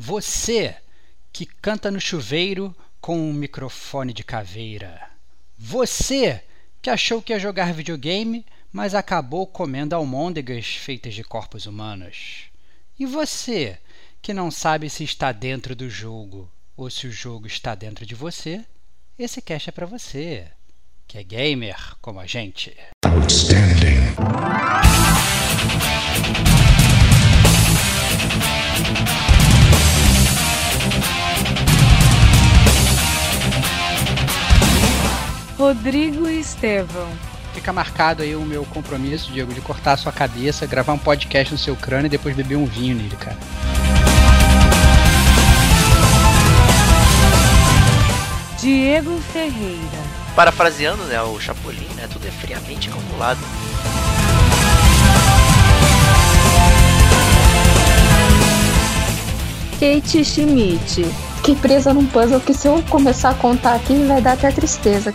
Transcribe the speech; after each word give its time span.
Você 0.00 0.76
que 1.32 1.44
canta 1.44 1.90
no 1.90 2.00
chuveiro 2.00 2.72
com 3.00 3.18
um 3.18 3.32
microfone 3.32 4.12
de 4.12 4.22
caveira. 4.22 5.10
Você 5.58 6.44
que 6.80 6.88
achou 6.88 7.20
que 7.20 7.32
ia 7.32 7.40
jogar 7.40 7.74
videogame, 7.74 8.46
mas 8.72 8.94
acabou 8.94 9.44
comendo 9.44 9.96
almôndegas 9.96 10.66
feitas 10.66 11.14
de 11.14 11.24
corpos 11.24 11.66
humanos. 11.66 12.44
E 12.96 13.04
você 13.04 13.76
que 14.22 14.32
não 14.32 14.52
sabe 14.52 14.88
se 14.88 15.02
está 15.02 15.32
dentro 15.32 15.74
do 15.74 15.90
jogo 15.90 16.48
ou 16.76 16.88
se 16.88 17.08
o 17.08 17.12
jogo 17.12 17.48
está 17.48 17.74
dentro 17.74 18.06
de 18.06 18.14
você, 18.14 18.64
esse 19.18 19.42
cast 19.42 19.68
é 19.68 19.72
para 19.72 19.84
você, 19.84 20.46
que 21.08 21.18
é 21.18 21.24
gamer 21.24 21.96
como 22.00 22.20
a 22.20 22.26
gente. 22.26 22.72
Outstanding. 23.04 24.14
Rodrigo 35.58 36.28
Estevão. 36.28 37.08
Fica 37.52 37.72
marcado 37.72 38.22
aí 38.22 38.36
o 38.36 38.42
meu 38.42 38.64
compromisso, 38.64 39.32
Diego, 39.32 39.52
de 39.52 39.60
cortar 39.60 39.94
a 39.94 39.96
sua 39.96 40.12
cabeça, 40.12 40.64
gravar 40.66 40.92
um 40.92 40.98
podcast 40.98 41.52
no 41.52 41.58
seu 41.58 41.74
crânio 41.74 42.06
e 42.06 42.08
depois 42.08 42.36
beber 42.36 42.54
um 42.54 42.64
vinho 42.64 42.94
nele, 42.94 43.16
cara. 43.16 43.36
Diego 48.60 49.18
Ferreira. 49.32 49.98
Parafraseando 50.36 51.02
né, 51.04 51.20
o 51.22 51.40
Chapolin, 51.40 51.88
né, 51.96 52.08
tudo 52.12 52.24
é 52.28 52.30
friamente 52.30 52.88
calculado. 52.88 53.40
Kate 59.80 60.24
Schmidt. 60.24 61.27
Fiquei 61.48 61.62
presa 61.62 61.94
num 61.94 62.04
puzzle 62.04 62.40
que 62.40 62.52
se 62.52 62.68
eu 62.68 62.82
começar 62.90 63.30
a 63.30 63.34
contar 63.34 63.74
aqui 63.74 64.04
vai 64.04 64.20
dar 64.20 64.32
até 64.32 64.50
tristeza. 64.52 65.14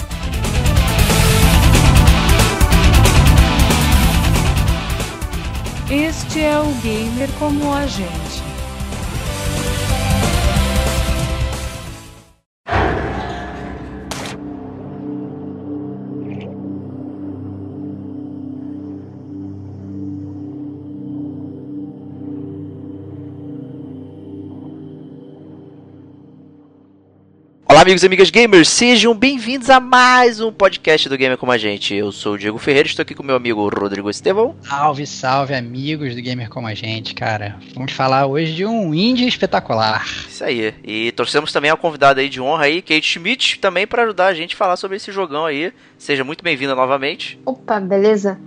Este 5.91 6.41
é 6.41 6.57
o 6.57 6.71
gamer 6.81 7.29
como 7.37 7.71
a 7.71 7.85
gente. 7.85 8.22
Amigos 27.83 28.01
e 28.01 28.05
amigas 28.05 28.29
gamers, 28.29 28.69
sejam 28.69 29.13
bem-vindos 29.13 29.69
a 29.69 29.77
mais 29.77 30.39
um 30.39 30.53
podcast 30.53 31.09
do 31.09 31.17
Gamer 31.17 31.37
Como 31.37 31.51
a 31.51 31.57
Gente. 31.57 31.93
Eu 31.93 32.13
sou 32.13 32.35
o 32.35 32.37
Diego 32.37 32.57
Ferreira, 32.57 32.87
estou 32.87 33.03
aqui 33.03 33.13
com 33.13 33.23
meu 33.23 33.35
amigo 33.35 33.67
Rodrigo 33.67 34.09
Estevão. 34.09 34.55
Salve, 34.61 35.05
salve, 35.05 35.53
amigos 35.53 36.15
do 36.15 36.21
Gamer 36.21 36.49
Como 36.49 36.65
a 36.65 36.73
Gente, 36.73 37.13
cara. 37.13 37.57
Vamos 37.75 37.91
falar 37.91 38.25
hoje 38.25 38.53
de 38.53 38.65
um 38.65 38.93
indie 38.93 39.27
espetacular. 39.27 40.07
Isso 40.29 40.45
aí. 40.45 40.73
E 40.81 41.11
torcemos 41.11 41.51
também 41.51 41.71
ao 41.71 41.77
convidado 41.77 42.21
aí 42.21 42.29
de 42.29 42.39
honra 42.39 42.63
aí, 42.63 42.81
Kate 42.81 43.05
Schmidt, 43.05 43.59
também 43.59 43.85
para 43.85 44.03
ajudar 44.03 44.27
a 44.27 44.33
gente 44.33 44.55
a 44.55 44.57
falar 44.57 44.77
sobre 44.77 44.95
esse 44.95 45.11
jogão 45.11 45.45
aí. 45.45 45.73
Seja 45.97 46.23
muito 46.23 46.41
bem-vinda 46.41 46.73
novamente. 46.73 47.37
Opa, 47.45 47.81
beleza. 47.81 48.39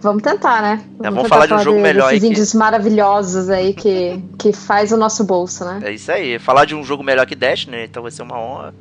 Vamos 0.00 0.22
tentar, 0.22 0.62
né? 0.62 0.84
Vamos, 0.98 1.06
é, 1.06 1.10
vamos 1.10 1.28
falar 1.28 1.46
de 1.46 1.54
um 1.54 1.58
jogo 1.58 1.76
de, 1.76 1.82
melhor 1.82 2.12
esses 2.12 2.24
aí. 2.24 2.30
índios 2.30 2.50
que... 2.52 2.56
maravilhosos 2.56 3.50
aí 3.50 3.74
que, 3.74 4.22
que 4.38 4.52
faz 4.52 4.92
o 4.92 4.96
nosso 4.96 5.24
bolso, 5.24 5.64
né? 5.64 5.80
É 5.82 5.92
isso 5.92 6.10
aí. 6.10 6.38
Falar 6.38 6.64
de 6.64 6.74
um 6.74 6.82
jogo 6.82 7.02
melhor 7.02 7.26
que 7.26 7.34
Dash, 7.34 7.66
né? 7.66 7.84
Então 7.84 8.02
vai 8.02 8.10
ser 8.10 8.22
uma 8.22 8.38
honra. 8.38 8.74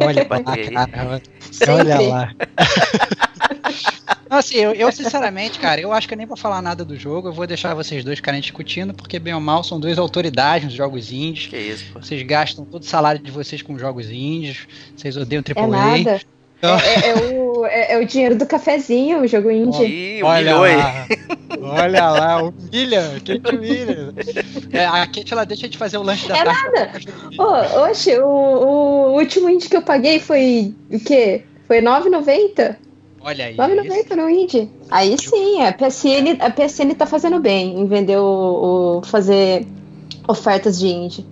Olha 0.00 0.26
lá, 0.72 0.86
cara. 0.86 1.22
Olha 1.68 2.00
lá. 2.00 2.34
Não, 4.28 4.38
assim, 4.38 4.56
eu, 4.56 4.72
eu, 4.72 4.90
sinceramente, 4.90 5.58
cara, 5.58 5.80
eu 5.80 5.92
acho 5.92 6.08
que 6.08 6.14
eu 6.14 6.18
nem 6.18 6.26
vou 6.26 6.36
falar 6.36 6.60
nada 6.60 6.84
do 6.84 6.96
jogo. 6.96 7.28
Eu 7.28 7.32
vou 7.32 7.46
deixar 7.46 7.74
vocês 7.74 8.02
dois 8.02 8.18
ficarem 8.18 8.40
discutindo, 8.40 8.92
porque 8.92 9.18
bem 9.18 9.34
ou 9.34 9.40
mal 9.40 9.62
são 9.62 9.78
duas 9.78 9.98
autoridades 9.98 10.64
nos 10.64 10.74
jogos 10.74 11.12
indies. 11.12 11.46
Que 11.46 11.56
isso, 11.56 11.84
pô. 11.92 12.02
Vocês 12.02 12.22
gastam 12.22 12.64
todo 12.64 12.82
o 12.82 12.86
salário 12.86 13.20
de 13.20 13.30
vocês 13.30 13.62
com 13.62 13.78
jogos 13.78 14.10
indies. 14.10 14.66
Vocês 14.96 15.16
odeiam 15.16 15.42
AAA. 15.42 15.64
É 15.64 15.66
nada. 15.66 16.20
Então... 16.58 16.78
É, 16.78 16.94
é, 16.94 17.08
é, 17.08 17.14
o, 17.14 17.66
é, 17.66 17.92
é, 17.92 17.98
o 17.98 18.06
dinheiro 18.06 18.36
do 18.36 18.46
cafezinho, 18.46 19.20
o 19.20 19.26
jogo 19.26 19.50
indie. 19.50 19.84
Ih, 19.84 20.22
olha 20.22 20.56
lá, 20.56 21.06
olha 21.60 22.10
lá, 22.10 22.42
humilha, 22.42 23.02
Kate 23.24 23.56
humilha. 23.56 24.14
É, 24.72 24.86
a 24.86 25.06
Kate 25.06 25.32
ela 25.32 25.44
deixa 25.44 25.68
de 25.68 25.76
fazer 25.76 25.98
o 25.98 26.02
lanche 26.02 26.26
da 26.28 26.38
é 26.38 26.44
tarde. 26.44 26.60
É 26.66 26.80
nada. 26.80 27.00
Oh, 27.38 27.80
oxe, 27.82 28.18
o, 28.18 28.26
o 28.26 29.18
último 29.18 29.50
indie 29.50 29.68
que 29.68 29.76
eu 29.76 29.82
paguei 29.82 30.18
foi 30.18 30.74
o 30.90 30.98
quê? 30.98 31.44
Foi 31.66 31.82
9,90? 31.82 32.76
Olha 33.20 33.46
aí. 33.46 33.56
9,90 33.56 34.14
no 34.14 34.30
indie. 34.30 34.70
Aí 34.90 35.16
sim, 35.18 35.62
a 35.62 35.72
PSN, 35.72 36.38
a 36.40 36.50
PSN 36.50 36.94
tá 36.94 37.06
fazendo 37.06 37.38
bem 37.38 37.78
em 37.78 37.86
vender 37.86 38.16
o, 38.16 39.00
o 39.00 39.02
fazer 39.02 39.66
ofertas 40.26 40.78
de 40.78 40.88
indie. 40.88 41.26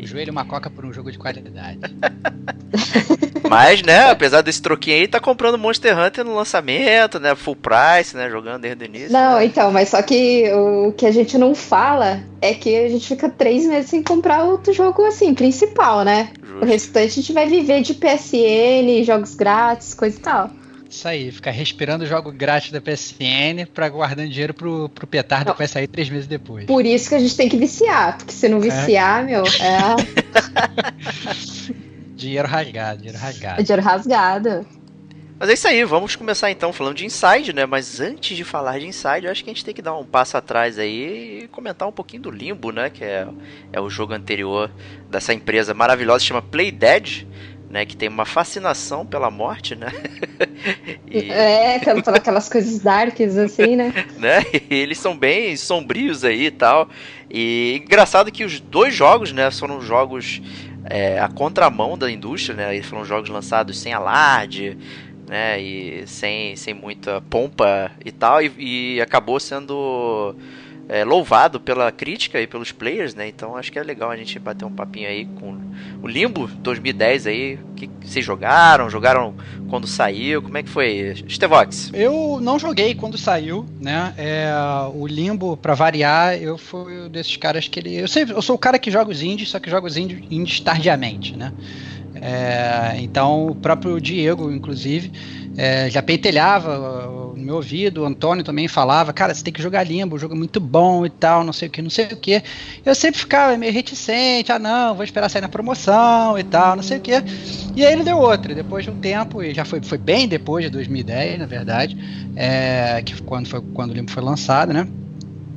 O 0.00 0.06
joelho 0.06 0.32
uma 0.32 0.44
coca 0.44 0.68
por 0.68 0.84
um 0.84 0.92
jogo 0.92 1.10
de 1.10 1.18
qualidade. 1.18 1.80
Mas, 3.48 3.82
né, 3.82 4.10
apesar 4.10 4.42
desse 4.42 4.60
troquinho 4.60 4.96
aí, 4.96 5.08
tá 5.08 5.20
comprando 5.20 5.58
Monster 5.58 5.98
Hunter 5.98 6.24
no 6.24 6.34
lançamento, 6.34 7.20
né? 7.20 7.34
Full 7.34 7.56
price, 7.56 8.16
né? 8.16 8.30
Jogando 8.30 8.62
desde 8.62 8.84
o 8.84 8.86
início. 8.86 9.12
Não, 9.12 9.36
né? 9.36 9.44
então, 9.44 9.70
mas 9.70 9.90
só 9.90 10.02
que 10.02 10.50
o 10.52 10.92
que 10.92 11.06
a 11.06 11.12
gente 11.12 11.36
não 11.36 11.54
fala 11.54 12.22
é 12.40 12.54
que 12.54 12.74
a 12.76 12.88
gente 12.88 13.06
fica 13.06 13.28
três 13.28 13.66
meses 13.66 13.90
sem 13.90 14.02
comprar 14.02 14.44
outro 14.44 14.72
jogo 14.72 15.04
assim, 15.04 15.34
principal, 15.34 16.04
né? 16.04 16.30
Justo. 16.42 16.62
O 16.62 16.64
restante 16.64 17.06
a 17.06 17.14
gente 17.14 17.32
vai 17.32 17.46
viver 17.46 17.82
de 17.82 17.94
PSN, 17.94 19.04
jogos 19.04 19.34
grátis, 19.34 19.94
coisa 19.94 20.16
e 20.16 20.20
tal. 20.20 20.50
Isso 20.88 21.08
aí, 21.08 21.32
ficar 21.32 21.50
respirando 21.50 22.06
jogo 22.06 22.30
grátis 22.30 22.70
da 22.70 22.80
PSN 22.80 23.66
pra 23.74 23.88
guardando 23.88 24.28
dinheiro 24.28 24.54
pro, 24.54 24.88
pro 24.88 25.08
petardo 25.08 25.46
não. 25.46 25.52
que 25.52 25.58
vai 25.58 25.66
sair 25.66 25.88
três 25.88 26.08
meses 26.08 26.28
depois. 26.28 26.66
Por 26.66 26.86
isso 26.86 27.08
que 27.08 27.16
a 27.16 27.18
gente 27.18 27.36
tem 27.36 27.48
que 27.48 27.56
viciar, 27.56 28.16
porque 28.16 28.32
se 28.32 28.48
não 28.48 28.58
é. 28.58 28.60
viciar, 28.60 29.22
é. 29.22 29.26
meu, 29.26 29.42
é. 29.42 29.96
dinheiro 32.14 32.48
rasgado, 32.48 32.98
dinheiro 32.98 33.18
rasgado. 33.18 33.62
Dinheiro 33.62 33.82
rasgado. 33.82 34.66
Mas 35.38 35.50
é 35.50 35.52
isso 35.54 35.66
aí, 35.66 35.84
vamos 35.84 36.14
começar 36.14 36.50
então 36.50 36.72
falando 36.72 36.96
de 36.96 37.04
Inside, 37.04 37.52
né? 37.52 37.66
Mas 37.66 38.00
antes 38.00 38.36
de 38.36 38.44
falar 38.44 38.78
de 38.78 38.86
Inside, 38.86 39.26
eu 39.26 39.32
acho 39.32 39.42
que 39.42 39.50
a 39.50 39.52
gente 39.52 39.64
tem 39.64 39.74
que 39.74 39.82
dar 39.82 39.96
um 39.96 40.04
passo 40.04 40.36
atrás 40.36 40.78
aí 40.78 41.42
e 41.42 41.48
comentar 41.48 41.88
um 41.88 41.92
pouquinho 41.92 42.22
do 42.22 42.30
Limbo, 42.30 42.70
né? 42.70 42.88
Que 42.88 43.04
é, 43.04 43.26
é 43.72 43.80
o 43.80 43.90
jogo 43.90 44.12
anterior 44.12 44.70
dessa 45.10 45.34
empresa 45.34 45.74
maravilhosa, 45.74 46.24
chama 46.24 46.40
Play 46.40 46.70
Dead 46.70 47.26
né, 47.74 47.84
que 47.84 47.96
tem 47.96 48.08
uma 48.08 48.24
fascinação 48.24 49.04
pela 49.04 49.32
morte, 49.32 49.74
né? 49.74 49.88
e... 51.10 51.28
É, 51.28 51.80
por 51.80 52.14
aquelas 52.14 52.48
coisas 52.48 52.78
darks 52.78 53.36
assim, 53.36 53.74
né? 53.74 53.92
né? 54.16 54.44
E 54.70 54.76
eles 54.76 54.96
são 54.96 55.16
bem 55.18 55.56
sombrios 55.56 56.22
aí 56.22 56.46
e 56.46 56.50
tal. 56.52 56.88
E 57.28 57.82
engraçado 57.84 58.30
que 58.30 58.44
os 58.44 58.60
dois 58.60 58.94
jogos, 58.94 59.32
né, 59.32 59.50
foram 59.50 59.80
jogos 59.80 60.40
é, 60.84 61.18
a 61.18 61.28
contramão 61.28 61.96
da 61.96 62.10
indústria, 62.10 62.54
né? 62.54 62.74
Eles 62.74 62.86
foram 62.86 63.04
jogos 63.04 63.30
lançados 63.30 63.78
sem 63.78 63.92
alarde, 63.92 64.76
né? 65.26 65.60
E 65.60 66.06
sem, 66.06 66.54
sem 66.56 66.74
muita 66.74 67.20
pompa 67.22 67.90
e 68.04 68.12
tal. 68.12 68.42
E, 68.42 68.96
e 68.96 69.00
acabou 69.00 69.40
sendo 69.40 70.34
é, 70.88 71.04
louvado 71.04 71.58
pela 71.58 71.90
crítica 71.90 72.40
e 72.40 72.46
pelos 72.46 72.72
players, 72.72 73.14
né? 73.14 73.28
Então 73.28 73.56
acho 73.56 73.72
que 73.72 73.78
é 73.78 73.82
legal 73.82 74.10
a 74.10 74.16
gente 74.16 74.38
bater 74.38 74.64
um 74.64 74.72
papinho 74.72 75.08
aí 75.08 75.24
com 75.24 75.58
o 76.02 76.06
Limbo 76.06 76.46
2010 76.46 77.26
aí. 77.26 77.58
que 77.76 77.88
vocês 78.02 78.24
jogaram? 78.24 78.90
Jogaram 78.90 79.34
quando 79.68 79.86
saiu? 79.86 80.42
Como 80.42 80.56
é 80.58 80.62
que 80.62 80.68
foi, 80.68 81.14
Stevox? 81.28 81.90
Eu 81.94 82.38
não 82.40 82.58
joguei 82.58 82.94
quando 82.94 83.16
saiu, 83.16 83.66
né? 83.80 84.14
É, 84.16 84.52
o 84.94 85.06
Limbo, 85.06 85.56
para 85.56 85.74
variar, 85.74 86.36
eu 86.36 86.58
fui 86.58 87.08
desses 87.08 87.36
caras 87.36 87.66
que 87.66 87.80
ele. 87.80 87.96
Eu, 87.96 88.08
sempre, 88.08 88.34
eu 88.34 88.42
sou 88.42 88.56
o 88.56 88.58
cara 88.58 88.78
que 88.78 88.90
joga 88.90 89.10
os 89.10 89.22
indies, 89.22 89.48
só 89.48 89.58
que 89.58 89.70
joga 89.70 89.86
os 89.86 89.96
indies, 89.96 90.22
indies 90.30 90.60
tardiamente, 90.60 91.36
né? 91.36 91.52
É, 92.14 92.96
então 93.00 93.48
o 93.48 93.54
próprio 93.54 94.00
Diego, 94.00 94.50
inclusive, 94.50 95.12
é, 95.56 95.90
já 95.90 96.02
pentelhava 96.02 97.23
no 97.44 97.46
meu 97.46 97.56
ouvido, 97.56 98.02
o 98.02 98.04
Antônio 98.06 98.42
também 98.42 98.66
falava, 98.66 99.12
cara, 99.12 99.34
você 99.34 99.44
tem 99.44 99.52
que 99.52 99.62
jogar 99.62 99.84
limbo, 99.84 100.16
o 100.16 100.18
jogo 100.18 100.34
é 100.34 100.36
muito 100.36 100.58
bom 100.58 101.04
e 101.04 101.10
tal, 101.10 101.44
não 101.44 101.52
sei 101.52 101.68
o 101.68 101.70
que, 101.70 101.82
não 101.82 101.90
sei 101.90 102.06
o 102.06 102.16
que. 102.16 102.42
Eu 102.84 102.94
sempre 102.94 103.20
ficava 103.20 103.56
meio 103.56 103.72
reticente, 103.72 104.50
ah 104.50 104.58
não, 104.58 104.94
vou 104.94 105.04
esperar 105.04 105.28
sair 105.28 105.42
na 105.42 105.48
promoção 105.48 106.38
e 106.38 106.42
tal, 106.42 106.74
não 106.74 106.82
sei 106.82 106.96
o 106.96 107.00
que. 107.00 107.22
E 107.76 107.84
aí 107.84 107.92
ele 107.92 108.02
deu 108.02 108.18
outra, 108.18 108.54
depois 108.54 108.84
de 108.84 108.90
um 108.90 108.94
tempo, 108.94 109.42
e 109.42 109.52
já 109.52 109.64
foi, 109.64 109.82
foi 109.82 109.98
bem 109.98 110.26
depois 110.26 110.64
de 110.64 110.70
2010, 110.70 111.38
na 111.38 111.46
verdade, 111.46 111.96
é, 112.34 113.02
que 113.04 113.20
quando, 113.22 113.46
foi, 113.46 113.60
quando 113.74 113.90
o 113.90 113.94
limbo 113.94 114.10
foi 114.10 114.22
lançado, 114.22 114.72
né? 114.72 114.88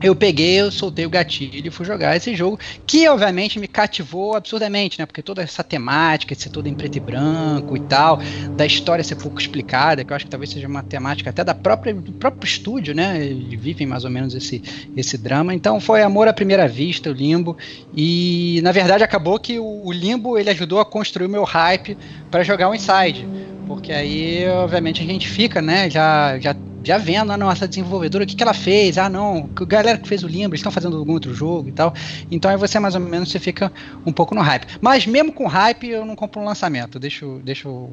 Eu 0.01 0.15
peguei, 0.15 0.61
eu 0.61 0.71
soltei 0.71 1.05
o 1.05 1.09
gatilho 1.09 1.67
e 1.67 1.71
fui 1.71 1.85
jogar 1.85 2.15
esse 2.15 2.35
jogo, 2.35 2.59
que 2.85 3.07
obviamente 3.09 3.59
me 3.59 3.67
cativou 3.67 4.35
absurdamente, 4.35 4.99
né? 4.99 5.05
Porque 5.05 5.21
toda 5.21 5.41
essa 5.41 5.63
temática, 5.63 6.35
ser 6.35 6.49
toda 6.49 6.69
em 6.69 6.75
preto 6.75 6.97
e 6.97 6.99
branco 6.99 7.75
e 7.75 7.79
tal, 7.79 8.19
da 8.55 8.65
história 8.65 9.03
ser 9.03 9.15
pouco 9.15 9.39
explicada, 9.39 10.03
que 10.03 10.11
eu 10.11 10.15
acho 10.15 10.25
que 10.25 10.31
talvez 10.31 10.51
seja 10.51 10.67
uma 10.67 10.83
temática 10.83 11.29
até 11.29 11.43
da 11.43 11.55
própria, 11.55 11.93
do 11.93 12.11
próprio 12.11 12.47
estúdio, 12.47 12.93
né? 12.93 13.25
Eles 13.25 13.59
vivem 13.59 13.87
mais 13.87 14.03
ou 14.03 14.11
menos 14.11 14.35
esse, 14.35 14.61
esse 14.95 15.17
drama. 15.17 15.53
Então 15.53 15.79
foi 15.79 16.03
amor 16.03 16.27
à 16.27 16.33
primeira 16.33 16.67
vista, 16.67 17.09
o 17.09 17.13
Limbo. 17.13 17.57
E 17.95 18.59
na 18.63 18.71
verdade 18.71 19.03
acabou 19.03 19.39
que 19.39 19.57
o, 19.57 19.85
o 19.85 19.91
Limbo 19.91 20.37
ele 20.37 20.49
ajudou 20.51 20.79
a 20.79 20.85
construir 20.85 21.25
o 21.25 21.29
meu 21.29 21.43
hype 21.43 21.97
para 22.29 22.43
jogar 22.43 22.69
o 22.69 22.75
Inside. 22.75 23.27
Porque 23.67 23.91
aí, 23.91 24.47
obviamente, 24.47 25.01
a 25.01 25.05
gente 25.05 25.27
fica, 25.27 25.61
né? 25.61 25.89
Já, 25.89 26.39
já 26.39 26.55
já 26.87 26.97
vendo 26.97 27.33
a 27.33 27.37
nossa 27.37 27.67
desenvolvedora, 27.67 28.23
o 28.23 28.27
que, 28.27 28.33
que 28.33 28.41
ela 28.41 28.53
fez, 28.53 28.97
ah 28.97 29.09
não, 29.09 29.49
a 29.53 29.65
galera 29.65 29.97
que 29.97 30.07
fez 30.07 30.23
o 30.23 30.27
Limbo, 30.27 30.51
eles 30.51 30.61
estão 30.61 30.71
fazendo 30.71 30.95
algum 30.95 31.11
outro 31.11 31.33
jogo 31.33 31.67
e 31.67 31.71
tal. 31.73 31.93
Então 32.31 32.49
aí 32.49 32.55
você 32.55 32.79
mais 32.79 32.95
ou 32.95 33.01
menos 33.01 33.29
você 33.29 33.39
fica 33.39 33.71
um 34.05 34.13
pouco 34.13 34.33
no 34.33 34.39
hype. 34.39 34.65
Mas 34.79 35.05
mesmo 35.05 35.33
com 35.33 35.45
hype, 35.47 35.89
eu 35.89 36.05
não 36.05 36.15
compro 36.15 36.39
um 36.39 36.45
lançamento. 36.45 36.97
Deixa, 36.97 37.25
deixa 37.43 37.67
eu. 37.67 37.91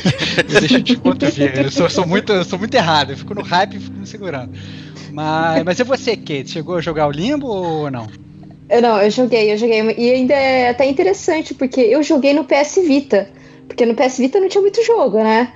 deixa 0.48 0.78
eu 0.78 0.82
te 0.82 0.96
contar. 0.96 1.26
Eu 1.38 1.70
sou, 1.70 1.90
sou, 1.90 2.06
muito, 2.06 2.32
eu 2.32 2.42
sou 2.42 2.58
muito 2.58 2.74
errado, 2.74 3.10
eu 3.10 3.18
fico 3.18 3.34
no 3.34 3.42
hype 3.42 3.76
e 3.76 3.80
fico 3.80 3.98
me 3.98 4.06
segurando. 4.06 4.52
Mas, 5.12 5.62
mas 5.62 5.78
e 5.78 5.84
você, 5.84 6.16
Kate? 6.16 6.50
Chegou 6.50 6.76
a 6.76 6.80
jogar 6.80 7.08
o 7.08 7.10
Limbo 7.10 7.46
ou 7.46 7.90
não? 7.90 8.06
Eu 8.70 8.80
não, 8.80 9.02
eu 9.02 9.10
joguei, 9.10 9.52
eu 9.52 9.58
joguei. 9.58 9.82
E 9.98 10.12
ainda 10.12 10.32
é 10.32 10.70
até 10.70 10.88
interessante, 10.88 11.52
porque 11.52 11.82
eu 11.82 12.02
joguei 12.02 12.32
no 12.32 12.44
PS 12.44 12.76
Vita. 12.86 13.28
Porque 13.68 13.84
no 13.84 13.94
PS 13.94 14.16
Vita 14.16 14.40
não 14.40 14.48
tinha 14.48 14.62
muito 14.62 14.82
jogo, 14.82 15.18
né? 15.18 15.52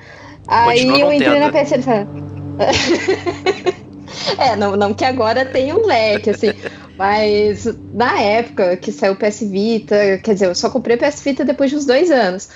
Aí 0.47 0.87
eu 1.01 1.11
entrei 1.11 1.39
na 1.39 1.51
PS 1.51 1.71
Vita 1.71 2.34
é, 4.39 4.57
não, 4.57 4.77
não 4.77 4.95
que 4.95 5.05
agora 5.05 5.45
tenha 5.45 5.75
um 5.75 5.87
leque, 5.87 6.31
assim. 6.31 6.53
Mas 6.97 7.67
na 7.93 8.21
época 8.21 8.77
que 8.77 8.93
saiu 8.93 9.15
o 9.15 9.17
PS 9.17 9.41
Vita, 9.41 10.19
quer 10.23 10.35
dizer, 10.35 10.47
eu 10.47 10.55
só 10.55 10.71
comprei 10.71 10.97
o 10.97 10.99
PS 10.99 11.23
Vita 11.23 11.45
depois 11.45 11.71
de 11.71 11.77
uns 11.77 11.87
dois 11.87 12.11
anos. 12.11 12.49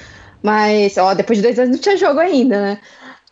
Mas, 0.43 0.97
ó, 0.97 1.15
depois 1.15 1.39
de 1.39 1.43
dois 1.43 1.59
anos 1.59 1.73
não 1.73 1.79
tinha 1.79 1.97
jogo 1.97 2.21
ainda, 2.21 2.61
né? 2.61 2.79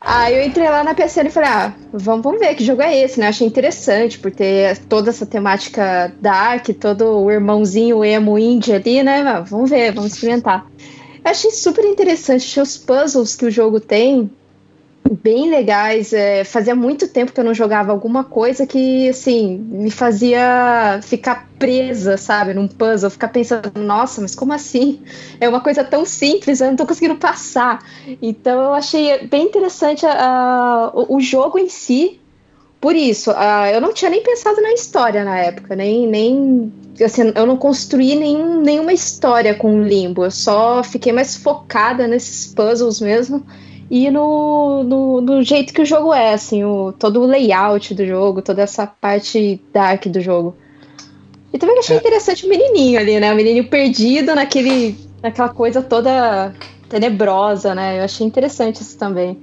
Aí 0.00 0.36
eu 0.36 0.44
entrei 0.44 0.68
lá 0.68 0.84
na 0.84 0.94
PSN 0.94 1.26
e 1.26 1.30
falei, 1.30 1.48
ah, 1.48 1.74
vamos, 1.92 2.22
vamos 2.22 2.38
ver 2.38 2.54
que 2.54 2.64
jogo 2.64 2.82
é 2.82 2.96
esse, 2.96 3.18
né? 3.18 3.28
Achei 3.28 3.46
interessante 3.46 4.18
por 4.18 4.30
ter 4.30 4.76
toda 4.78 5.10
essa 5.10 5.24
temática 5.24 6.12
dark, 6.20 6.68
todo 6.78 7.24
o 7.24 7.30
irmãozinho 7.30 8.04
emo 8.04 8.38
indie 8.38 8.74
ali, 8.74 9.02
né? 9.02 9.42
Vamos 9.48 9.70
ver, 9.70 9.92
vamos 9.92 10.12
experimentar. 10.12 10.66
Eu 11.24 11.30
achei 11.30 11.50
super 11.50 11.84
interessante, 11.84 12.44
achei 12.44 12.62
os 12.62 12.76
puzzles 12.76 13.34
que 13.34 13.46
o 13.46 13.50
jogo 13.50 13.80
tem 13.80 14.30
bem 15.10 15.50
legais. 15.50 16.12
É, 16.12 16.44
fazia 16.44 16.74
muito 16.74 17.08
tempo 17.08 17.32
que 17.32 17.40
eu 17.40 17.44
não 17.44 17.54
jogava 17.54 17.92
alguma 17.92 18.24
coisa 18.24 18.66
que, 18.66 19.08
assim, 19.08 19.58
me 19.58 19.90
fazia 19.90 21.00
ficar 21.02 21.48
presa, 21.58 22.16
sabe, 22.16 22.54
num 22.54 22.68
puzzle, 22.68 23.10
ficar 23.10 23.28
pensando, 23.28 23.72
nossa, 23.76 24.20
mas 24.20 24.34
como 24.34 24.52
assim? 24.52 25.00
É 25.40 25.48
uma 25.48 25.60
coisa 25.60 25.82
tão 25.84 26.04
simples, 26.04 26.60
eu 26.60 26.68
não 26.68 26.76
tô 26.76 26.86
conseguindo 26.86 27.16
passar. 27.16 27.82
Então 28.20 28.62
eu 28.62 28.74
achei 28.74 29.26
bem 29.26 29.44
interessante 29.46 30.04
o, 31.08 31.20
jogo 31.20 31.58
em 31.58 31.68
si. 31.68 32.20
Por 32.78 32.94
isso, 32.94 33.30
eu 33.72 33.80
não 33.80 33.92
tinha 33.92 34.10
nem 34.10 34.22
pensado 34.22 34.60
na 34.60 34.72
história 34.72 35.24
na 35.24 35.38
época, 35.38 35.74
nem, 35.74 36.06
nem 36.06 36.72
assim, 37.02 37.32
eu 37.34 37.46
não 37.46 37.56
construí 37.56 38.14
nenhum, 38.14 38.60
nenhuma 38.60 38.92
história 38.92 39.54
com 39.54 39.74
o 39.74 39.82
Limbo, 39.82 40.24
eu 40.24 40.30
só 40.30 40.84
fiquei 40.84 41.10
mais 41.10 41.36
focada 41.36 42.06
nesses 42.06 42.52
puzzles 42.54 43.00
mesmo 43.00 43.44
e 43.90 44.10
no, 44.10 44.82
no, 44.82 45.20
no, 45.20 45.42
jeito 45.42 45.72
que 45.72 45.82
o 45.82 45.86
jogo 45.86 46.12
é, 46.12 46.34
assim, 46.34 46.64
o, 46.64 46.92
todo 46.92 47.20
o 47.20 47.26
layout 47.26 47.94
do 47.94 48.04
jogo, 48.04 48.42
toda 48.42 48.62
essa 48.62 48.86
parte 48.86 49.60
dark 49.72 50.06
do 50.06 50.20
jogo. 50.20 50.56
E 51.52 51.58
também 51.58 51.78
achei 51.78 51.96
é. 51.96 51.98
interessante 52.00 52.44
o 52.44 52.48
menininho 52.48 52.98
ali, 52.98 53.20
né? 53.20 53.32
O 53.32 53.36
menininho 53.36 53.68
perdido 53.68 54.34
naquele, 54.34 54.96
naquela 55.22 55.48
coisa 55.48 55.80
toda 55.80 56.52
tenebrosa, 56.88 57.74
né? 57.74 57.98
Eu 57.98 58.04
achei 58.04 58.26
interessante 58.26 58.82
isso 58.82 58.98
também. 58.98 59.38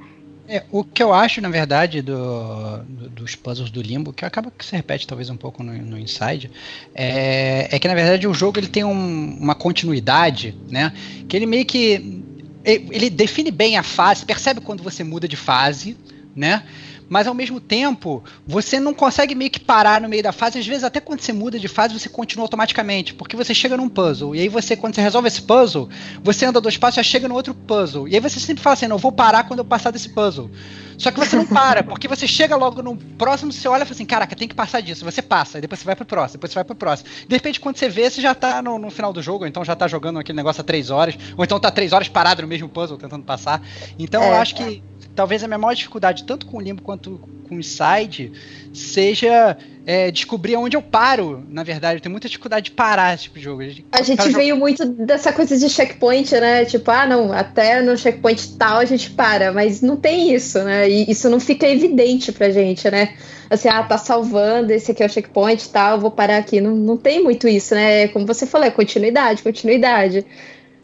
É, 0.47 0.61
o 0.71 0.83
que 0.83 1.01
eu 1.01 1.13
acho, 1.13 1.39
na 1.39 1.49
verdade, 1.49 2.01
do, 2.01 2.77
do, 2.79 3.09
dos 3.09 3.33
puzzles 3.33 3.71
do 3.71 3.81
Limbo, 3.81 4.11
que 4.11 4.25
acaba 4.25 4.51
que 4.51 4.65
se 4.65 4.75
repete 4.75 5.07
talvez 5.07 5.29
um 5.29 5.37
pouco 5.37 5.63
no, 5.63 5.71
no 5.71 5.97
Inside, 5.97 6.51
é, 6.93 7.69
é, 7.71 7.79
que 7.79 7.87
na 7.87 7.95
verdade 7.95 8.27
o 8.27 8.33
jogo 8.33 8.59
ele 8.59 8.67
tem 8.67 8.83
um, 8.83 9.37
uma 9.39 9.55
continuidade, 9.55 10.53
né? 10.69 10.91
Que 11.29 11.37
ele 11.37 11.45
meio 11.45 11.65
que 11.65 12.23
ele 12.63 13.09
define 13.09 13.51
bem 13.51 13.77
a 13.77 13.83
fase, 13.83 14.25
percebe 14.25 14.61
quando 14.61 14.83
você 14.83 15.03
muda 15.03 15.27
de 15.27 15.35
fase, 15.35 15.97
né? 16.35 16.63
Mas 17.09 17.27
ao 17.27 17.33
mesmo 17.33 17.59
tempo, 17.59 18.23
você 18.45 18.79
não 18.79 18.93
consegue 18.93 19.35
meio 19.35 19.51
que 19.51 19.59
parar 19.59 20.01
no 20.01 20.09
meio 20.09 20.23
da 20.23 20.31
fase. 20.31 20.59
Às 20.59 20.67
vezes, 20.67 20.83
até 20.83 20.99
quando 20.99 21.21
você 21.21 21.33
muda 21.33 21.59
de 21.59 21.67
fase, 21.67 21.97
você 21.97 22.09
continua 22.09 22.45
automaticamente. 22.45 23.13
Porque 23.13 23.35
você 23.35 23.53
chega 23.53 23.77
num 23.77 23.89
puzzle. 23.89 24.35
E 24.35 24.41
aí 24.41 24.49
você, 24.49 24.75
quando 24.75 24.95
você 24.95 25.01
resolve 25.01 25.27
esse 25.27 25.41
puzzle, 25.41 25.89
você 26.23 26.45
anda 26.45 26.59
dois 26.61 26.77
passos 26.77 26.97
e 26.97 26.99
já 26.99 27.03
chega 27.03 27.27
no 27.27 27.35
outro 27.35 27.53
puzzle. 27.53 28.07
E 28.07 28.15
aí 28.15 28.19
você 28.19 28.39
sempre 28.39 28.63
fala 28.63 28.73
assim, 28.73 28.87
não, 28.87 28.95
eu 28.95 28.99
vou 28.99 29.11
parar 29.11 29.43
quando 29.45 29.59
eu 29.59 29.65
passar 29.65 29.91
desse 29.91 30.09
puzzle. 30.09 30.49
Só 30.97 31.11
que 31.11 31.19
você 31.19 31.35
não 31.35 31.45
para, 31.45 31.83
porque 31.83 32.07
você 32.07 32.27
chega 32.27 32.55
logo 32.55 32.81
no 32.81 32.95
próximo, 32.95 33.51
você 33.51 33.67
olha 33.67 33.83
e 33.83 33.85
fala 33.85 33.95
assim, 33.95 34.05
caraca, 34.05 34.35
tem 34.35 34.47
que 34.47 34.55
passar 34.55 34.81
disso. 34.81 35.03
Você 35.05 35.21
passa, 35.21 35.57
e 35.57 35.61
depois 35.61 35.79
você 35.79 35.85
vai 35.85 35.95
pro 35.95 36.05
próximo, 36.05 36.33
depois 36.33 36.51
você 36.51 36.55
vai 36.55 36.63
pro 36.63 36.75
próximo. 36.75 37.09
De 37.27 37.35
repente, 37.35 37.59
quando 37.59 37.77
você 37.77 37.89
vê, 37.89 38.09
você 38.09 38.21
já 38.21 38.33
tá 38.35 38.61
no, 38.61 38.77
no 38.77 38.89
final 38.89 39.11
do 39.11 39.21
jogo, 39.21 39.43
ou 39.43 39.47
então 39.47 39.63
já 39.65 39.75
tá 39.75 39.87
jogando 39.87 40.19
aquele 40.19 40.35
negócio 40.35 40.61
há 40.61 40.63
três 40.63 40.89
horas, 40.89 41.17
ou 41.37 41.43
então 41.43 41.59
tá 41.59 41.71
três 41.71 41.93
horas 41.93 42.07
parado 42.07 42.41
no 42.41 42.47
mesmo 42.47 42.69
puzzle 42.69 42.97
tentando 42.97 43.23
passar. 43.23 43.61
Então 43.97 44.21
é, 44.21 44.29
eu 44.29 44.33
acho 44.35 44.55
que 44.55 44.83
talvez 45.15 45.43
a 45.43 45.47
minha 45.47 45.57
maior 45.57 45.73
dificuldade, 45.73 46.23
tanto 46.23 46.45
com 46.45 46.57
o 46.57 46.61
Limbo 46.61 46.81
quanto 46.81 47.19
com 47.47 47.55
o 47.55 47.59
Inside, 47.59 48.31
seja 48.73 49.57
é, 49.85 50.09
descobrir 50.11 50.55
onde 50.55 50.75
eu 50.75 50.81
paro, 50.81 51.45
na 51.49 51.63
verdade. 51.63 51.97
Eu 51.97 52.01
tenho 52.01 52.11
muita 52.11 52.27
dificuldade 52.27 52.65
de 52.65 52.71
parar 52.71 53.13
esse 53.13 53.23
tipo 53.23 53.37
de 53.37 53.43
jogo. 53.43 53.61
A 53.91 54.01
gente 54.01 54.29
veio 54.29 54.55
muito 54.55 54.85
dessa 54.85 55.31
coisa 55.33 55.57
de 55.57 55.69
checkpoint, 55.69 56.33
né? 56.39 56.65
Tipo, 56.65 56.89
ah, 56.91 57.05
não, 57.05 57.31
até 57.31 57.81
no 57.81 57.97
checkpoint 57.97 58.57
tal 58.57 58.77
a 58.77 58.85
gente 58.85 59.11
para, 59.11 59.51
mas 59.51 59.81
não 59.81 59.97
tem 59.97 60.33
isso, 60.33 60.59
né? 60.63 60.89
E 60.89 61.09
isso 61.11 61.29
não 61.29 61.39
fica 61.39 61.67
evidente 61.67 62.31
pra 62.31 62.49
gente, 62.49 62.89
né? 62.89 63.15
Assim, 63.49 63.67
ah, 63.67 63.83
tá 63.83 63.97
salvando, 63.97 64.71
esse 64.71 64.91
aqui 64.91 65.03
é 65.03 65.05
o 65.05 65.09
checkpoint 65.09 65.69
tal, 65.69 65.99
vou 65.99 66.11
parar 66.11 66.37
aqui. 66.37 66.59
Não, 66.61 66.75
não 66.75 66.97
tem 66.97 67.21
muito 67.21 67.47
isso, 67.47 67.75
né? 67.75 68.07
Como 68.07 68.25
você 68.25 68.45
falou, 68.45 68.67
é 68.67 68.71
continuidade, 68.71 69.43
continuidade. 69.43 70.25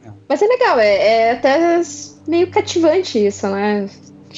É. 0.05 0.09
Mas 0.27 0.41
é 0.41 0.45
legal, 0.45 0.79
é, 0.79 0.95
é 0.95 1.31
até 1.31 1.81
meio 2.27 2.47
cativante 2.51 3.25
isso, 3.25 3.47
né? 3.47 3.87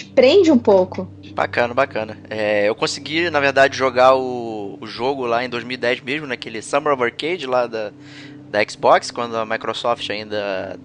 Te 0.02 0.06
prende 0.06 0.52
um 0.52 0.58
pouco. 0.58 1.08
Bacana, 1.34 1.74
bacana. 1.74 2.18
É, 2.30 2.68
eu 2.68 2.76
consegui, 2.76 3.30
na 3.30 3.40
verdade, 3.40 3.78
jogar 3.78 4.16
o, 4.16 4.78
o 4.82 4.88
jogo 4.88 5.26
lá 5.26 5.46
em 5.46 5.50
2010 5.50 6.02
mesmo, 6.02 6.28
naquele 6.28 6.62
Summer 6.62 6.94
of 6.94 7.04
Arcade 7.04 7.46
lá 7.46 7.68
da, 7.68 7.92
da 8.50 8.68
Xbox, 8.68 9.12
quando 9.12 9.38
a 9.38 9.46
Microsoft 9.46 10.10
ainda 10.10 10.80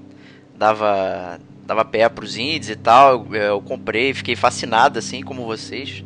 dava, 0.55 1.41
dava 1.65 1.85
pé 1.85 2.09
pros 2.09 2.37
indies 2.37 2.69
e 2.69 2.77
tal. 2.77 3.27
Eu, 3.31 3.35
eu 3.35 3.63
comprei, 3.63 4.13
fiquei 4.13 4.37
fascinado, 4.37 4.99
assim 4.99 5.23
como 5.23 5.47
vocês, 5.47 6.05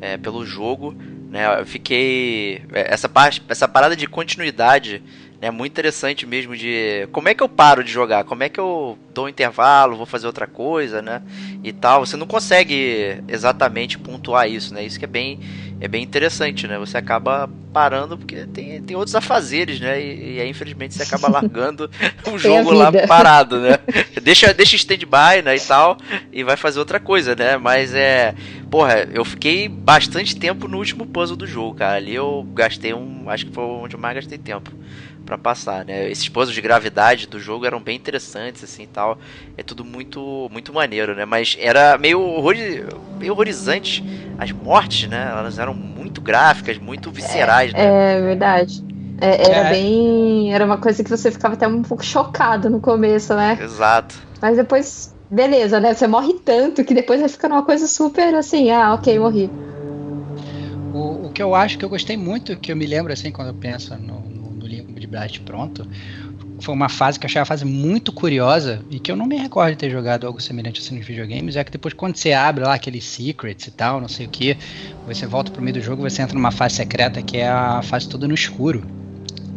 é, 0.00 0.16
pelo 0.16 0.46
jogo. 0.46 0.94
Né? 1.28 1.60
Eu 1.60 1.66
fiquei. 1.66 2.62
É, 2.72 2.94
essa, 2.94 3.08
parte, 3.08 3.42
essa 3.48 3.66
parada 3.66 3.96
de 3.96 4.06
continuidade 4.06 5.02
é 5.42 5.50
muito 5.50 5.72
interessante 5.72 6.24
mesmo 6.24 6.56
de 6.56 7.08
como 7.10 7.28
é 7.28 7.34
que 7.34 7.42
eu 7.42 7.48
paro 7.48 7.82
de 7.82 7.90
jogar, 7.90 8.22
como 8.22 8.44
é 8.44 8.48
que 8.48 8.60
eu 8.60 8.96
dou 9.12 9.24
um 9.24 9.28
intervalo, 9.28 9.96
vou 9.96 10.06
fazer 10.06 10.28
outra 10.28 10.46
coisa, 10.46 11.02
né? 11.02 11.20
E 11.64 11.72
tal. 11.72 12.06
Você 12.06 12.16
não 12.16 12.28
consegue 12.28 13.20
exatamente 13.26 13.98
pontuar 13.98 14.48
isso, 14.48 14.72
né? 14.72 14.84
Isso 14.84 15.00
que 15.00 15.04
é 15.04 15.08
bem, 15.08 15.40
é 15.80 15.88
bem 15.88 16.00
interessante, 16.00 16.68
né? 16.68 16.78
Você 16.78 16.96
acaba 16.96 17.50
parando 17.72 18.16
porque 18.16 18.46
tem, 18.46 18.80
tem 18.82 18.96
outros 18.96 19.16
afazeres, 19.16 19.80
né? 19.80 20.00
E, 20.00 20.36
e 20.36 20.40
aí, 20.40 20.48
infelizmente, 20.48 20.94
você 20.94 21.02
acaba 21.02 21.26
largando 21.42 21.90
o 22.32 22.38
jogo 22.38 22.70
lá 22.70 22.92
parado, 23.08 23.58
né? 23.58 23.80
deixa 24.22 24.54
deixa 24.54 24.76
stand-by, 24.76 25.42
né? 25.44 25.56
E 25.56 25.60
tal, 25.60 25.98
e 26.32 26.44
vai 26.44 26.56
fazer 26.56 26.78
outra 26.78 27.00
coisa, 27.00 27.34
né? 27.34 27.56
Mas 27.56 27.92
é. 27.92 28.32
Porra, 28.70 29.08
eu 29.12 29.24
fiquei 29.24 29.68
bastante 29.68 30.36
tempo 30.36 30.68
no 30.68 30.78
último 30.78 31.04
puzzle 31.04 31.36
do 31.36 31.48
jogo, 31.48 31.74
cara. 31.74 31.96
Ali 31.96 32.14
eu 32.14 32.46
gastei 32.54 32.94
um. 32.94 33.28
Acho 33.28 33.46
que 33.46 33.52
foi 33.52 33.64
onde 33.64 33.96
eu 33.96 34.00
mais 34.00 34.14
gastei 34.14 34.38
tempo 34.38 34.70
para 35.32 35.38
passar, 35.38 35.84
né? 35.84 36.10
Esses 36.10 36.28
puzzles 36.28 36.54
de 36.54 36.60
gravidade 36.60 37.26
do 37.26 37.40
jogo 37.40 37.64
eram 37.64 37.80
bem 37.80 37.96
interessantes, 37.96 38.62
assim, 38.62 38.86
tal. 38.86 39.18
É 39.56 39.62
tudo 39.62 39.84
muito 39.84 40.48
muito 40.50 40.72
maneiro, 40.72 41.14
né? 41.14 41.24
Mas 41.24 41.56
era 41.58 41.96
meio, 41.96 42.20
horror... 42.20 42.54
meio 43.18 43.32
horrorizante 43.32 44.04
as 44.36 44.52
mortes, 44.52 45.08
né? 45.08 45.28
Elas 45.30 45.58
eram 45.58 45.74
muito 45.74 46.20
gráficas, 46.20 46.78
muito 46.78 47.10
viscerais, 47.10 47.72
é, 47.74 47.76
né? 47.76 48.14
É 48.14 48.20
verdade. 48.20 48.84
É, 49.20 49.50
era 49.50 49.68
é. 49.68 49.70
bem. 49.70 50.52
Era 50.52 50.64
uma 50.64 50.78
coisa 50.78 51.02
que 51.02 51.10
você 51.10 51.30
ficava 51.30 51.54
até 51.54 51.66
um 51.66 51.82
pouco 51.82 52.04
chocado 52.04 52.68
no 52.68 52.80
começo, 52.80 53.34
né? 53.34 53.58
Exato. 53.60 54.16
Mas 54.40 54.56
depois, 54.56 55.14
beleza, 55.30 55.80
né? 55.80 55.94
Você 55.94 56.06
morre 56.06 56.34
tanto 56.44 56.84
que 56.84 56.92
depois 56.92 57.20
vai 57.20 57.28
ficando 57.28 57.54
uma 57.54 57.64
coisa 57.64 57.86
super 57.86 58.34
assim, 58.34 58.70
ah, 58.70 58.94
ok, 58.94 59.18
morri. 59.18 59.48
O, 60.92 61.28
o 61.28 61.32
que 61.32 61.42
eu 61.42 61.54
acho 61.54 61.78
que 61.78 61.84
eu 61.84 61.88
gostei 61.88 62.16
muito, 62.16 62.56
que 62.56 62.70
eu 62.70 62.76
me 62.76 62.84
lembro 62.84 63.12
assim, 63.12 63.30
quando 63.30 63.48
eu 63.48 63.54
penso 63.54 63.96
no, 63.96 64.31
de 65.02 65.06
Blast 65.06 65.40
pronto, 65.40 65.86
foi 66.60 66.74
uma 66.74 66.88
fase 66.88 67.18
que 67.18 67.26
eu 67.26 67.28
achei 67.28 67.40
uma 67.40 67.46
fase 67.46 67.64
muito 67.64 68.12
curiosa 68.12 68.82
e 68.90 68.98
que 68.98 69.10
eu 69.10 69.16
não 69.16 69.26
me 69.26 69.36
recordo 69.36 69.70
de 69.72 69.76
ter 69.76 69.90
jogado 69.90 70.26
algo 70.26 70.40
semelhante 70.40 70.80
assim 70.80 70.96
nos 70.96 71.06
videogames, 71.06 71.56
é 71.56 71.64
que 71.64 71.70
depois 71.70 71.92
quando 71.92 72.16
você 72.16 72.32
abre 72.32 72.64
lá 72.64 72.74
aqueles 72.74 73.04
secrets 73.04 73.66
e 73.66 73.70
tal, 73.70 74.00
não 74.00 74.08
sei 74.08 74.26
o 74.26 74.28
que, 74.28 74.56
você 75.06 75.26
volta 75.26 75.50
pro 75.50 75.60
meio 75.60 75.74
do 75.74 75.82
jogo, 75.82 76.02
você 76.02 76.22
entra 76.22 76.34
numa 76.34 76.52
fase 76.52 76.76
secreta 76.76 77.20
que 77.20 77.36
é 77.36 77.48
a 77.48 77.82
fase 77.82 78.08
toda 78.08 78.26
no 78.26 78.34
escuro. 78.34 78.84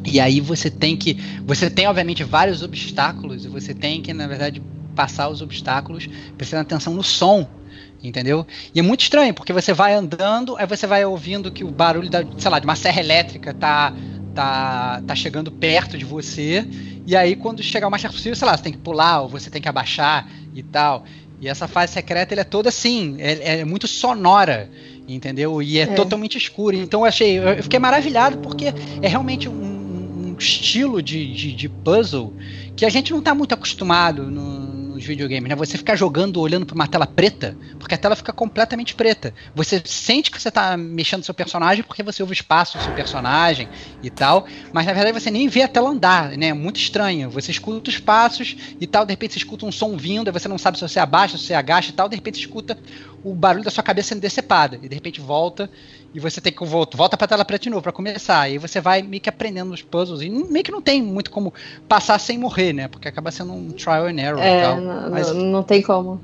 E 0.05 0.19
aí 0.19 0.39
você 0.39 0.69
tem 0.69 0.95
que. 0.95 1.17
Você 1.45 1.69
tem, 1.69 1.87
obviamente, 1.87 2.23
vários 2.23 2.61
obstáculos, 2.61 3.43
e 3.43 3.47
você 3.47 3.73
tem 3.73 4.01
que, 4.01 4.13
na 4.13 4.27
verdade, 4.27 4.61
passar 4.95 5.27
os 5.29 5.41
obstáculos 5.41 6.07
prestando 6.37 6.61
atenção 6.61 6.93
no 6.93 7.03
som. 7.03 7.47
Entendeu? 8.03 8.45
E 8.73 8.79
é 8.79 8.83
muito 8.83 9.01
estranho, 9.01 9.33
porque 9.33 9.51
você 9.51 9.73
vai 9.73 9.95
andando, 9.95 10.55
aí 10.57 10.67
você 10.67 10.85
vai 10.85 11.03
ouvindo 11.03 11.51
que 11.51 11.63
o 11.63 11.71
barulho 11.71 12.07
da, 12.07 12.23
sei 12.37 12.51
lá, 12.51 12.59
de 12.59 12.65
uma 12.65 12.75
serra 12.75 12.99
elétrica 12.99 13.51
tá, 13.51 13.91
tá, 14.35 15.01
tá 15.01 15.15
chegando 15.15 15.51
perto 15.51 15.97
de 15.97 16.05
você. 16.05 16.67
E 17.07 17.15
aí, 17.15 17.35
quando 17.35 17.63
chegar 17.63 17.87
o 17.87 17.91
mais 17.91 18.01
perto 18.03 18.15
possível, 18.15 18.35
sei 18.35 18.47
lá, 18.47 18.55
você 18.57 18.63
tem 18.63 18.73
que 18.73 18.79
pular 18.79 19.21
ou 19.21 19.29
você 19.29 19.49
tem 19.49 19.61
que 19.61 19.69
abaixar 19.69 20.27
e 20.53 20.61
tal. 20.63 21.05
E 21.39 21.47
essa 21.49 21.67
fase 21.67 21.93
secreta 21.93 22.33
ele 22.33 22.41
é 22.41 22.45
toda 22.45 22.69
assim, 22.69 23.17
é, 23.19 23.59
é 23.59 23.65
muito 23.65 23.87
sonora, 23.87 24.69
entendeu? 25.07 25.61
E 25.61 25.79
é, 25.79 25.83
É. 25.83 25.87
totalmente 25.87 26.37
escuro. 26.37 26.75
Então 26.77 27.01
eu 27.01 27.05
achei, 27.05 27.37
eu 27.37 27.63
fiquei 27.63 27.79
maravilhado 27.79 28.37
porque 28.37 28.73
é 29.01 29.07
realmente 29.07 29.49
um, 29.49 29.53
um 30.31 30.35
estilo 30.39 31.01
de, 31.01 31.33
de, 31.33 31.53
de 31.53 31.69
puzzle 31.69 32.33
que 32.75 32.85
a 32.85 32.89
gente 32.89 33.11
não 33.11 33.19
está 33.19 33.33
muito 33.33 33.53
acostumado 33.53 34.29
no- 34.29 34.75
nos 34.95 35.03
videogames, 35.05 35.49
né? 35.49 35.55
Você 35.55 35.77
ficar 35.77 35.95
jogando 35.95 36.39
olhando 36.41 36.65
para 36.65 36.75
uma 36.75 36.87
tela 36.87 37.07
preta, 37.07 37.57
porque 37.79 37.95
a 37.95 37.97
tela 37.97 38.15
fica 38.15 38.33
completamente 38.33 38.95
preta. 38.95 39.33
Você 39.53 39.81
sente 39.85 40.29
que 40.31 40.41
você 40.41 40.49
está 40.49 40.75
mexendo 40.77 41.23
seu 41.23 41.33
personagem 41.33 41.83
porque 41.83 42.03
você 42.03 42.21
ouve 42.21 42.33
os 42.33 42.41
passos 42.41 42.81
do 42.81 42.83
seu 42.83 42.93
personagem 42.93 43.69
e 44.01 44.09
tal, 44.09 44.45
mas 44.71 44.85
na 44.85 44.93
verdade 44.93 45.17
você 45.19 45.31
nem 45.31 45.47
vê 45.47 45.61
a 45.63 45.67
tela 45.67 45.89
andar, 45.89 46.37
né? 46.37 46.47
É 46.47 46.53
muito 46.53 46.77
estranho. 46.79 47.29
Você 47.29 47.51
escuta 47.51 47.89
os 47.89 47.99
passos 47.99 48.55
e 48.79 48.87
tal, 48.87 49.05
de 49.05 49.11
repente 49.13 49.33
você 49.33 49.39
escuta 49.39 49.65
um 49.65 49.71
som 49.71 49.95
vindo, 49.97 50.27
aí 50.27 50.33
você 50.33 50.47
não 50.47 50.57
sabe 50.57 50.77
se 50.77 50.87
você 50.87 50.99
abaixa, 50.99 51.37
se 51.37 51.45
você 51.45 51.53
agacha 51.53 51.91
e 51.91 51.93
tal, 51.93 52.09
de 52.09 52.15
repente 52.15 52.35
você 52.37 52.41
escuta 52.41 52.77
o 53.23 53.33
barulho 53.33 53.63
da 53.63 53.71
sua 53.71 53.83
cabeça 53.83 54.09
sendo 54.09 54.21
decepada 54.21 54.79
e 54.81 54.87
de 54.87 54.95
repente 54.95 55.19
volta 55.21 55.69
e 56.15 56.19
você 56.19 56.39
tem 56.39 56.53
que 56.53 56.63
volta, 56.65 56.95
volta 56.95 57.17
para 57.17 57.27
tela 57.27 57.43
preta 57.43 57.63
de 57.63 57.69
novo 57.69 57.81
para 57.81 57.91
começar. 57.91 58.47
E 58.47 58.53
aí 58.53 58.57
você 58.57 58.79
vai 58.79 59.01
meio 59.01 59.21
que 59.21 59.27
aprendendo 59.27 59.73
os 59.73 59.81
puzzles 59.81 60.21
e 60.21 60.29
meio 60.29 60.63
que 60.63 60.71
não 60.71 60.81
tem 60.81 61.01
muito 61.03 61.29
como 61.29 61.53
passar 61.89 62.17
sem 62.19 62.37
morrer, 62.37 62.71
né? 62.71 62.87
Porque 62.87 63.07
acaba 63.09 63.31
sendo 63.31 63.51
um 63.51 63.71
trial 63.71 64.05
and 64.05 64.17
error 64.21 64.39
e 64.39 64.47
É, 64.47 64.61
tal. 64.61 64.79
não, 64.81 65.11
Mas- 65.11 65.35
não, 65.35 65.61
tem 65.61 65.81
como. 65.81 66.21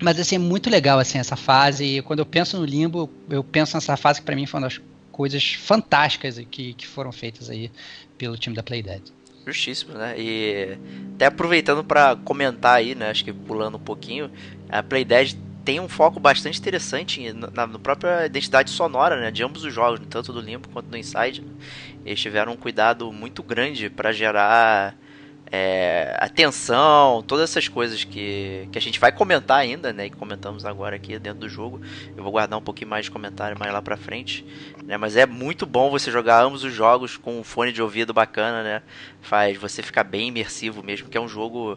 Mas 0.00 0.18
assim, 0.18 0.36
é 0.36 0.38
muito 0.38 0.70
legal 0.70 0.98
assim 0.98 1.18
essa 1.18 1.36
fase. 1.36 1.84
E 1.84 2.02
quando 2.02 2.20
eu 2.20 2.26
penso 2.26 2.58
no 2.58 2.64
Limbo, 2.64 3.10
eu 3.28 3.44
penso 3.44 3.76
nessa 3.76 3.96
fase 3.98 4.20
que 4.20 4.24
pra 4.26 4.34
mim 4.34 4.46
foi 4.46 4.60
uma 4.60 4.66
das 4.66 4.80
coisas 5.12 5.52
fantásticas 5.52 6.38
que, 6.50 6.72
que 6.74 6.86
foram 6.86 7.12
feitas 7.12 7.50
aí 7.50 7.70
pelo 8.16 8.36
time 8.38 8.56
da 8.56 8.62
Playdead. 8.62 9.02
Justíssimo, 9.46 9.92
né? 9.94 10.14
E 10.18 10.76
até 11.14 11.26
aproveitando 11.26 11.84
pra 11.84 12.16
comentar 12.16 12.76
aí, 12.76 12.94
né? 12.94 13.10
Acho 13.10 13.24
que 13.24 13.32
pulando 13.32 13.76
um 13.76 13.80
pouquinho, 13.80 14.30
a 14.68 14.82
Playdead 14.82 15.38
tem 15.66 15.80
um 15.80 15.88
foco 15.88 16.20
bastante 16.20 16.60
interessante 16.60 17.32
na, 17.32 17.66
na 17.66 17.78
própria 17.80 18.24
identidade 18.24 18.70
sonora, 18.70 19.20
né? 19.20 19.32
De 19.32 19.42
ambos 19.42 19.64
os 19.64 19.74
jogos, 19.74 20.00
tanto 20.08 20.32
do 20.32 20.40
Limbo 20.40 20.68
quanto 20.68 20.86
do 20.86 20.96
Inside. 20.96 21.44
Eles 22.04 22.20
tiveram 22.20 22.52
um 22.52 22.56
cuidado 22.56 23.12
muito 23.12 23.42
grande 23.42 23.90
pra 23.90 24.12
gerar 24.12 24.96
é, 25.50 26.16
atenção, 26.20 27.20
todas 27.26 27.50
essas 27.50 27.66
coisas 27.66 28.04
que, 28.04 28.68
que 28.70 28.78
a 28.78 28.80
gente 28.80 29.00
vai 29.00 29.10
comentar 29.10 29.58
ainda, 29.58 29.92
né? 29.92 30.06
E 30.06 30.10
comentamos 30.10 30.64
agora 30.64 30.94
aqui 30.94 31.18
dentro 31.18 31.40
do 31.40 31.48
jogo. 31.48 31.80
Eu 32.16 32.22
vou 32.22 32.30
guardar 32.30 32.56
um 32.60 32.62
pouquinho 32.62 32.90
mais 32.90 33.06
de 33.06 33.10
comentário 33.10 33.58
mais 33.58 33.72
lá 33.72 33.82
pra 33.82 33.96
frente. 33.96 34.46
Né? 34.84 34.96
Mas 34.96 35.16
é 35.16 35.26
muito 35.26 35.66
bom 35.66 35.90
você 35.90 36.12
jogar 36.12 36.44
ambos 36.44 36.62
os 36.62 36.72
jogos 36.72 37.16
com 37.16 37.40
um 37.40 37.42
fone 37.44 37.72
de 37.72 37.82
ouvido 37.82 38.14
bacana, 38.14 38.62
né? 38.62 38.82
Faz 39.20 39.56
você 39.56 39.82
ficar 39.82 40.04
bem 40.04 40.28
imersivo 40.28 40.80
mesmo, 40.80 41.08
que 41.08 41.18
é 41.18 41.20
um 41.20 41.28
jogo 41.28 41.76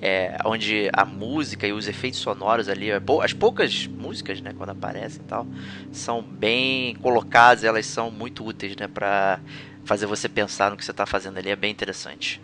é, 0.00 0.36
onde 0.44 0.90
a 0.92 1.04
música 1.04 1.66
e 1.66 1.72
os 1.72 1.88
efeitos 1.88 2.20
sonoros 2.20 2.68
ali, 2.68 2.90
é 2.90 3.00
as 3.22 3.32
poucas 3.32 3.88
músicas, 3.96 4.40
né, 4.40 4.52
quando 4.56 4.70
aparecem 4.70 5.20
e 5.24 5.28
tal, 5.28 5.46
são 5.90 6.22
bem 6.22 6.94
colocadas, 6.96 7.64
elas 7.64 7.86
são 7.86 8.10
muito 8.10 8.44
úteis, 8.44 8.76
né, 8.76 8.86
pra 8.86 9.40
fazer 9.84 10.06
você 10.06 10.28
pensar 10.28 10.70
no 10.70 10.76
que 10.76 10.84
você 10.84 10.92
tá 10.92 11.06
fazendo 11.06 11.38
ali, 11.38 11.50
é 11.50 11.56
bem 11.56 11.70
interessante. 11.70 12.40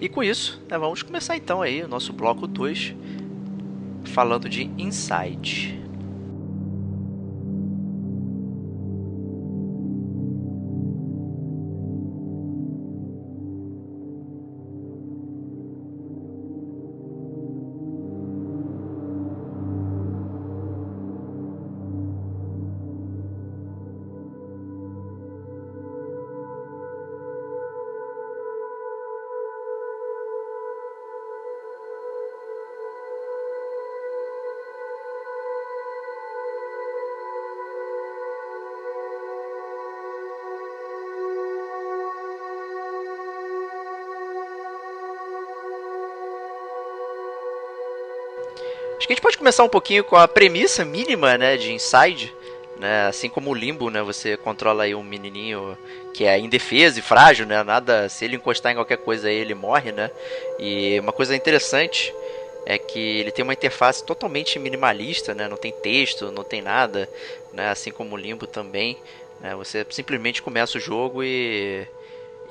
E 0.00 0.08
com 0.08 0.22
isso, 0.22 0.60
né, 0.70 0.78
vamos 0.78 1.02
começar 1.02 1.36
então 1.36 1.62
aí 1.62 1.82
o 1.82 1.88
nosso 1.88 2.12
bloco 2.12 2.46
2, 2.46 2.94
falando 4.04 4.48
de 4.48 4.70
Inside. 4.78 5.87
Acho 48.98 49.06
que 49.06 49.12
a 49.12 49.14
gente 49.14 49.22
pode 49.22 49.38
começar 49.38 49.62
um 49.62 49.68
pouquinho 49.68 50.02
com 50.02 50.16
a 50.16 50.26
premissa 50.26 50.84
mínima, 50.84 51.38
né, 51.38 51.56
de 51.56 51.72
Inside, 51.72 52.34
né, 52.80 53.06
assim 53.06 53.28
como 53.28 53.48
o 53.48 53.54
Limbo, 53.54 53.90
né, 53.90 54.02
você 54.02 54.36
controla 54.36 54.82
aí 54.82 54.92
um 54.92 55.04
menininho 55.04 55.78
que 56.12 56.24
é 56.24 56.36
indefeso 56.36 56.98
e 56.98 57.02
frágil, 57.02 57.46
né, 57.46 57.62
nada, 57.62 58.08
se 58.08 58.24
ele 58.24 58.34
encostar 58.34 58.72
em 58.72 58.74
qualquer 58.74 58.98
coisa 58.98 59.28
aí 59.28 59.36
ele 59.36 59.54
morre, 59.54 59.92
né, 59.92 60.10
e 60.58 60.98
uma 60.98 61.12
coisa 61.12 61.36
interessante 61.36 62.12
é 62.66 62.76
que 62.76 62.98
ele 62.98 63.30
tem 63.30 63.44
uma 63.44 63.52
interface 63.52 64.04
totalmente 64.04 64.58
minimalista, 64.58 65.32
né, 65.32 65.46
não 65.46 65.56
tem 65.56 65.70
texto, 65.70 66.32
não 66.32 66.42
tem 66.42 66.60
nada, 66.60 67.08
né, 67.52 67.68
assim 67.68 67.92
como 67.92 68.16
o 68.16 68.18
Limbo 68.18 68.48
também, 68.48 68.98
né, 69.40 69.54
você 69.54 69.86
simplesmente 69.90 70.42
começa 70.42 70.76
o 70.76 70.80
jogo 70.80 71.22
e 71.22 71.86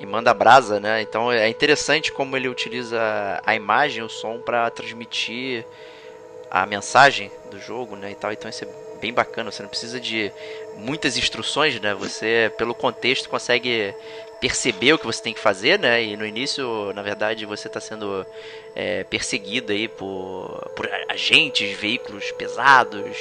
e 0.00 0.06
manda 0.06 0.32
brasa, 0.32 0.78
né? 0.78 1.02
Então 1.02 1.32
é 1.32 1.48
interessante 1.48 2.12
como 2.12 2.36
ele 2.36 2.48
utiliza 2.48 3.42
a 3.44 3.56
imagem, 3.56 4.00
o 4.04 4.08
som 4.08 4.38
para 4.38 4.70
transmitir 4.70 5.66
a 6.50 6.66
mensagem 6.66 7.30
do 7.50 7.60
jogo, 7.60 7.96
né, 7.96 8.10
e 8.10 8.14
tal. 8.14 8.32
Então 8.32 8.48
isso 8.48 8.64
é 8.64 8.68
bem 9.00 9.12
bacana. 9.12 9.50
Você 9.50 9.62
não 9.62 9.68
precisa 9.70 10.00
de 10.00 10.32
muitas 10.76 11.16
instruções, 11.16 11.80
né? 11.80 11.94
Você 11.94 12.52
pelo 12.56 12.74
contexto 12.74 13.28
consegue 13.28 13.94
perceber 14.40 14.92
o 14.92 14.98
que 14.98 15.06
você 15.06 15.22
tem 15.22 15.34
que 15.34 15.40
fazer, 15.40 15.78
né? 15.78 16.02
E 16.02 16.16
no 16.16 16.24
início, 16.24 16.92
na 16.94 17.02
verdade, 17.02 17.44
você 17.44 17.66
está 17.66 17.80
sendo 17.80 18.24
é, 18.74 19.02
perseguido 19.04 19.72
aí 19.72 19.88
por, 19.88 20.70
por 20.76 20.88
agentes, 21.08 21.76
veículos 21.76 22.30
pesados, 22.32 23.16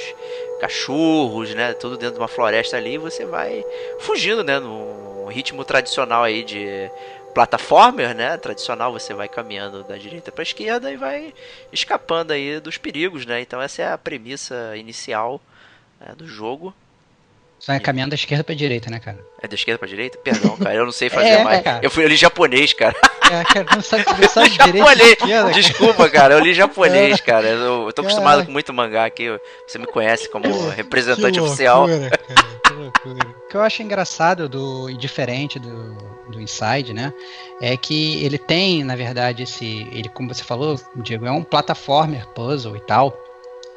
cachorros, 0.59 1.53
né? 1.53 1.73
Tudo 1.73 1.97
dentro 1.97 2.15
de 2.15 2.21
uma 2.21 2.27
floresta 2.27 2.77
ali. 2.77 2.95
E 2.95 2.97
você 2.99 3.25
vai 3.25 3.65
fugindo, 3.99 4.43
né? 4.43 4.59
No 4.59 5.25
ritmo 5.27 5.65
tradicional 5.65 6.23
aí 6.23 6.43
de 6.43 6.89
plataformer, 7.37 8.15
né? 8.15 8.35
Tradicional, 8.37 8.91
você 8.91 9.13
vai 9.13 9.27
caminhando 9.27 9.83
da 9.83 9.95
direita 9.95 10.31
para 10.31 10.41
esquerda 10.41 10.91
e 10.91 10.97
vai 10.97 11.31
escapando 11.71 12.31
aí 12.31 12.59
dos 12.59 12.77
perigos, 12.79 13.27
né? 13.27 13.39
Então 13.41 13.61
essa 13.61 13.83
é 13.83 13.91
a 13.91 13.97
premissa 13.97 14.73
inicial 14.75 15.39
né, 16.01 16.15
do 16.17 16.27
jogo. 16.27 16.73
Só 17.59 17.73
é 17.73 17.79
caminhando 17.79 18.09
da 18.11 18.15
esquerda 18.15 18.43
pra 18.43 18.55
direita, 18.55 18.89
né, 18.89 18.99
cara? 18.99 19.19
É 19.39 19.47
da 19.47 19.53
esquerda 19.53 19.77
pra 19.77 19.87
direita? 19.87 20.17
Perdão, 20.17 20.57
cara, 20.57 20.73
eu 20.73 20.85
não 20.85 20.91
sei 20.91 21.09
fazer 21.11 21.27
É, 21.41 21.43
mais. 21.43 21.63
Eu 21.83 21.91
fui 21.91 22.03
eu 22.03 22.07
li 22.07 22.15
japonês, 22.15 22.73
cara. 22.73 22.95
É, 23.31 23.43
cara, 23.43 23.65
não 23.75 23.81
sabe, 23.83 24.03
não 24.19 24.29
sabe 24.29 24.49
direita 24.57 24.77
japonês. 24.77 25.11
esquerda. 25.11 25.51
Desculpa, 25.51 26.09
cara, 26.09 26.33
eu 26.33 26.39
li 26.39 26.55
japonês, 26.55 27.21
cara. 27.21 27.47
Eu, 27.47 27.85
eu 27.85 27.93
tô 27.93 28.01
acostumado 28.01 28.31
Caraca. 28.31 28.45
com 28.47 28.51
muito 28.51 28.73
mangá 28.73 29.05
aqui. 29.05 29.25
Você 29.67 29.77
me 29.77 29.85
conhece 29.85 30.27
como 30.29 30.47
representante 30.69 31.33
Que 31.33 31.39
oficial. 31.39 31.85
loucura, 31.85 32.09
cara, 32.09 32.59
que 32.63 32.73
loucura. 32.73 33.36
O 33.47 33.49
que 33.49 33.55
eu 33.55 33.61
acho 33.61 33.81
engraçado 33.81 34.49
do, 34.49 34.89
e 34.89 34.97
diferente 34.97 35.57
do, 35.57 35.93
do 36.29 36.41
Inside, 36.41 36.93
né? 36.93 37.13
É 37.61 37.77
que 37.77 38.21
ele 38.21 38.37
tem, 38.37 38.83
na 38.83 38.93
verdade, 38.93 39.43
esse. 39.43 39.87
Ele, 39.93 40.09
como 40.09 40.33
você 40.33 40.43
falou, 40.43 40.77
Diego, 40.97 41.25
é 41.25 41.31
um 41.31 41.45
plataformer 41.45 42.27
puzzle 42.35 42.75
e 42.75 42.81
tal. 42.81 43.17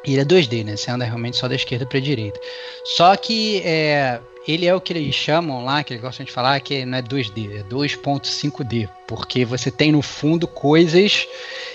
E 0.04 0.12
ele 0.12 0.22
é 0.22 0.24
2D, 0.24 0.64
né? 0.64 0.74
Você 0.76 0.90
anda 0.90 1.04
realmente 1.04 1.36
só 1.36 1.46
da 1.46 1.54
esquerda 1.54 1.86
pra 1.86 2.00
direita. 2.00 2.40
Só 2.82 3.14
que 3.14 3.62
é, 3.64 4.20
ele 4.50 4.66
é 4.66 4.74
o 4.74 4.80
que 4.80 4.92
eles 4.92 5.14
chamam 5.14 5.64
lá, 5.64 5.84
que 5.84 5.92
eles 5.92 6.02
gostam 6.02 6.26
de 6.26 6.32
falar, 6.32 6.58
que 6.60 6.84
não 6.84 6.98
é 6.98 7.02
2D, 7.02 7.60
é 7.60 7.62
2.5D. 7.62 8.88
Porque 9.06 9.44
você 9.44 9.70
tem 9.70 9.92
no 9.92 10.02
fundo 10.02 10.46
coisas 10.46 11.26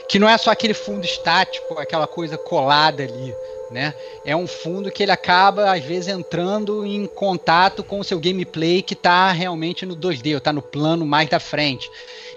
que 0.09 0.19
não 0.19 0.29
é 0.29 0.37
só 0.37 0.51
aquele 0.51 0.73
fundo 0.73 1.05
estático, 1.05 1.79
aquela 1.79 2.07
coisa 2.07 2.37
colada 2.37 3.03
ali. 3.03 3.33
Né? 3.71 3.93
É 4.23 4.35
um 4.35 4.45
fundo 4.45 4.91
que 4.91 5.03
ele 5.03 5.11
acaba, 5.11 5.71
às 5.71 5.83
vezes, 5.83 6.07
entrando 6.07 6.85
em 6.85 7.07
contato 7.07 7.83
com 7.83 7.99
o 7.99 8.03
seu 8.03 8.19
gameplay 8.19 8.81
que 8.81 8.93
está 8.93 9.31
realmente 9.31 9.85
no 9.85 9.95
2D, 9.95 10.33
ou 10.33 10.37
está 10.37 10.53
no 10.53 10.61
plano 10.61 11.05
mais 11.05 11.29
da 11.29 11.39
frente. 11.39 11.89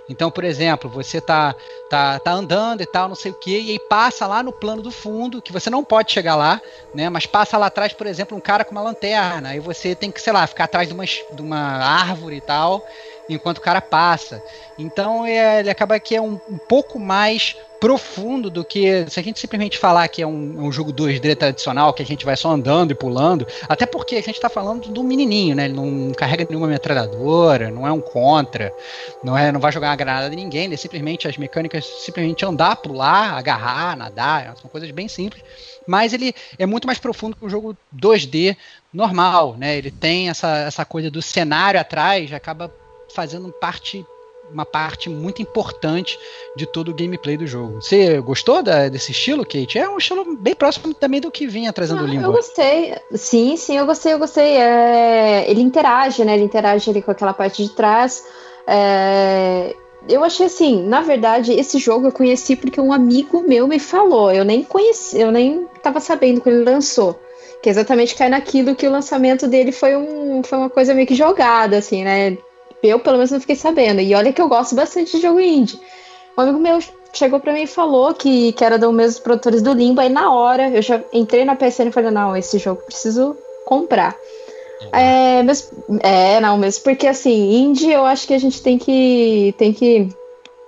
Então, 0.09 0.31
por 0.31 0.45
exemplo, 0.45 0.89
você 0.89 1.21
tá, 1.21 1.55
tá, 1.91 2.19
tá 2.19 2.33
andando 2.33 2.81
e 2.81 2.87
tal, 2.87 3.09
não 3.09 3.15
sei 3.15 3.31
o 3.31 3.35
que, 3.35 3.61
e 3.61 3.71
aí 3.73 3.79
passa 3.79 4.27
lá 4.27 4.43
no 4.43 4.53
plano 4.53 4.81
do 4.81 4.91
fundo, 4.91 5.43
que 5.43 5.53
você 5.53 5.69
não 5.69 5.85
pode 5.85 6.13
chegar 6.13 6.35
lá, 6.35 6.61
né? 6.95 7.09
Mas 7.11 7.27
passa 7.27 7.59
lá 7.59 7.67
atrás, 7.67 7.93
por 7.93 8.07
exemplo, 8.07 8.37
um 8.37 8.41
cara 8.41 8.65
com 8.65 8.73
uma 8.73 8.83
lanterna, 8.83 9.51
aí 9.51 9.61
você 9.61 9.95
tem 9.95 10.11
que, 10.11 10.21
sei 10.21 10.33
lá, 10.33 10.47
ficar 10.47 10.65
atrás 10.65 10.89
de 10.89 10.95
uma, 10.95 11.05
de 11.05 11.43
uma 11.43 11.59
árvore 11.85 12.37
e 12.37 12.41
tal, 12.41 12.87
enquanto 13.29 13.59
o 13.59 13.63
cara 13.63 13.81
passa. 13.81 14.43
Então 14.79 15.27
é, 15.27 15.61
ele 15.61 15.71
acaba 15.71 16.01
que 16.01 16.17
é 16.17 16.21
um, 16.21 16.41
um, 16.49 16.59
pouco 16.59 16.99
mais 16.99 17.57
profundo 17.81 18.51
do 18.51 18.65
que 18.65 19.07
se 19.09 19.21
a 19.21 19.23
gente 19.23 19.39
simplesmente 19.39 19.79
falar 19.79 20.09
que 20.09 20.21
é 20.21 20.27
um, 20.27 20.67
um, 20.67 20.73
jogo 20.73 20.93
2D 20.93 21.37
tradicional, 21.37 21.93
que 21.93 22.03
a 22.03 22.07
gente 22.07 22.25
vai 22.25 22.37
só 22.37 22.51
andando 22.51 22.91
e 22.91 22.95
pulando, 22.95 23.47
até 23.69 23.87
porque 23.87 24.17
a 24.17 24.23
gente 24.23 24.37
está 24.37 24.49
falando 24.49 25.01
um 25.01 25.03
menininho, 25.03 25.55
né? 25.55 25.67
Ele 25.67 25.75
não 25.75 26.13
carrega 26.13 26.47
nenhuma 26.49 26.67
metralhadora, 26.67 27.71
não 27.71 27.87
é 27.87 27.93
um 27.93 28.01
contra, 28.01 28.73
não 29.23 29.37
é, 29.37 29.53
não 29.53 29.61
vai 29.61 29.71
jogar 29.71 29.91
uma 29.91 29.97
granada 29.97 30.29
de 30.29 30.37
ninguém, 30.37 30.65
ele 30.65 30.75
é 30.75 30.77
simplesmente 30.77 31.29
as 31.29 31.37
mecânicas 31.37 31.85
simplesmente 31.85 32.45
andar, 32.45 32.77
pular, 32.77 33.35
agarrar, 33.35 33.97
nadar, 33.97 34.57
são 34.61 34.71
coisas 34.71 34.91
bem 34.91 35.09
simples 35.09 35.43
mas 35.89 36.13
ele 36.13 36.35
é 36.59 36.67
muito 36.67 36.87
mais 36.87 36.99
profundo 36.99 37.35
que 37.35 37.47
um 37.47 37.49
jogo 37.49 37.75
2D 37.97 38.55
normal, 38.93 39.57
né? 39.57 39.79
Ele 39.79 39.91
tem 39.91 40.29
essa, 40.29 40.59
essa 40.59 40.85
coisa 40.85 41.11
do 41.11 41.23
cenário 41.23 41.81
atrás, 41.81 42.31
acaba 42.31 42.71
fazendo 43.15 43.51
parte 43.53 44.05
uma 44.53 44.65
parte 44.65 45.09
muito 45.09 45.43
importante 45.43 46.19
de 46.57 46.67
todo 46.67 46.91
o 46.91 46.95
gameplay 46.95 47.37
do 47.37 47.47
jogo. 47.47 47.81
Você 47.81 48.21
gostou 48.21 48.63
da, 48.63 48.89
desse 48.89 49.13
estilo, 49.13 49.45
Kate? 49.45 49.79
É 49.79 49.89
um 49.89 49.99
estilo 49.99 50.37
bem 50.37 50.55
próximo 50.55 50.95
também 50.95 51.21
do 51.21 51.31
que 51.31 51.47
vinha 51.47 51.73
trazendo 51.73 52.01
ah, 52.01 52.05
o 52.05 52.07
Limbo. 52.07 52.25
Eu 52.25 52.33
gostei. 52.33 52.95
Sim, 53.15 53.57
sim, 53.57 53.77
eu 53.77 53.87
gostei, 53.87 54.13
eu 54.13 54.19
gostei. 54.19 54.57
É, 54.57 55.51
ele 55.51 55.61
interage, 55.61 56.25
né? 56.25 56.35
Ele 56.35 56.45
interage 56.45 56.91
ali 56.91 57.03
com 57.03 57.11
aquela 57.11 57.33
parte 57.33 57.63
de 57.63 57.71
trás. 57.71 58.25
É, 58.67 59.75
eu 60.09 60.25
achei 60.25 60.47
assim, 60.47 60.83
na 60.87 61.01
verdade, 61.01 61.53
esse 61.53 61.79
jogo 61.79 62.07
eu 62.07 62.13
conheci 62.13 62.57
porque 62.57 62.81
um 62.81 62.93
amigo 62.93 63.43
meu 63.47 63.67
me 63.69 63.79
falou. 63.79 64.33
Eu 64.33 64.45
nem 64.45 64.63
conheci, 64.63 65.21
eu 65.21 65.31
nem 65.31 65.67
tava 65.83 66.01
sabendo 66.01 66.41
quando 66.41 66.57
ele 66.57 66.71
lançou. 66.71 67.19
Que 67.63 67.69
exatamente 67.69 68.15
cai 68.15 68.29
naquilo 68.29 68.77
que 68.77 68.87
o 68.87 68.91
lançamento 68.91 69.49
dele 69.49 69.73
foi, 69.73 69.97
um, 69.97 70.43
foi 70.45 70.59
uma 70.59 70.71
coisa 70.71 70.95
meio 70.95 71.07
que 71.07 71.15
jogada, 71.15 71.79
assim, 71.79 72.05
né? 72.05 72.39
Eu, 72.83 73.01
pelo 73.01 73.17
menos, 73.17 73.31
não 73.31 73.41
fiquei 73.41 73.57
sabendo. 73.57 74.01
E 74.01 74.15
olha 74.15 74.33
que 74.33 74.41
eu 74.41 74.49
gosto 74.49 74.75
bastante 74.75 75.17
de 75.17 75.23
jogo 75.23 75.41
indie. 75.41 75.81
Um 76.37 76.43
amigo 76.43 76.59
meu 76.59 76.79
chegou 77.13 77.41
para 77.41 77.53
mim 77.53 77.63
e 77.63 77.67
falou 77.67 78.15
que, 78.15 78.53
que 78.53 78.65
era 78.65 78.79
dos 78.79 78.95
mesmos 78.95 79.19
produtores 79.19 79.63
do 79.63 79.73
Limbo. 79.73 80.01
Aí, 80.01 80.09
na 80.09 80.33
hora, 80.33 80.69
eu 80.69 80.83
já 80.83 81.03
entrei 81.13 81.45
na 81.45 81.57
PSN 81.57 81.89
e 81.89 81.93
falei: 81.93 82.11
não, 82.11 82.37
esse 82.37 82.59
jogo 82.59 82.83
preciso 82.83 83.37
comprar. 83.65 84.17
É, 84.93 85.43
mas, 85.43 85.71
é, 86.01 86.41
não, 86.41 86.57
mesmo 86.57 86.85
porque 86.85 87.07
assim, 87.09 87.57
indie 87.57 87.91
eu 87.91 88.05
acho 88.05 88.27
que 88.27 88.35
a 88.35 88.39
gente 88.39 88.63
tem 88.63 88.79
que, 88.79 89.53
tem 89.59 89.73
que 89.73 90.09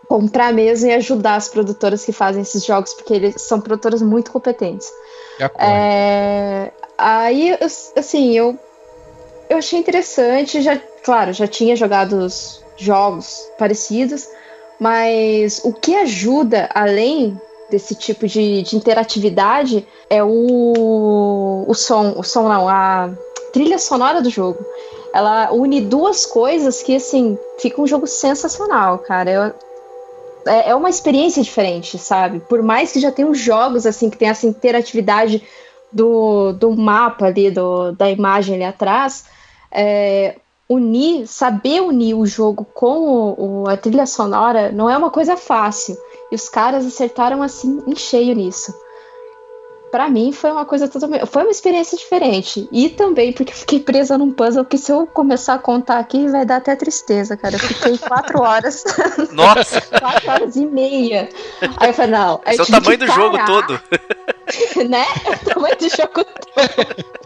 comprar 0.09 0.53
mesmo 0.53 0.89
e 0.89 0.95
ajudar 0.95 1.37
as 1.37 1.49
produtoras 1.49 2.05
que 2.05 2.11
fazem 2.11 2.43
esses 2.43 2.65
jogos, 2.65 2.93
porque 2.93 3.15
eles 3.15 3.41
são 3.41 3.61
produtoras 3.61 4.03
muito 4.03 4.33
competentes. 4.33 4.91
É, 5.57 6.73
aí, 6.99 7.57
assim, 7.97 8.37
eu, 8.37 8.59
eu 9.49 9.59
achei 9.59 9.79
interessante, 9.79 10.61
já 10.61 10.77
claro, 11.05 11.33
já 11.33 11.47
tinha 11.47 11.77
jogado 11.77 12.27
jogos 12.77 13.49
parecidos, 13.59 14.27
mas 14.79 15.61
o 15.65 15.73
que 15.73 15.95
ajuda 15.95 16.69
além 16.75 17.39
desse 17.71 17.95
tipo 17.95 18.27
de, 18.27 18.63
de 18.63 18.77
interatividade 18.77 19.87
é 20.09 20.23
o, 20.25 21.65
o 21.69 21.75
som, 21.75 22.15
o 22.17 22.23
som 22.23 22.49
não, 22.49 22.69
a 22.69 23.11
trilha 23.53 23.79
sonora 23.79 24.21
do 24.21 24.31
jogo. 24.31 24.59
Ela 25.13 25.53
une 25.53 25.81
duas 25.81 26.25
coisas 26.25 26.83
que, 26.83 26.97
assim, 26.97 27.39
fica 27.59 27.81
um 27.81 27.87
jogo 27.87 28.07
sensacional, 28.07 28.99
cara. 28.99 29.31
Eu, 29.31 29.55
é, 30.47 30.71
é 30.71 30.75
uma 30.75 30.89
experiência 30.89 31.43
diferente, 31.43 31.99
sabe? 31.99 32.41
Por 32.41 32.63
mais 32.63 32.93
que 32.93 33.01
já 33.01 33.11
tenham 33.11 33.35
jogos, 33.35 33.87
assim, 33.87 34.09
que 34.09 34.17
tem 34.17 34.29
essa 34.29 34.47
interatividade 34.47 35.43
do, 35.93 36.53
do 36.53 36.77
mapa 36.77 37.27
ali, 37.27 37.51
do, 37.51 37.93
da 37.93 38.11
imagem 38.11 38.55
ali 38.55 38.65
atrás, 38.65 39.25
é, 39.71 40.37
unir, 40.71 41.27
saber 41.27 41.83
unir 41.83 42.15
o 42.15 42.25
jogo 42.25 42.65
com 42.73 43.01
o, 43.01 43.63
o, 43.63 43.69
a 43.69 43.77
trilha 43.77 44.07
sonora 44.07 44.71
não 44.71 44.89
é 44.89 44.97
uma 44.97 45.11
coisa 45.11 45.37
fácil. 45.37 45.97
E 46.31 46.35
os 46.37 46.49
caras 46.49 46.87
acertaram 46.87 47.43
assim 47.43 47.83
em 47.89 47.97
cheio 47.97 48.37
nisso. 48.37 48.73
Para 49.91 50.09
mim 50.09 50.31
foi 50.31 50.53
uma 50.53 50.65
coisa 50.65 50.87
totalmente. 50.87 51.27
Foi 51.27 51.43
uma 51.43 51.51
experiência 51.51 51.99
diferente. 51.99 52.69
E 52.71 52.89
também 52.89 53.33
porque 53.33 53.53
eu 53.53 53.57
fiquei 53.57 53.81
presa 53.81 54.17
num 54.17 54.31
puzzle 54.31 54.65
que 54.65 54.79
se 54.79 54.93
eu 54.93 55.05
começar 55.09 55.55
a 55.55 55.59
contar 55.59 55.99
aqui 55.99 56.29
vai 56.29 56.47
dar 56.47 56.59
até 56.59 56.77
tristeza, 56.77 57.37
cara. 57.37 57.57
Eu 57.57 57.59
fiquei 57.59 57.99
quatro 58.07 58.41
horas. 58.41 58.85
Nossa! 59.33 59.81
quatro 59.99 60.31
horas 60.31 60.55
e 60.55 60.65
meia. 60.65 61.29
Aí 61.79 61.89
eu 61.89 61.95
falei, 61.95 62.13
não. 62.13 62.41
Esse 62.47 62.61
é 62.61 62.63
o 62.63 62.67
tamanho 62.67 62.99
do 62.99 63.07
jogo 63.09 63.39
todo. 63.45 63.81
né? 64.89 65.05
O 65.27 65.53
tamanho 65.53 65.77
do 65.77 65.89
jogo 65.89 66.25
todo. 66.25 67.21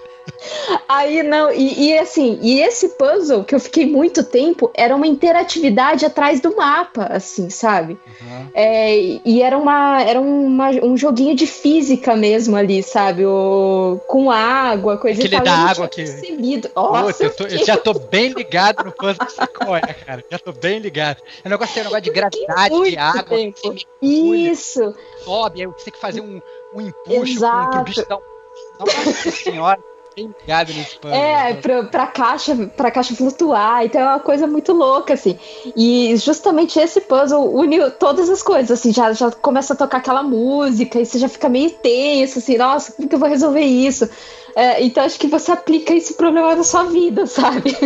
Aí 0.89 1.23
não, 1.23 1.51
e, 1.53 1.89
e, 1.89 1.99
assim, 1.99 2.39
e 2.43 2.61
esse 2.61 2.91
puzzle 2.91 3.45
que 3.45 3.55
eu 3.55 3.61
fiquei 3.61 3.87
muito 3.87 4.23
tempo 4.23 4.71
era 4.75 4.95
uma 4.95 5.07
interatividade 5.07 6.05
atrás 6.05 6.41
do 6.41 6.55
mapa, 6.57 7.07
assim, 7.11 7.51
sabe? 7.51 7.99
Uhum. 8.21 8.49
É, 8.55 8.97
e 9.25 9.43
era, 9.43 9.57
uma, 9.57 10.03
era 10.03 10.21
uma, 10.21 10.71
um 10.71 10.97
joguinho 10.97 11.35
de 11.35 11.47
física 11.47 12.15
mesmo 12.15 12.57
ali, 12.57 12.83
sabe? 12.83 13.25
O, 13.25 14.01
com 14.07 14.31
água, 14.31 14.97
coisa 14.99 15.21
Aquele 15.21 15.35
e 15.35 15.43
tal. 15.43 15.45
da 15.45 15.71
água 15.71 15.89
que. 15.89 16.05
Percebido. 16.05 16.71
Nossa, 16.75 17.25
eu, 17.25 17.35
tô, 17.35 17.45
eu, 17.45 17.65
já 17.65 17.77
tô 17.77 17.95
bem 17.95 18.33
ligado 18.33 18.85
no 18.85 18.93
puzzle 18.93 19.27
de 19.27 19.95
cara. 20.05 20.25
Já 20.31 20.39
tô 20.39 20.53
bem 20.53 20.79
ligado. 20.79 21.19
O 21.45 21.49
negócio 21.49 21.75
tem 21.75 21.83
um 21.83 21.87
negócio 21.87 22.03
de 22.05 22.11
gravidade, 22.11 22.91
de 22.91 22.97
água. 22.97 23.25
Tempo. 23.25 23.75
Isso. 24.01 24.95
Sobe, 25.25 25.63
aí 25.63 25.67
você 25.67 25.85
tem 25.85 25.93
que 25.93 26.01
fazer 26.01 26.21
um, 26.21 26.41
um 26.75 26.81
empuxo 26.81 27.41
pro 27.71 27.85
bicho 27.85 28.07
dar 28.09 28.17
um. 28.17 28.35
Nossa 28.79 29.31
senhora 29.31 29.94
ligado 30.17 30.73
nesse 30.73 30.99
pano. 30.99 31.15
É, 31.15 31.53
né? 31.53 31.55
pra, 31.55 31.85
pra, 31.85 32.07
caixa, 32.07 32.55
pra 32.77 32.91
caixa 32.91 33.15
flutuar, 33.15 33.85
então 33.85 34.01
é 34.01 34.05
uma 34.05 34.21
coisa 34.21 34.47
muito 34.47 34.73
louca, 34.73 35.15
assim. 35.15 35.39
E 35.77 36.17
justamente 36.17 36.79
esse 36.79 37.01
puzzle 37.01 37.53
une 37.55 37.91
todas 37.93 38.31
as 38.31 38.43
coisas, 38.43 38.71
assim, 38.71 38.93
já, 38.93 39.13
já 39.13 39.31
começa 39.31 39.75
a 39.75 39.77
tocar 39.77 39.99
aquela 39.99 40.23
música 40.23 41.01
e 41.01 41.07
você 41.07 41.19
já 41.19 41.29
fica 41.29 41.49
meio 41.49 41.71
tenso, 41.71 42.39
assim, 42.39 42.57
nossa, 42.57 42.93
como 42.93 43.09
que 43.09 43.15
eu 43.15 43.19
vou 43.19 43.29
resolver 43.29 43.63
isso? 43.63 44.09
É, 44.57 44.85
então 44.85 45.05
acho 45.05 45.19
que 45.19 45.27
você 45.27 45.51
aplica 45.51 45.93
esse 45.93 46.15
problema 46.15 46.55
na 46.55 46.63
sua 46.63 46.85
vida, 46.85 47.27
sabe? 47.27 47.77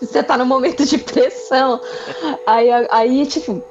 você 0.00 0.22
tá 0.22 0.38
num 0.38 0.46
momento 0.46 0.86
de 0.86 0.96
pressão. 0.96 1.80
Aí, 2.46 2.68
aí 2.90 3.26
tipo, 3.26 3.62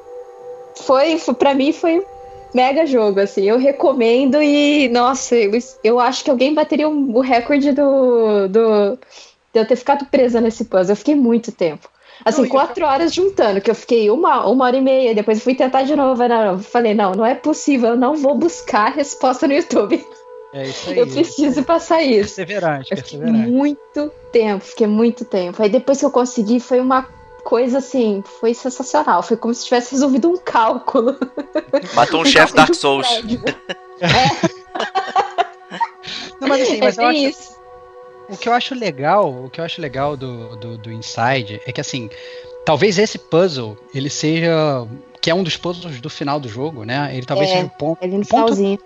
foi, 0.76 1.18
foi 1.18 1.34
para 1.34 1.56
mim 1.56 1.74
foi 1.74 2.06
mega 2.54 2.86
jogo, 2.86 3.20
assim. 3.20 3.44
Eu 3.44 3.58
recomendo 3.58 4.42
e, 4.42 4.90
nossa, 4.90 5.36
eu, 5.36 5.52
eu 5.84 6.00
acho 6.00 6.24
que 6.24 6.32
alguém 6.32 6.54
bateria 6.54 6.88
o, 6.88 7.20
recorde 7.20 7.72
do, 7.72 8.48
do, 8.48 8.98
de 9.54 9.60
eu 9.60 9.66
ter 9.66 9.76
ficado 9.76 10.06
presa 10.06 10.42
nesse 10.42 10.66
puzzle. 10.66 10.94
Eu 10.94 10.98
fiquei 10.98 11.16
muito 11.16 11.52
tempo. 11.52 11.90
Assim, 12.26 12.44
não, 12.44 12.50
quatro 12.50 12.84
eu... 12.84 12.88
horas 12.88 13.14
juntando, 13.14 13.62
que 13.62 13.70
eu 13.70 13.76
fiquei 13.76 14.10
uma, 14.10 14.48
uma 14.48 14.66
hora 14.66 14.78
e 14.78 14.82
meia, 14.82 15.14
depois 15.14 15.44
fui 15.44 15.54
tentar 15.54 15.84
de 15.84 15.96
novo. 15.96 16.28
Não, 16.28 16.60
falei, 16.60 16.94
não, 16.94 17.12
não 17.12 17.26
é 17.26 17.36
possível, 17.36 17.90
eu 17.90 17.98
não 17.98 18.16
vou 18.16 18.36
buscar 18.36 18.88
a 18.88 18.96
resposta 18.96 19.48
no 19.48 19.54
YouTube. 19.54 20.04
É 20.54 20.64
isso 20.64 20.90
aí. 20.90 20.98
Eu 20.98 21.08
preciso 21.08 21.64
passar 21.64 22.02
isso. 22.02 22.36
Perseverante, 22.36 22.90
perseverante. 22.90 23.52
muito 23.52 24.12
tempo, 24.32 24.66
fiquei 24.66 24.88
muito 24.88 25.26
tempo. 25.26 25.62
Aí 25.62 25.70
depois 25.70 26.00
que 26.00 26.06
eu 26.06 26.12
consegui, 26.12 26.60
foi 26.60 26.80
uma 26.80 27.08
coisa 27.48 27.78
assim, 27.78 28.22
foi 28.42 28.54
sensacional. 28.54 29.24
Foi 29.24 29.38
como 29.38 29.54
se 29.54 29.64
tivesse 29.64 29.94
resolvido 29.94 30.30
um 30.30 30.36
cálculo. 30.36 31.16
Matou 31.96 32.20
um, 32.20 32.24
um 32.24 32.26
chefe 32.26 32.54
Dark 32.54 32.74
Souls. 32.74 33.08
É. 33.08 33.22
Não, 36.42 36.50
mas 36.50 36.62
assim, 36.62 36.82
mas 36.82 36.98
é 36.98 37.02
eu 37.02 37.08
acho, 37.08 37.20
isso. 37.20 37.56
O 38.28 38.36
que 38.36 38.50
eu 38.50 38.54
acho 38.54 38.76
legal, 38.76 39.46
o 39.46 39.50
que 39.50 39.62
eu 39.62 39.66
acho 39.66 39.82
legal 39.82 40.18
do, 40.18 40.58
do, 40.58 40.78
do 40.78 40.92
Inside 40.92 41.62
é 41.66 41.72
que 41.72 41.80
assim, 41.80 42.10
talvez 42.66 43.00
esse 43.00 43.18
puzzle 43.18 43.78
ele 43.96 44.10
seja 44.10 44.86
que 45.22 45.32
é 45.32 45.34
um 45.34 45.42
dos 45.42 45.56
puzzles 45.56 46.02
do 46.02 46.10
final 46.10 46.42
do 46.42 46.50
jogo, 46.50 46.84
né? 46.84 47.16
Ele 47.16 47.26
talvez 47.26 47.50
é, 47.50 47.54
seja 47.54 47.68
o 47.68 47.70
ponto, 47.70 48.04
ele 48.04 48.18
no 48.18 48.26
ponto, 48.26 48.54
finalzinho. 48.54 48.78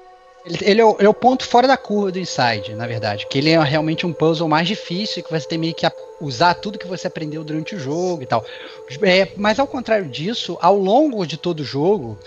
Ele, 0.45 0.57
ele, 0.61 0.81
é 0.81 0.85
o, 0.85 0.95
ele, 0.97 1.05
é 1.05 1.09
o, 1.09 1.13
ponto 1.13 1.45
fora 1.45 1.67
da 1.67 1.77
curva 1.77 2.11
do 2.11 2.19
Inside, 2.19 2.73
na 2.73 2.87
verdade. 2.87 3.27
Que 3.27 3.37
ele 3.37 3.51
é 3.51 3.59
realmente 3.59 4.05
um 4.05 4.13
puzzle 4.13 4.47
mais 4.47 4.67
difícil, 4.67 5.23
que 5.23 5.31
você 5.31 5.47
tem 5.47 5.57
meio 5.57 5.73
que 5.73 5.85
usar 6.19 6.55
tudo 6.55 6.79
que 6.79 6.87
você 6.87 7.07
aprendeu 7.07 7.43
durante 7.43 7.75
o 7.75 7.79
jogo 7.79 8.23
e 8.23 8.25
tal. 8.25 8.43
É, 9.03 9.27
mas 9.35 9.59
ao 9.59 9.67
contrário 9.67 10.07
disso, 10.07 10.57
ao 10.61 10.75
longo 10.75 11.25
de 11.25 11.37
todo 11.37 11.59
o 11.59 11.65
jogo, 11.65 12.17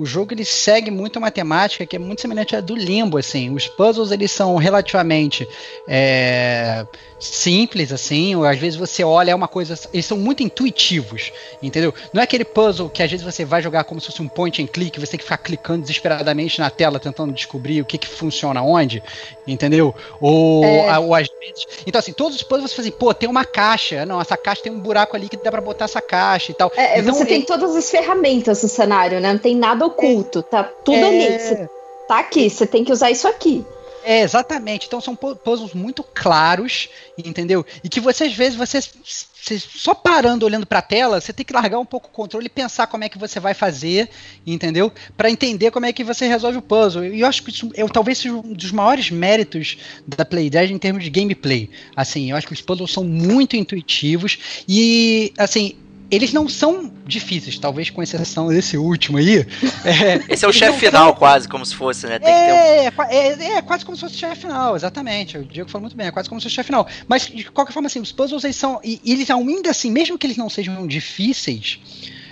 o 0.00 0.06
jogo 0.06 0.32
ele 0.34 0.44
segue 0.44 0.90
muito 0.90 1.18
uma 1.18 1.30
temática 1.30 1.84
que 1.86 1.96
é 1.96 1.98
muito 1.98 2.20
semelhante 2.22 2.56
à 2.56 2.60
do 2.60 2.74
Limbo, 2.74 3.18
assim. 3.18 3.50
Os 3.54 3.66
puzzles 3.66 4.10
eles 4.10 4.30
são 4.30 4.56
relativamente 4.56 5.46
é, 5.86 6.86
simples, 7.18 7.92
assim, 7.92 8.34
ou 8.34 8.44
às 8.44 8.58
vezes 8.58 8.78
você 8.78 9.04
olha 9.04 9.32
é 9.32 9.34
uma 9.34 9.48
coisa, 9.48 9.78
eles 9.92 10.06
são 10.06 10.16
muito 10.16 10.42
intuitivos, 10.42 11.32
entendeu? 11.62 11.92
Não 12.12 12.20
é 12.20 12.24
aquele 12.24 12.44
puzzle 12.44 12.88
que 12.88 13.02
às 13.02 13.10
vezes 13.10 13.24
você 13.24 13.44
vai 13.44 13.60
jogar 13.60 13.84
como 13.84 14.00
se 14.00 14.06
fosse 14.06 14.22
um 14.22 14.28
point 14.28 14.62
and 14.62 14.66
click, 14.66 14.98
você 14.98 15.10
tem 15.12 15.18
que 15.18 15.24
ficar 15.24 15.36
clicando 15.38 15.82
desesperadamente 15.82 16.58
na 16.60 16.70
tela 16.70 16.98
tentando 16.98 17.32
descobrir 17.32 17.80
o 17.82 17.84
que 17.84 17.98
que 17.98 18.08
funciona 18.08 18.62
onde, 18.62 19.02
entendeu? 19.46 19.94
Ou, 20.20 20.64
É. 20.64 20.98
ou 20.98 21.14
às 21.14 21.28
vezes, 21.28 21.66
então 21.86 21.98
assim, 21.98 22.12
todos 22.12 22.36
os 22.36 22.42
puzzles 22.42 22.70
você 22.70 22.76
fala 22.76 22.88
assim, 22.88 22.96
pô, 22.98 23.12
tem 23.12 23.28
uma 23.28 23.44
caixa, 23.44 24.06
não, 24.06 24.20
essa 24.20 24.36
caixa 24.36 24.62
tem 24.62 24.72
um 24.72 24.80
buraco 24.80 25.14
ali 25.16 25.28
que 25.28 25.36
dá 25.36 25.50
pra 25.50 25.60
botar 25.60 25.84
essa 25.84 26.00
caixa 26.00 26.52
e 26.52 26.54
tal. 26.54 26.72
É, 26.76 27.00
Então, 27.00 27.12
você 27.14 27.26
tem 27.26 27.36
ele- 27.38 27.46
todas 27.46 27.76
as 27.76 27.90
ferramentas 27.90 28.62
no 28.62 28.68
cenário, 28.68 29.20
né? 29.20 29.32
Não 29.32 29.38
tem 29.38 29.54
nada 29.56 29.84
oculto. 29.90 30.42
Tá 30.42 30.64
tudo 30.64 30.96
É. 30.96 31.08
ali. 31.08 31.38
Você 31.38 31.68
tá 32.08 32.18
aqui, 32.18 32.48
você 32.50 32.66
tem 32.66 32.84
que 32.84 32.92
usar 32.92 33.10
isso 33.10 33.28
aqui. 33.28 33.64
É, 34.02 34.22
exatamente. 34.22 34.86
Então 34.86 34.98
são 35.00 35.14
pu- 35.14 35.36
puzzles 35.36 35.74
muito 35.74 36.02
claros, 36.02 36.88
entendeu? 37.18 37.64
E 37.84 37.88
que 37.88 38.00
você, 38.00 38.24
às 38.24 38.32
vezes, 38.32 38.56
você, 38.56 38.80
você 38.80 39.58
só 39.58 39.94
parando 39.94 40.46
olhando 40.46 40.64
pra 40.66 40.80
tela, 40.80 41.20
você 41.20 41.34
tem 41.34 41.44
que 41.44 41.52
largar 41.52 41.78
um 41.78 41.84
pouco 41.84 42.08
o 42.08 42.10
controle 42.10 42.46
e 42.46 42.48
pensar 42.48 42.86
como 42.86 43.04
é 43.04 43.10
que 43.10 43.18
você 43.18 43.38
vai 43.38 43.52
fazer, 43.52 44.08
entendeu? 44.46 44.90
Pra 45.18 45.30
entender 45.30 45.70
como 45.70 45.84
é 45.84 45.92
que 45.92 46.02
você 46.02 46.26
resolve 46.26 46.56
o 46.56 46.62
puzzle. 46.62 47.04
E 47.04 47.20
eu 47.20 47.26
acho 47.26 47.42
que 47.42 47.50
isso 47.50 47.70
eu, 47.74 47.90
talvez 47.90 48.16
seja 48.16 48.34
um 48.34 48.54
dos 48.54 48.72
maiores 48.72 49.10
méritos 49.10 49.76
da 50.06 50.24
Playdead 50.24 50.72
em 50.72 50.78
termos 50.78 51.04
de 51.04 51.10
gameplay. 51.10 51.68
Assim, 51.94 52.30
eu 52.30 52.38
acho 52.38 52.46
que 52.46 52.54
os 52.54 52.62
puzzles 52.62 52.90
são 52.90 53.04
muito 53.04 53.54
intuitivos 53.54 54.62
e, 54.66 55.30
assim, 55.36 55.74
eles 56.10 56.32
não 56.32 56.48
são 56.48 56.90
difíceis, 57.06 57.58
talvez 57.58 57.90
com 57.90 58.02
exceção 58.02 58.48
desse 58.48 58.76
último 58.76 59.18
aí. 59.18 59.46
É, 59.84 60.20
Esse 60.32 60.44
é 60.44 60.48
o 60.48 60.52
chefe 60.52 60.78
final, 60.86 61.08
são- 61.08 61.16
quase, 61.16 61.48
como 61.48 61.64
se 61.64 61.74
fosse, 61.74 62.06
né? 62.06 62.18
Tem 62.18 62.32
que 62.32 62.40
ter 62.40 62.52
um. 62.52 62.56
é, 62.56 62.84
é, 62.86 62.90
qua- 62.90 63.08
é, 63.12 63.28
é 63.58 63.62
quase 63.62 63.84
como 63.84 63.96
se 63.96 64.00
fosse 64.02 64.16
chefe 64.16 64.42
final, 64.42 64.74
exatamente. 64.76 65.38
O 65.38 65.44
Diego 65.44 65.70
falou 65.70 65.82
muito 65.82 65.96
bem, 65.96 66.06
é 66.06 66.10
quase 66.10 66.28
como 66.28 66.40
se 66.40 66.44
fosse 66.44 66.54
chefe 66.56 66.66
final. 66.68 66.86
Mas, 67.08 67.26
de 67.26 67.44
qualquer 67.50 67.72
forma, 67.72 67.86
assim, 67.86 68.00
os 68.00 68.12
puzzles 68.12 68.44
eles 68.44 68.56
são. 68.56 68.80
E, 68.82 69.00
eles 69.04 69.30
ainda 69.30 69.70
assim, 69.70 69.90
mesmo 69.90 70.18
que 70.18 70.26
eles 70.26 70.36
não 70.36 70.48
sejam 70.50 70.86
difíceis 70.86 71.78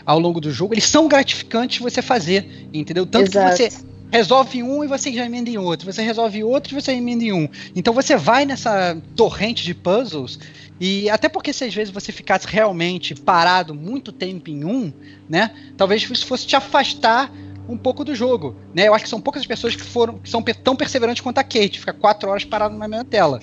ao 0.05 0.19
longo 0.19 0.41
do 0.41 0.51
jogo, 0.51 0.75
eles 0.75 0.85
são 0.85 1.07
gratificantes 1.07 1.77
de 1.77 1.83
você 1.83 2.01
fazer, 2.01 2.69
entendeu? 2.73 3.05
Tanto 3.05 3.27
Exato. 3.31 3.57
que 3.57 3.71
você 3.71 3.79
resolve 4.11 4.63
um 4.63 4.83
e 4.83 4.87
você 4.87 5.13
já 5.13 5.25
emenda 5.27 5.51
em 5.51 5.59
outro, 5.59 5.91
você 5.93 6.03
resolve 6.03 6.43
outro 6.43 6.73
e 6.77 6.81
você 6.81 6.93
emenda 6.93 7.25
em 7.25 7.33
um. 7.33 7.49
Então 7.77 7.93
você 7.93 8.17
vai 8.17 8.45
nessa 8.47 8.97
torrente 9.17 9.63
de 9.65 9.75
puzzles 9.75 10.39
e 10.81 11.11
até 11.11 11.29
porque 11.29 11.53
se 11.53 11.65
às 11.65 11.75
vezes 11.75 11.93
você 11.93 12.13
ficasse 12.13 12.47
realmente 12.47 13.15
parado 13.15 13.75
muito 13.75 14.13
tempo 14.13 14.49
em 14.51 14.65
um, 14.65 14.93
né? 15.29 15.51
Talvez 15.77 16.03
isso 16.09 16.27
fosse 16.27 16.47
te 16.47 16.55
afastar 16.57 17.31
um 17.69 17.77
pouco 17.77 18.03
do 18.03 18.15
jogo, 18.15 18.57
né? 18.75 18.89
Eu 18.89 18.95
acho 18.95 19.05
que 19.05 19.11
são 19.11 19.21
poucas 19.21 19.43
as 19.43 19.47
pessoas 19.47 19.77
que 19.77 19.83
foram 19.83 20.19
que 20.19 20.31
são 20.31 20.43
tão 20.43 20.75
perseverantes 20.75 21.21
quanto 21.23 21.37
a 21.39 21.45
Kate, 21.45 21.79
fica 21.79 21.93
quatro 21.93 22.31
horas 22.31 22.43
parado 22.45 22.75
na 22.79 22.89
mesma 22.89 23.05
tela. 23.05 23.41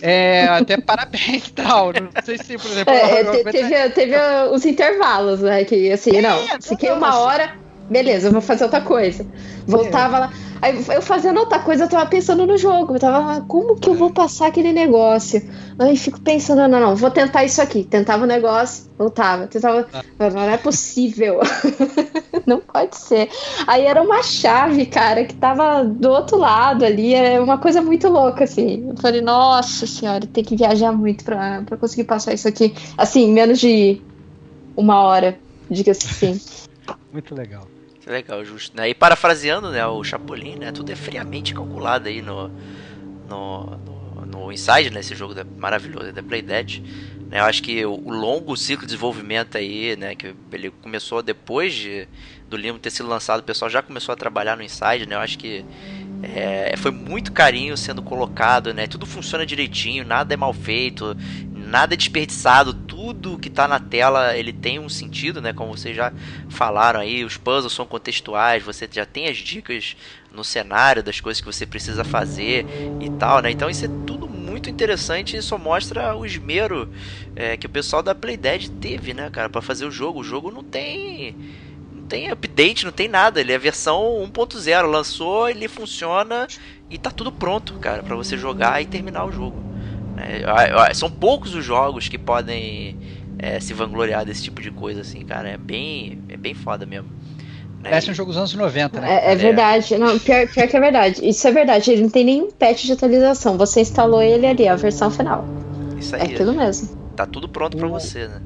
É, 0.00 0.44
até 0.44 0.76
parabéns 0.80 1.48
e 1.48 1.52
tal. 1.52 1.92
Não 1.92 2.10
sei 2.24 2.38
se, 2.38 2.56
por 2.58 2.70
exemplo, 2.70 2.94
É, 2.94 3.22
eu- 3.22 3.34
eu- 3.34 3.44
teve, 3.44 3.90
teve 3.90 4.14
os 4.52 4.64
intervalos, 4.64 5.40
né? 5.40 5.64
Que 5.64 5.90
assim, 5.90 6.20
não, 6.20 6.46
não, 6.46 6.62
fiquei 6.62 6.90
uma 6.90 7.00
mas- 7.08 7.14
hora, 7.16 7.56
beleza, 7.88 8.28
eu 8.28 8.32
vou 8.32 8.40
fazer 8.40 8.64
outra 8.64 8.80
coisa. 8.80 9.26
Voltava 9.66 10.18
lá. 10.18 10.32
Aí 10.62 10.84
eu 10.88 11.02
fazendo 11.02 11.38
outra 11.38 11.58
coisa, 11.58 11.84
eu 11.84 11.88
tava 11.88 12.06
pensando 12.06 12.46
no 12.46 12.56
jogo. 12.56 12.94
Eu 12.94 13.00
tava, 13.00 13.34
ah, 13.34 13.40
como 13.42 13.76
que 13.76 13.88
eu 13.88 13.94
vou 13.94 14.10
passar 14.10 14.46
aquele 14.46 14.72
negócio? 14.72 15.42
Aí 15.78 15.96
fico 15.96 16.20
pensando, 16.20 16.66
não, 16.68 16.80
não, 16.80 16.96
vou 16.96 17.10
tentar 17.10 17.44
isso 17.44 17.60
aqui. 17.60 17.84
Tentava 17.84 18.24
o 18.24 18.26
negócio, 18.26 18.90
voltava. 18.96 19.46
Tentava. 19.46 19.86
Não, 20.18 20.30
não 20.30 20.42
é 20.42 20.56
possível. 20.56 21.40
não 22.46 22.60
pode 22.60 22.96
ser. 22.96 23.28
Aí 23.66 23.84
era 23.84 24.02
uma 24.02 24.22
chave, 24.22 24.86
cara, 24.86 25.24
que 25.24 25.34
tava 25.34 25.84
do 25.84 26.10
outro 26.10 26.38
lado 26.38 26.84
ali. 26.84 27.14
É 27.14 27.38
uma 27.40 27.58
coisa 27.58 27.82
muito 27.82 28.08
louca, 28.08 28.44
assim. 28.44 28.88
Eu 28.88 28.96
falei, 28.96 29.20
nossa 29.20 29.86
senhora, 29.86 30.26
tem 30.26 30.42
que 30.42 30.56
viajar 30.56 30.92
muito 30.92 31.24
pra, 31.24 31.62
pra 31.66 31.76
conseguir 31.76 32.04
passar 32.04 32.32
isso 32.32 32.48
aqui. 32.48 32.74
Assim, 32.96 33.30
menos 33.30 33.58
de 33.58 34.00
uma 34.76 35.00
hora, 35.02 35.38
diga-se 35.70 36.06
assim. 36.06 36.40
muito 37.12 37.34
legal. 37.34 37.66
Legal, 38.06 38.44
justo. 38.44 38.76
Né? 38.76 38.90
E 38.90 38.94
parafraseando, 38.94 39.70
né, 39.70 39.84
o 39.84 40.02
Chapolin, 40.04 40.54
né, 40.56 40.70
tudo 40.70 40.92
é 40.92 40.96
friamente 40.96 41.52
calculado 41.52 42.08
aí 42.08 42.22
no, 42.22 42.48
no, 43.28 43.76
no, 43.78 44.26
no 44.26 44.52
Inside, 44.52 44.90
né, 44.90 45.00
esse 45.00 45.14
jogo 45.16 45.34
da, 45.34 45.44
maravilhoso 45.44 46.12
da 46.12 46.22
Playdead. 46.22 46.84
Né, 47.28 47.40
eu 47.40 47.44
acho 47.44 47.60
que 47.64 47.84
o, 47.84 47.94
o 47.94 48.10
longo 48.10 48.56
ciclo 48.56 48.82
de 48.82 48.92
desenvolvimento 48.92 49.58
aí, 49.58 49.96
né, 49.96 50.14
que 50.14 50.32
ele 50.52 50.70
começou 50.70 51.20
depois 51.20 51.74
de, 51.74 52.06
do 52.48 52.56
Limbo 52.56 52.78
ter 52.78 52.90
sido 52.90 53.08
lançado, 53.08 53.40
o 53.40 53.42
pessoal 53.42 53.68
já 53.68 53.82
começou 53.82 54.12
a 54.12 54.16
trabalhar 54.16 54.56
no 54.56 54.62
Inside, 54.62 55.08
né, 55.08 55.16
eu 55.16 55.20
acho 55.20 55.36
que 55.36 55.64
é, 56.22 56.76
foi 56.76 56.92
muito 56.92 57.32
carinho 57.32 57.76
sendo 57.76 58.02
colocado, 58.02 58.72
né, 58.72 58.86
tudo 58.86 59.04
funciona 59.04 59.44
direitinho, 59.44 60.06
nada 60.06 60.32
é 60.32 60.36
mal 60.36 60.52
feito, 60.52 61.16
nada 61.66 61.94
é 61.94 61.96
desperdiçado, 61.96 62.72
tudo 62.72 63.38
que 63.38 63.50
tá 63.50 63.66
na 63.66 63.78
tela 63.78 64.36
ele 64.36 64.52
tem 64.52 64.78
um 64.78 64.88
sentido, 64.88 65.42
né? 65.42 65.52
Como 65.52 65.76
vocês 65.76 65.94
já 65.94 66.12
falaram 66.48 67.00
aí, 67.00 67.24
os 67.24 67.36
puzzles 67.36 67.72
são 67.72 67.84
contextuais, 67.84 68.62
você 68.62 68.88
já 68.90 69.04
tem 69.04 69.28
as 69.28 69.36
dicas 69.36 69.96
no 70.32 70.44
cenário 70.44 71.02
das 71.02 71.20
coisas 71.20 71.40
que 71.40 71.46
você 71.46 71.66
precisa 71.66 72.04
fazer 72.04 72.66
e 73.00 73.10
tal, 73.10 73.40
né? 73.40 73.50
Então 73.50 73.68
isso 73.68 73.84
é 73.84 73.88
tudo 74.06 74.28
muito 74.28 74.70
interessante 74.70 75.36
e 75.36 75.42
só 75.42 75.58
mostra 75.58 76.14
o 76.14 76.24
esmero 76.24 76.88
é, 77.34 77.56
que 77.56 77.66
o 77.66 77.70
pessoal 77.70 78.02
da 78.02 78.14
Playdead 78.14 78.70
teve, 78.72 79.12
né, 79.12 79.28
cara, 79.30 79.48
para 79.48 79.60
fazer 79.60 79.86
o 79.86 79.90
jogo. 79.90 80.20
O 80.20 80.24
jogo 80.24 80.50
não 80.50 80.62
tem 80.62 81.34
não 81.92 82.04
tem 82.06 82.30
update, 82.30 82.84
não 82.84 82.92
tem 82.92 83.08
nada, 83.08 83.40
ele 83.40 83.52
é 83.52 83.56
a 83.56 83.58
versão 83.58 84.24
1.0, 84.32 84.86
lançou, 84.86 85.48
ele 85.48 85.66
funciona 85.66 86.46
e 86.88 86.96
tá 86.96 87.10
tudo 87.10 87.32
pronto, 87.32 87.74
cara, 87.80 88.02
para 88.02 88.14
você 88.14 88.38
jogar 88.38 88.80
e 88.80 88.86
terminar 88.86 89.24
o 89.24 89.32
jogo. 89.32 89.75
Né? 90.16 90.94
São 90.94 91.10
poucos 91.10 91.54
os 91.54 91.64
jogos 91.64 92.08
que 92.08 92.18
podem 92.18 92.96
é, 93.38 93.60
se 93.60 93.74
vangloriar 93.74 94.24
desse 94.24 94.42
tipo 94.44 94.62
de 94.62 94.70
coisa, 94.72 95.02
assim, 95.02 95.24
cara. 95.24 95.48
É 95.50 95.58
bem, 95.58 96.18
é 96.28 96.36
bem 96.36 96.54
foda 96.54 96.86
mesmo. 96.86 97.10
né? 97.80 97.90
Parece 97.90 98.10
um 98.10 98.14
jogo 98.14 98.30
dos 98.30 98.38
anos 98.38 98.54
90, 98.54 99.00
né? 99.00 99.14
É, 99.14 99.32
é 99.32 99.36
verdade. 99.36 99.96
Não, 99.98 100.18
pior, 100.18 100.46
pior 100.48 100.68
que 100.68 100.76
é 100.76 100.80
verdade. 100.80 101.28
Isso 101.28 101.46
é 101.46 101.52
verdade. 101.52 101.90
Ele 101.92 102.02
não 102.02 102.10
tem 102.10 102.24
nenhum 102.24 102.50
patch 102.50 102.84
de 102.84 102.92
atualização. 102.92 103.56
Você 103.58 103.80
instalou 103.80 104.22
ele 104.22 104.46
ali, 104.46 104.66
a 104.68 104.76
versão 104.76 105.10
final. 105.10 105.52
Isso 105.96 106.14
É 106.18 106.24
aí, 106.24 106.26
aquilo 106.26 106.54
mesmo. 106.54 106.88
tá 107.16 107.26
tudo 107.26 107.48
pronto 107.48 107.76
pra 107.76 107.88
O- 107.88 107.88
você, 107.88 108.28
né? 108.28 108.44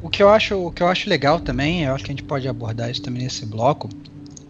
O 0.00 0.08
que 0.10 0.22
eu 0.22 0.28
acho, 0.30 0.56
o 0.66 0.72
que 0.72 0.82
eu 0.82 0.88
acho 0.88 1.08
legal 1.10 1.40
também, 1.40 1.84
eu 1.84 1.94
acho 1.94 2.04
que 2.04 2.10
a 2.12 2.14
gente 2.14 2.22
pode 2.24 2.48
abordar 2.48 2.90
isso 2.90 3.02
também 3.02 3.22
nesse 3.24 3.44
bloco, 3.46 3.88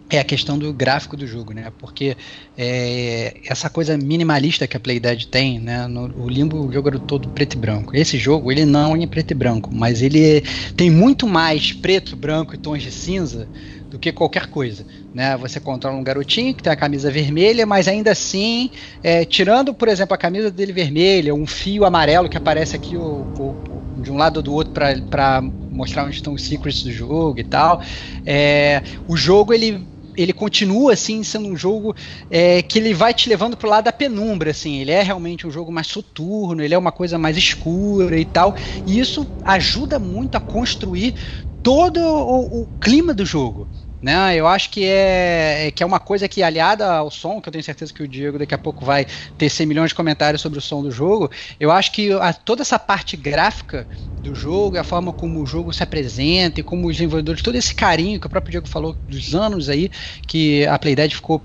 é 0.09 0.19
a 0.19 0.23
questão 0.23 0.57
do 0.57 0.73
gráfico 0.73 1.17
do 1.17 1.27
jogo, 1.27 1.53
né? 1.53 1.71
Porque 1.77 2.15
é, 2.55 3.41
essa 3.45 3.69
coisa 3.69 3.97
minimalista 3.97 4.65
que 4.67 4.77
a 4.77 4.79
Playdead 4.79 5.27
tem, 5.27 5.59
né? 5.59 5.85
No, 5.87 6.09
o 6.15 6.29
Limbo 6.29 6.65
o 6.65 6.71
jogo 6.71 6.87
era 6.87 6.99
todo 6.99 7.27
preto 7.27 7.55
e 7.55 7.57
branco. 7.57 7.95
Esse 7.95 8.17
jogo 8.17 8.49
ele 8.51 8.65
não 8.65 8.95
é 8.95 9.05
preto 9.05 9.31
e 9.31 9.35
branco, 9.35 9.69
mas 9.73 10.01
ele 10.01 10.41
tem 10.77 10.89
muito 10.89 11.27
mais 11.27 11.73
preto, 11.73 12.15
branco 12.15 12.55
e 12.55 12.57
tons 12.57 12.81
de 12.83 12.91
cinza 12.91 13.49
do 13.89 13.99
que 13.99 14.11
qualquer 14.11 14.47
coisa, 14.47 14.85
né? 15.13 15.35
Você 15.37 15.59
controla 15.59 15.97
um 15.97 16.03
garotinho 16.03 16.53
que 16.55 16.61
tem 16.63 16.71
a 16.71 16.75
camisa 16.75 17.09
vermelha, 17.11 17.65
mas 17.65 17.87
ainda 17.87 18.11
assim, 18.11 18.69
é, 19.01 19.23
tirando, 19.25 19.73
por 19.73 19.87
exemplo, 19.87 20.13
a 20.13 20.17
camisa 20.17 20.51
dele 20.51 20.73
vermelha, 20.73 21.33
um 21.33 21.45
fio 21.47 21.85
amarelo 21.85 22.29
que 22.29 22.37
aparece 22.37 22.75
aqui 22.75 22.97
o- 22.97 23.29
o- 23.37 23.57
de 24.01 24.11
um 24.11 24.17
lado 24.17 24.37
ou 24.37 24.43
do 24.43 24.53
outro 24.53 24.73
para 25.09 25.41
mostrar 25.69 26.03
onde 26.05 26.15
estão 26.15 26.33
os 26.33 26.43
secrets 26.43 26.83
do 26.83 26.91
jogo 26.91 27.39
e 27.39 27.43
tal, 27.43 27.81
é, 28.25 28.81
o 29.07 29.15
jogo 29.15 29.53
ele 29.53 29.87
ele 30.17 30.33
continua 30.33 30.93
assim 30.93 31.23
sendo 31.23 31.47
um 31.47 31.55
jogo 31.55 31.95
é, 32.29 32.61
que 32.63 32.79
ele 32.79 32.93
vai 32.93 33.13
te 33.13 33.29
levando 33.29 33.55
pro 33.55 33.69
lado 33.69 33.85
da 33.85 33.93
penumbra, 33.93 34.51
assim. 34.51 34.77
Ele 34.81 34.91
é 34.91 35.03
realmente 35.03 35.45
um 35.45 35.51
jogo 35.51 35.71
mais 35.71 35.87
soturno, 35.87 36.63
ele 36.63 36.73
é 36.73 36.77
uma 36.77 36.91
coisa 36.91 37.17
mais 37.17 37.37
escura 37.37 38.19
e 38.19 38.25
tal. 38.25 38.55
E 38.85 38.99
isso 38.99 39.29
ajuda 39.45 39.99
muito 39.99 40.35
a 40.35 40.41
construir 40.41 41.15
todo 41.61 41.99
o, 41.99 42.63
o 42.63 42.67
clima 42.81 43.13
do 43.13 43.25
jogo. 43.25 43.69
Né? 44.01 44.35
Eu 44.35 44.47
acho 44.47 44.69
que 44.69 44.85
é, 44.85 45.67
é 45.67 45.71
que 45.71 45.81
é 45.81 45.85
uma 45.85 45.99
coisa 45.99 46.27
que, 46.29 46.43
aliada 46.43 46.87
ao 46.93 47.09
som, 47.09 47.41
que 47.41 47.49
eu 47.49 47.51
tenho 47.51 47.63
certeza 47.63 47.91
que 47.91 48.03
o 48.03 48.07
Diego 48.07 48.37
daqui 48.37 48.53
a 48.53 48.57
pouco 48.57 48.85
vai 48.85 49.07
ter 49.37 49.49
100 49.49 49.65
milhões 49.65 49.89
de 49.89 49.95
comentários 49.95 50.39
sobre 50.41 50.59
o 50.59 50.61
som 50.61 50.83
do 50.83 50.91
jogo, 50.91 51.31
eu 51.59 51.71
acho 51.71 51.91
que 51.91 52.11
a- 52.13 52.31
toda 52.33 52.61
essa 52.61 52.77
parte 52.77 53.17
gráfica 53.17 53.87
do 54.21 54.35
jogo, 54.35 54.77
a 54.77 54.83
forma 54.83 55.11
como 55.11 55.41
o 55.41 55.45
jogo 55.47 55.73
se 55.73 55.81
apresenta 55.83 56.59
e 56.59 56.63
como 56.63 56.87
os 56.87 56.95
desenvolvedores, 56.97 57.41
todo 57.41 57.55
esse 57.55 57.73
carinho 57.73 58.19
que 58.19 58.27
o 58.27 58.29
próprio 58.29 58.51
Diego 58.51 58.67
falou 58.67 58.95
dos 59.07 59.33
anos 59.33 59.67
aí 59.69 59.89
que 60.27 60.65
a 60.67 60.77
Playdead 60.77 61.15
ficou 61.15 61.43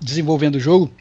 desenvolvendo 0.00 0.56
o 0.56 0.60
jogo, 0.60 0.92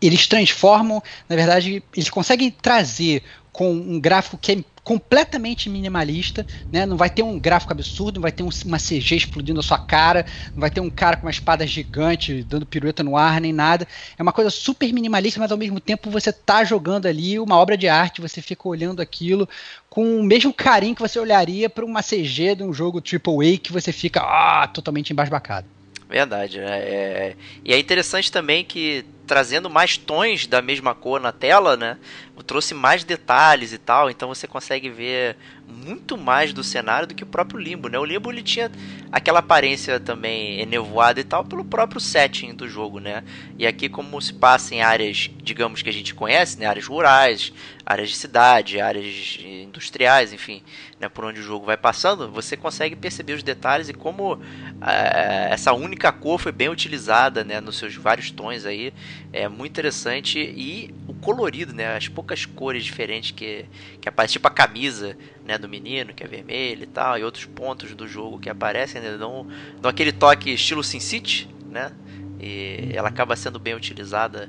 eles 0.00 0.26
transformam, 0.26 1.02
na 1.28 1.36
verdade, 1.36 1.82
eles 1.94 2.10
conseguem 2.10 2.50
trazer 2.50 3.22
com 3.52 3.72
um 3.72 4.00
gráfico 4.00 4.38
que 4.38 4.52
é 4.52 4.64
completamente 4.82 5.68
minimalista, 5.68 6.46
né? 6.72 6.86
Não 6.86 6.96
vai 6.96 7.10
ter 7.10 7.22
um 7.22 7.38
gráfico 7.38 7.72
absurdo, 7.72 8.16
não 8.16 8.22
vai 8.22 8.32
ter 8.32 8.42
um- 8.42 8.48
uma 8.64 8.78
CG 8.78 9.16
explodindo 9.16 9.60
a 9.60 9.62
sua 9.62 9.78
cara, 9.78 10.24
não 10.54 10.60
vai 10.60 10.70
ter 10.70 10.80
um 10.80 10.90
cara 10.90 11.16
com 11.16 11.26
uma 11.26 11.30
espada 11.30 11.66
gigante 11.66 12.42
dando 12.44 12.66
pirueta 12.66 13.02
no 13.02 13.16
ar, 13.16 13.40
nem 13.40 13.52
nada. 13.52 13.86
É 14.18 14.22
uma 14.22 14.32
coisa 14.32 14.50
super 14.50 14.92
minimalista, 14.92 15.40
mas 15.40 15.52
ao 15.52 15.58
mesmo 15.58 15.80
tempo 15.80 16.10
você 16.10 16.32
tá 16.32 16.64
jogando 16.64 17.06
ali 17.06 17.38
uma 17.38 17.56
obra 17.56 17.76
de 17.76 17.88
arte, 17.88 18.20
você 18.20 18.40
fica 18.42 18.68
olhando 18.68 19.00
aquilo 19.00 19.48
com 19.88 20.20
o 20.20 20.22
mesmo 20.22 20.52
carinho 20.52 20.94
que 20.94 21.02
você 21.02 21.18
olharia 21.18 21.68
para 21.68 21.84
uma 21.84 22.02
CG 22.02 22.54
de 22.54 22.62
um 22.62 22.72
jogo 22.72 23.00
AAA 23.00 23.58
que 23.58 23.72
você 23.72 23.92
fica 23.92 24.20
ah, 24.22 24.66
totalmente 24.68 25.12
embasbacado. 25.12 25.66
Verdade, 26.10 26.58
né? 26.58 26.80
É... 26.80 27.36
E 27.64 27.72
é 27.72 27.78
interessante 27.78 28.32
também 28.32 28.64
que 28.64 29.04
trazendo 29.28 29.70
mais 29.70 29.96
tons 29.96 30.44
da 30.44 30.60
mesma 30.60 30.92
cor 30.92 31.20
na 31.20 31.30
tela, 31.30 31.76
né? 31.76 31.96
Trouxe 32.44 32.74
mais 32.74 33.04
detalhes 33.04 33.72
e 33.72 33.78
tal, 33.78 34.10
então 34.10 34.28
você 34.28 34.48
consegue 34.48 34.90
ver 34.90 35.36
muito 35.84 36.16
mais 36.18 36.52
do 36.52 36.62
cenário 36.62 37.08
do 37.08 37.14
que 37.14 37.22
o 37.22 37.26
próprio 37.26 37.58
Limbo, 37.58 37.88
né? 37.88 37.98
O 37.98 38.04
Limbo 38.04 38.30
ele 38.30 38.42
tinha 38.42 38.70
aquela 39.10 39.38
aparência 39.38 39.98
também 39.98 40.60
enevoada 40.60 41.18
e 41.20 41.24
tal 41.24 41.44
pelo 41.44 41.64
próprio 41.64 42.00
setting 42.00 42.54
do 42.54 42.68
jogo, 42.68 43.00
né? 43.00 43.24
E 43.58 43.66
aqui 43.66 43.88
como 43.88 44.20
se 44.20 44.34
passa 44.34 44.74
em 44.74 44.82
áreas, 44.82 45.30
digamos 45.42 45.82
que 45.82 45.88
a 45.88 45.92
gente 45.92 46.14
conhece, 46.14 46.58
né? 46.58 46.66
Áreas 46.66 46.86
rurais, 46.86 47.52
áreas 47.84 48.10
de 48.10 48.16
cidade, 48.16 48.80
áreas 48.80 49.38
industriais, 49.42 50.32
enfim, 50.32 50.62
né? 51.00 51.08
Por 51.08 51.24
onde 51.24 51.40
o 51.40 51.42
jogo 51.42 51.66
vai 51.66 51.76
passando, 51.76 52.30
você 52.30 52.56
consegue 52.56 52.94
perceber 52.94 53.32
os 53.32 53.42
detalhes 53.42 53.88
e 53.88 53.94
como 53.94 54.40
é, 54.82 55.48
essa 55.50 55.72
única 55.72 56.12
cor 56.12 56.38
foi 56.38 56.52
bem 56.52 56.68
utilizada, 56.68 57.42
né? 57.42 57.60
Nos 57.60 57.78
seus 57.78 57.96
vários 57.96 58.30
tons 58.30 58.66
aí, 58.66 58.92
é 59.32 59.48
muito 59.48 59.72
interessante 59.72 60.38
e 60.38 60.94
colorido, 61.20 61.72
né? 61.72 61.96
As 61.96 62.08
poucas 62.08 62.44
cores 62.44 62.84
diferentes 62.84 63.30
que 63.30 63.66
que 64.00 64.08
aparecem, 64.08 64.34
tipo 64.34 64.48
a 64.48 64.50
camisa 64.50 65.16
né, 65.44 65.58
do 65.58 65.68
menino, 65.68 66.14
que 66.14 66.22
é 66.22 66.26
vermelho 66.26 66.84
e 66.84 66.86
tal, 66.86 67.18
e 67.18 67.24
outros 67.24 67.44
pontos 67.44 67.94
do 67.94 68.06
jogo 68.06 68.38
que 68.38 68.48
aparecem, 68.48 69.00
né, 69.00 69.16
dão, 69.16 69.46
dão 69.80 69.90
aquele 69.90 70.12
toque 70.12 70.50
estilo 70.52 70.82
Sin 70.82 71.00
City, 71.00 71.48
né? 71.68 71.92
E 72.40 72.90
ela 72.94 73.08
acaba 73.08 73.36
sendo 73.36 73.58
bem 73.58 73.74
utilizada 73.74 74.48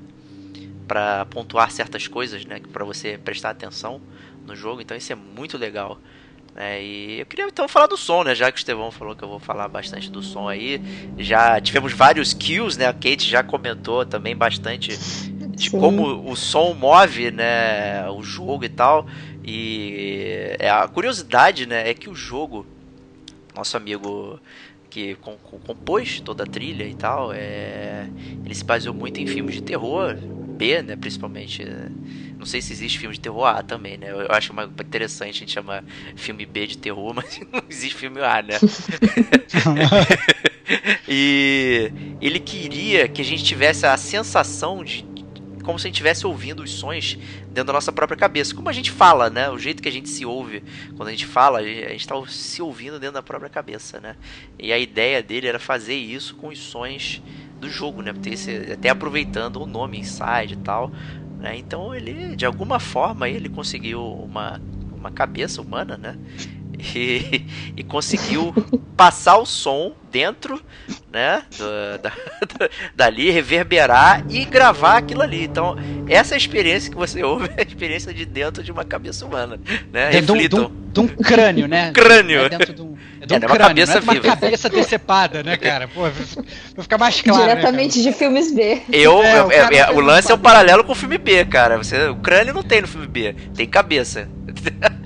para 0.87 1.25
pontuar 1.25 1.71
certas 1.71 2.07
coisas, 2.07 2.45
né, 2.45 2.61
para 2.71 2.85
você 2.85 3.17
prestar 3.17 3.49
atenção 3.51 4.01
no 4.45 4.55
jogo. 4.55 4.81
Então 4.81 4.95
isso 4.95 5.11
é 5.11 5.15
muito 5.15 5.57
legal. 5.57 5.99
É, 6.55 6.83
e 6.83 7.19
eu 7.19 7.25
queria 7.25 7.45
então 7.47 7.67
falar 7.67 7.87
do 7.87 7.95
som, 7.95 8.23
né? 8.23 8.35
Já 8.35 8.51
que 8.51 8.57
o 8.57 8.59
Estevão 8.59 8.91
falou 8.91 9.15
que 9.15 9.23
eu 9.23 9.29
vou 9.29 9.39
falar 9.39 9.67
bastante 9.69 10.11
do 10.11 10.21
som 10.21 10.49
aí. 10.49 10.81
Já 11.17 11.61
tivemos 11.61 11.93
vários 11.93 12.33
kills, 12.33 12.77
né? 12.77 12.87
A 12.87 12.93
Kate 12.93 13.29
já 13.29 13.41
comentou 13.41 14.05
também 14.05 14.35
bastante 14.35 14.91
de 15.61 15.69
Sim. 15.69 15.79
como 15.79 16.29
o 16.29 16.35
som 16.35 16.73
move, 16.73 17.31
né? 17.31 18.09
O 18.09 18.23
jogo 18.23 18.65
e 18.65 18.69
tal. 18.69 19.05
E 19.43 20.55
é, 20.59 20.69
a 20.69 20.87
curiosidade, 20.87 21.65
né, 21.65 21.89
é 21.89 21.93
que 21.93 22.09
o 22.09 22.15
jogo, 22.15 22.65
nosso 23.55 23.77
amigo 23.77 24.39
que 24.89 25.15
compôs 25.15 26.19
toda 26.19 26.43
a 26.43 26.47
trilha 26.47 26.83
e 26.83 26.93
tal, 26.93 27.31
é, 27.33 28.07
ele 28.43 28.53
se 28.53 28.63
baseou 28.63 28.93
muito 28.93 29.21
em 29.21 29.25
filmes 29.25 29.55
de 29.55 29.61
terror, 29.61 30.17
B, 30.57 30.81
né, 30.81 30.95
principalmente. 30.95 31.63
Não 32.37 32.45
sei 32.45 32.59
se 32.61 32.73
existe 32.73 32.97
filme 32.99 33.13
de 33.13 33.21
terror 33.21 33.45
A 33.45 33.61
também, 33.61 33.97
né? 33.97 34.11
Eu 34.11 34.31
acho 34.31 34.51
uma 34.51 34.63
interessante 34.63 35.37
a 35.37 35.39
gente 35.39 35.51
chamar 35.51 35.83
filme 36.15 36.45
B 36.45 36.67
de 36.67 36.77
terror, 36.77 37.13
mas 37.15 37.39
não 37.51 37.63
existe 37.69 37.95
filme 37.95 38.19
A, 38.19 38.41
né? 38.41 38.55
e 41.07 41.91
ele 42.19 42.39
queria 42.39 43.07
que 43.07 43.21
a 43.21 43.25
gente 43.25 43.43
tivesse 43.43 43.85
a 43.85 43.95
sensação 43.97 44.83
de 44.83 45.10
como 45.63 45.79
se 45.79 45.85
a 45.85 45.89
gente 45.89 45.95
estivesse 45.95 46.25
ouvindo 46.25 46.63
os 46.63 46.71
sons 46.71 47.17
dentro 47.47 47.65
da 47.65 47.73
nossa 47.73 47.91
própria 47.91 48.17
cabeça. 48.17 48.53
Como 48.55 48.69
a 48.69 48.73
gente 48.73 48.91
fala, 48.91 49.29
né? 49.29 49.49
O 49.49 49.57
jeito 49.57 49.81
que 49.81 49.89
a 49.89 49.91
gente 49.91 50.09
se 50.09 50.25
ouve 50.25 50.63
quando 50.95 51.09
a 51.09 51.11
gente 51.11 51.25
fala, 51.25 51.59
a 51.59 51.63
gente 51.63 52.01
está 52.01 52.15
se 52.27 52.61
ouvindo 52.61 52.99
dentro 52.99 53.15
da 53.15 53.23
própria 53.23 53.49
cabeça, 53.49 53.99
né? 53.99 54.15
E 54.59 54.71
a 54.71 54.77
ideia 54.77 55.21
dele 55.21 55.47
era 55.47 55.59
fazer 55.59 55.95
isso 55.95 56.35
com 56.35 56.47
os 56.47 56.59
sons 56.59 57.21
do 57.59 57.69
jogo, 57.69 58.01
né? 58.01 58.11
Até 58.73 58.89
aproveitando 58.89 59.61
o 59.61 59.65
nome 59.65 59.99
Inside 59.99 60.53
e 60.53 60.57
tal. 60.57 60.91
Né? 61.41 61.57
Então 61.57 61.93
ele, 61.93 62.35
de 62.35 62.45
alguma 62.45 62.79
forma, 62.79 63.27
ele 63.27 63.49
conseguiu 63.49 64.03
uma, 64.03 64.61
uma 64.95 65.11
cabeça 65.11 65.61
humana, 65.61 65.97
né? 65.97 66.17
E, 66.95 67.45
e 67.75 67.83
conseguiu 67.83 68.53
passar 68.95 69.37
o 69.37 69.45
som 69.45 69.93
dentro, 70.11 70.61
né, 71.11 71.43
do, 71.57 72.01
da, 72.01 72.11
dali, 72.95 73.31
reverberar 73.31 74.23
e 74.29 74.43
gravar 74.45 74.97
aquilo 74.97 75.21
ali. 75.21 75.43
Então, 75.43 75.75
essa 76.07 76.35
é 76.35 76.37
experiência 76.37 76.91
que 76.91 76.97
você 76.97 77.23
ouve 77.23 77.49
é 77.55 77.61
a 77.63 77.65
experiência 77.65 78.13
de 78.13 78.25
dentro 78.25 78.61
de 78.61 78.71
uma 78.71 78.83
cabeça 78.83 79.25
humana, 79.25 79.59
né? 79.91 80.17
É 80.17 80.21
de, 80.21 80.31
um, 80.31 80.71
de 80.91 80.99
um 80.99 81.07
crânio, 81.07 81.67
né? 81.67 81.91
crânio. 81.95 82.41
É 82.41 82.49
dentro 82.49 82.73
de 82.73 82.81
um, 82.81 82.97
é 83.21 83.25
de 83.25 83.33
um 83.33 83.37
é, 83.37 83.39
crânio, 83.39 83.55
uma 83.55 83.67
cabeça 83.67 84.01
não 84.01 84.13
é 84.13 84.19
uma 84.19 84.21
cabeça 84.21 84.69
decepada, 84.69 85.43
né, 85.43 85.55
cara? 85.57 85.87
Pô, 85.87 86.01
pra 86.73 86.83
ficar 86.83 86.97
mais 86.97 87.21
claro. 87.21 87.45
Né, 87.45 87.55
Diretamente 87.55 87.99
né, 87.99 88.11
de 88.11 88.17
filmes 88.17 88.53
B. 88.53 88.81
Eu, 88.91 89.23
é, 89.23 89.43
o, 89.43 89.51
é, 89.51 89.91
o 89.91 89.99
lance 90.01 90.31
é 90.31 90.33
o 90.35 90.37
paralelo 90.37 90.83
com 90.83 90.91
o 90.91 90.95
filme 90.95 91.17
B, 91.17 91.45
cara. 91.45 91.77
Você, 91.77 92.07
o 92.07 92.15
crânio 92.15 92.53
não 92.53 92.63
tem 92.63 92.81
no 92.81 92.87
filme 92.87 93.07
B, 93.07 93.35
tem 93.55 93.67
cabeça. 93.67 94.27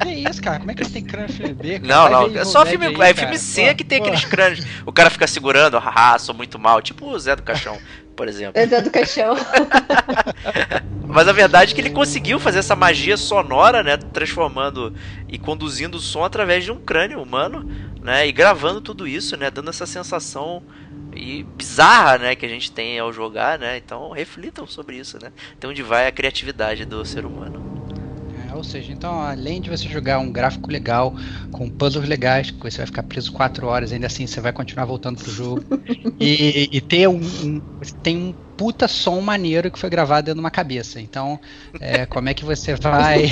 Que 0.01 0.09
isso, 0.09 0.41
cara? 0.41 0.59
Como 0.59 0.71
é 0.71 0.73
que 0.73 0.83
ele 0.83 0.89
tem 0.89 1.03
crânio 1.03 1.27
no 1.27 1.33
filme 1.33 1.53
B? 1.53 1.79
Cara? 1.79 1.87
Não, 1.87 2.09
não, 2.29 2.39
é 2.39 2.45
só 2.45 2.65
filme, 2.65 2.87
aí, 2.87 3.11
é 3.11 3.13
filme 3.13 3.37
C 3.37 3.73
que 3.73 3.83
tem 3.83 3.99
pô. 3.99 4.05
aqueles 4.05 4.25
crânios. 4.25 4.65
O 4.85 4.91
cara 4.95 5.09
fica 5.09 5.27
segurando, 5.27 5.77
haha, 5.77 6.17
sou 6.17 6.33
muito 6.33 6.57
mal. 6.57 6.81
Tipo 6.81 7.07
o 7.07 7.19
Zé 7.19 7.35
do 7.35 7.43
Caixão, 7.43 7.77
por 8.15 8.27
exemplo. 8.27 8.59
Zé 8.65 8.81
do 8.81 8.89
Caixão. 8.89 9.35
Mas 11.05 11.27
a 11.27 11.33
verdade 11.33 11.71
é 11.71 11.75
que 11.75 11.81
ele 11.81 11.91
conseguiu 11.91 12.39
fazer 12.39 12.59
essa 12.59 12.75
magia 12.75 13.15
sonora, 13.17 13.83
né? 13.83 13.97
Transformando 13.97 14.93
e 15.27 15.37
conduzindo 15.37 15.95
o 15.95 15.99
som 15.99 16.23
através 16.23 16.63
de 16.63 16.71
um 16.71 16.79
crânio 16.79 17.21
humano, 17.21 17.69
né? 18.01 18.25
E 18.27 18.31
gravando 18.31 18.81
tudo 18.81 19.07
isso, 19.07 19.37
né? 19.37 19.51
Dando 19.51 19.69
essa 19.69 19.85
sensação 19.85 20.63
e 21.13 21.43
bizarra, 21.43 22.17
né, 22.17 22.35
que 22.35 22.45
a 22.45 22.49
gente 22.49 22.71
tem 22.71 22.99
ao 22.99 23.13
jogar, 23.13 23.57
né? 23.57 23.77
Então 23.77 24.11
reflitam 24.11 24.67
sobre 24.67 24.97
isso, 24.97 25.17
né? 25.21 25.31
Até 25.53 25.67
onde 25.67 25.81
vai 25.81 26.07
a 26.07 26.11
criatividade 26.11 26.83
do 26.85 27.05
ser 27.05 27.25
humano. 27.25 27.74
Ou 28.65 28.71
seja, 28.71 28.91
então 28.91 29.21
além 29.21 29.61
de 29.61 29.69
você 29.69 29.87
jogar 29.87 30.17
um 30.19 30.31
gráfico 30.31 30.71
legal, 30.71 31.15
com 31.51 31.69
puzzles 31.69 32.07
legais, 32.09 32.49
que 32.51 32.63
você 32.63 32.77
vai 32.77 32.87
ficar 32.87 33.03
preso 33.03 33.31
4 33.31 33.67
horas, 33.67 33.91
ainda 33.91 34.07
assim 34.07 34.25
você 34.25 34.41
vai 34.41 34.51
continuar 34.51 34.85
voltando 34.85 35.17
pro 35.19 35.31
jogo. 35.31 35.63
e, 36.19 36.67
e 36.71 36.81
ter 36.81 37.07
um, 37.07 37.19
um, 37.19 37.61
tem 38.01 38.17
um 38.17 38.35
puta 38.57 38.87
som 38.87 39.19
maneiro 39.21 39.69
que 39.69 39.77
foi 39.77 39.89
gravado 39.89 40.25
dentro 40.25 40.35
de 40.35 40.39
uma 40.39 40.51
cabeça. 40.51 40.99
Então, 40.99 41.39
é, 41.79 42.05
como 42.07 42.29
é 42.29 42.33
que 42.33 42.45
você 42.45 42.75
vai. 42.75 43.29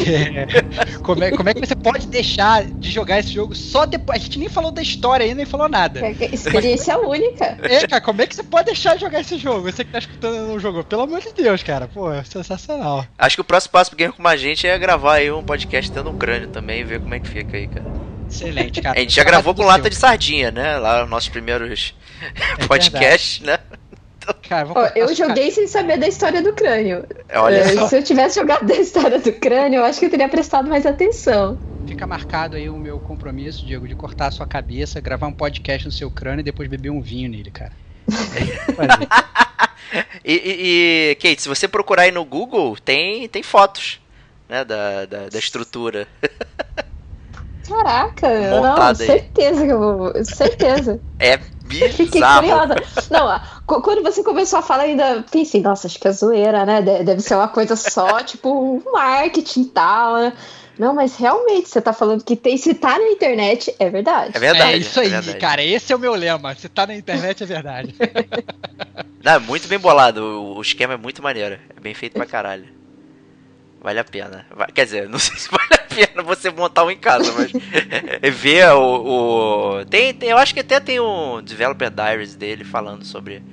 como, 1.03 1.23
é, 1.23 1.31
como 1.31 1.49
é 1.49 1.53
que 1.53 1.59
você 1.59 1.75
pode 1.75 2.07
deixar 2.07 2.65
de 2.65 2.91
jogar 2.91 3.19
esse 3.19 3.31
jogo 3.31 3.55
só 3.55 3.85
depois? 3.85 4.19
A 4.19 4.23
gente 4.23 4.39
nem 4.39 4.49
falou 4.49 4.71
da 4.71 4.81
história 4.81 5.23
ainda, 5.23 5.35
nem 5.35 5.45
falou 5.45 5.69
nada. 5.69 6.01
É, 6.01 6.15
é 6.19 6.33
experiência 6.33 6.97
Mas, 6.97 7.07
única. 7.07 7.57
É, 7.61 7.87
cara, 7.87 8.01
como 8.01 8.21
é 8.21 8.27
que 8.27 8.35
você 8.35 8.43
pode 8.43 8.65
deixar 8.65 8.95
de 8.95 9.01
jogar 9.01 9.21
esse 9.21 9.37
jogo? 9.37 9.71
Você 9.71 9.83
que 9.83 9.91
tá 9.91 9.99
escutando 9.99 10.53
o 10.53 10.59
jogo, 10.59 10.83
pelo 10.83 11.03
amor 11.03 11.21
de 11.21 11.33
Deus, 11.33 11.63
cara. 11.63 11.87
Pô, 11.87 12.11
é 12.11 12.23
sensacional. 12.23 13.05
Acho 13.17 13.37
que 13.37 13.41
o 13.41 13.45
próximo 13.45 13.71
passo 13.71 13.89
pro 13.89 13.97
Game 13.97 14.13
com 14.13 14.27
a 14.27 14.37
gente 14.37 14.67
é 14.67 14.77
gravar 14.77 15.15
aí 15.15 15.31
um 15.31 15.43
podcast 15.43 15.91
tendo 15.91 16.09
um 16.09 16.17
crânio 16.17 16.49
também 16.49 16.81
e 16.81 16.83
ver 16.83 16.99
como 16.99 17.13
é 17.13 17.19
que 17.19 17.27
fica 17.27 17.57
aí, 17.57 17.67
cara. 17.67 18.13
Excelente, 18.29 18.81
cara. 18.81 18.97
A 18.97 19.01
gente 19.01 19.13
já 19.13 19.23
gravou 19.23 19.53
com 19.53 19.63
lata 19.63 19.89
de 19.89 19.95
sardinha, 19.95 20.51
né? 20.51 20.77
Lá 20.77 21.01
nos 21.01 21.09
nossos 21.09 21.29
primeiros 21.29 21.93
é 22.57 22.65
podcasts, 22.67 23.41
né? 23.41 23.59
Cara, 24.47 24.69
oh, 24.73 24.97
eu 24.97 25.13
joguei 25.15 25.51
sem 25.51 25.67
saber 25.67 25.97
da 25.97 26.07
história 26.07 26.41
do 26.41 26.53
crânio. 26.53 27.05
Uh, 27.29 27.87
se 27.87 27.97
eu 27.97 28.03
tivesse 28.03 28.39
jogado 28.39 28.65
da 28.65 28.75
história 28.75 29.19
do 29.19 29.33
crânio, 29.33 29.79
eu 29.79 29.85
acho 29.85 29.99
que 29.99 30.05
eu 30.05 30.09
teria 30.09 30.29
prestado 30.29 30.69
mais 30.69 30.85
atenção. 30.85 31.57
Fica 31.85 32.07
marcado 32.07 32.55
aí 32.55 32.69
o 32.69 32.77
meu 32.77 32.99
compromisso, 32.99 33.65
Diego, 33.65 33.87
de 33.87 33.95
cortar 33.95 34.27
a 34.27 34.31
sua 34.31 34.45
cabeça, 34.45 35.01
gravar 35.01 35.27
um 35.27 35.33
podcast 35.33 35.87
no 35.87 35.91
seu 35.91 36.09
crânio 36.09 36.41
e 36.41 36.43
depois 36.43 36.69
beber 36.69 36.89
um 36.89 37.01
vinho 37.01 37.29
nele, 37.29 37.51
cara. 37.51 37.73
e, 40.23 40.33
e, 40.33 41.11
e, 41.11 41.15
Kate, 41.15 41.41
se 41.41 41.49
você 41.49 41.67
procurar 41.67 42.03
aí 42.03 42.11
no 42.11 42.23
Google, 42.23 42.77
tem, 42.83 43.27
tem 43.27 43.43
fotos 43.43 43.99
né, 44.47 44.63
da, 44.63 45.05
da, 45.05 45.29
da 45.29 45.39
estrutura. 45.39 46.07
Caraca, 47.67 48.29
não, 48.61 48.95
certeza 48.95 49.65
que 49.65 49.71
eu 49.71 49.79
vou. 49.79 50.25
Certeza. 50.25 50.99
É 51.17 51.39
bizarro. 51.79 51.93
Fiquei 51.93 52.21
curiosa. 52.21 52.75
Não, 53.09 53.41
quando 53.65 54.03
você 54.03 54.23
começou 54.23 54.59
a 54.59 54.61
falar, 54.61 54.83
ainda 54.83 55.23
pensei, 55.29 55.61
nossa, 55.61 55.87
acho 55.87 55.99
que 55.99 56.07
é 56.07 56.11
zoeira, 56.11 56.65
né? 56.65 56.81
Deve 56.81 57.21
ser 57.21 57.35
uma 57.35 57.47
coisa 57.47 57.75
só, 57.75 58.21
tipo, 58.23 58.81
marketing 58.91 59.61
e 59.61 59.65
tal, 59.65 60.15
né? 60.15 60.33
Não, 60.77 60.93
mas 60.93 61.15
realmente, 61.15 61.69
você 61.69 61.79
tá 61.79 61.93
falando 61.93 62.23
que 62.23 62.35
tem, 62.35 62.57
se 62.57 62.73
tá 62.73 62.97
na 62.97 63.07
internet, 63.09 63.73
é 63.77 63.89
verdade. 63.89 64.31
É 64.35 64.39
verdade. 64.39 64.73
É 64.73 64.77
isso 64.77 64.99
aí, 64.99 65.13
é 65.13 65.33
cara. 65.33 65.63
Esse 65.63 65.93
é 65.93 65.95
o 65.95 65.99
meu 65.99 66.15
lema. 66.15 66.55
Se 66.55 66.67
tá 66.67 66.87
na 66.87 66.95
internet, 66.95 67.43
é 67.43 67.45
verdade. 67.45 67.93
Não, 69.23 69.33
é 69.33 69.39
muito 69.39 69.67
bem 69.67 69.77
bolado. 69.77 70.21
O, 70.21 70.57
o 70.57 70.61
esquema 70.61 70.95
é 70.95 70.97
muito 70.97 71.21
maneiro. 71.21 71.59
É 71.75 71.79
bem 71.79 71.93
feito 71.93 72.13
pra 72.13 72.25
caralho. 72.25 72.65
Vale 73.83 73.99
a 73.99 74.03
pena. 74.05 74.45
Quer 74.73 74.85
dizer, 74.85 75.09
não 75.11 75.19
sei 75.19 75.37
se 75.37 75.49
vale 75.51 75.73
a 75.73 75.93
pena 75.93 76.23
você 76.23 76.49
montar 76.49 76.85
um 76.85 76.89
em 76.89 76.97
casa, 76.97 77.31
mas 77.33 77.51
ver 78.33 78.71
o, 78.71 79.81
o. 79.81 79.85
Tem, 79.85 80.13
tem, 80.13 80.29
eu 80.29 80.37
acho 80.37 80.53
que 80.53 80.61
até 80.61 80.79
tem 80.79 81.01
um 81.01 81.41
Developer 81.41 81.91
Diaries 81.91 82.33
dele 82.33 82.63
falando 82.63 83.03
sobre 83.03 83.43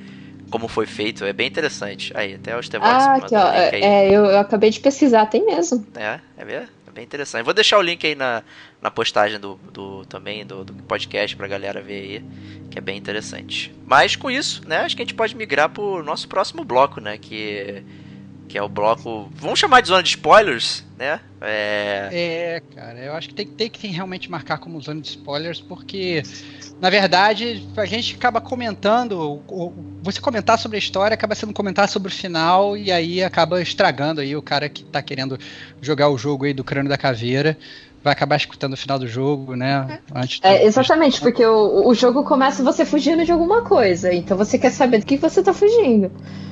como 0.49 0.69
foi 0.69 0.87
feito. 0.87 1.25
É 1.25 1.33
bem 1.33 1.49
interessante. 1.49 2.13
Aí, 2.17 2.35
até 2.35 2.57
o 2.57 2.61
Estevão 2.61 2.89
ah, 2.89 3.17
aqui, 3.17 3.35
ó, 3.35 3.53
é, 3.53 4.09
eu, 4.09 4.25
eu, 4.25 4.39
acabei 4.39 4.71
de 4.71 4.79
pesquisar, 4.79 5.27
tem 5.27 5.45
mesmo. 5.45 5.85
É, 5.97 6.21
é 6.39 6.45
mesmo? 6.45 6.69
É 6.87 6.93
bem 6.93 7.05
interessante. 7.05 7.45
Vou 7.45 7.55
deixar 7.55 7.79
o 7.79 7.83
link 7.83 8.07
aí 8.07 8.15
na, 8.15 8.43
na 8.81 8.91
postagem 8.91 9.39
do, 9.41 9.59
do 9.73 10.05
também 10.07 10.47
do, 10.47 10.65
do 10.65 10.75
podcast 10.75 11.37
pra 11.37 11.49
galera 11.49 11.81
ver 11.81 12.03
aí, 12.03 12.25
que 12.71 12.79
é 12.79 12.81
bem 12.81 12.97
interessante. 12.97 13.75
Mas 13.85 14.15
com 14.15 14.31
isso, 14.31 14.63
né, 14.67 14.79
acho 14.79 14.95
que 14.95 15.03
a 15.03 15.05
gente 15.05 15.15
pode 15.15 15.37
migrar 15.37 15.69
pro 15.69 16.03
nosso 16.03 16.29
próximo 16.29 16.65
bloco, 16.65 17.01
né, 17.01 17.17
que 17.17 17.85
que 18.51 18.59
é 18.59 18.63
o 18.63 18.69
bloco. 18.69 19.31
Vamos 19.37 19.61
chamar 19.61 19.81
de 19.81 19.89
zona 19.89 20.03
de 20.03 20.09
spoilers, 20.09 20.85
né? 20.99 21.21
É, 21.41 22.09
é 22.13 22.63
cara, 22.75 22.99
eu 22.99 23.15
acho 23.15 23.29
que 23.29 23.35
tem, 23.35 23.47
tem 23.47 23.71
que 23.71 23.87
realmente 23.87 24.29
marcar 24.29 24.59
como 24.59 24.81
zona 24.81 25.01
de 25.01 25.09
spoilers, 25.09 25.61
porque 25.61 26.23
na 26.81 26.91
verdade, 26.91 27.69
a 27.77 27.85
gente 27.85 28.17
acaba 28.17 28.41
comentando, 28.41 29.41
você 30.03 30.21
comentar 30.21 30.59
sobre 30.59 30.77
a 30.77 30.79
história 30.79 31.15
acaba 31.15 31.35
sendo 31.35 31.53
comentar 31.53 31.89
sobre 31.89 32.09
o 32.09 32.15
final 32.15 32.77
e 32.77 32.91
aí 32.91 33.23
acaba 33.23 33.63
estragando 33.63 34.21
aí 34.21 34.35
o 34.35 34.43
cara 34.43 34.69
que 34.69 34.83
tá 34.83 35.01
querendo 35.01 35.39
jogar 35.81 36.09
o 36.09 36.19
jogo 36.19 36.47
aí 36.47 36.53
do 36.53 36.65
crânio 36.65 36.89
da 36.89 36.99
caveira 36.99 37.57
vai 38.03 38.13
acabar 38.13 38.37
escutando 38.37 38.73
o 38.73 38.77
final 38.77 38.99
do 38.99 39.07
jogo, 39.07 39.55
né? 39.55 40.01
Antes 40.15 40.41
é, 40.43 40.65
exatamente, 40.65 41.21
porque 41.21 41.45
o, 41.45 41.89
o 41.89 41.95
jogo 41.95 42.25
começa 42.25 42.63
você 42.63 42.85
fugindo 42.85 43.25
de 43.25 43.33
alguma 43.33 43.63
coisa, 43.63 44.13
então 44.13 44.37
você 44.37 44.59
quer 44.59 44.71
saber 44.71 44.99
do 44.99 45.07
que 45.07 45.17
você 45.17 45.43
tá 45.43 45.53
fugindo. 45.53 46.11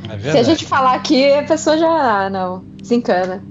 É 0.08 0.32
Se 0.32 0.38
a 0.38 0.42
gente 0.42 0.66
falar 0.66 0.94
aqui, 0.94 1.32
a 1.32 1.42
pessoa 1.42 1.76
já, 1.76 1.88
ah, 1.88 2.30
não, 2.30 2.64
desencana. 2.76 3.42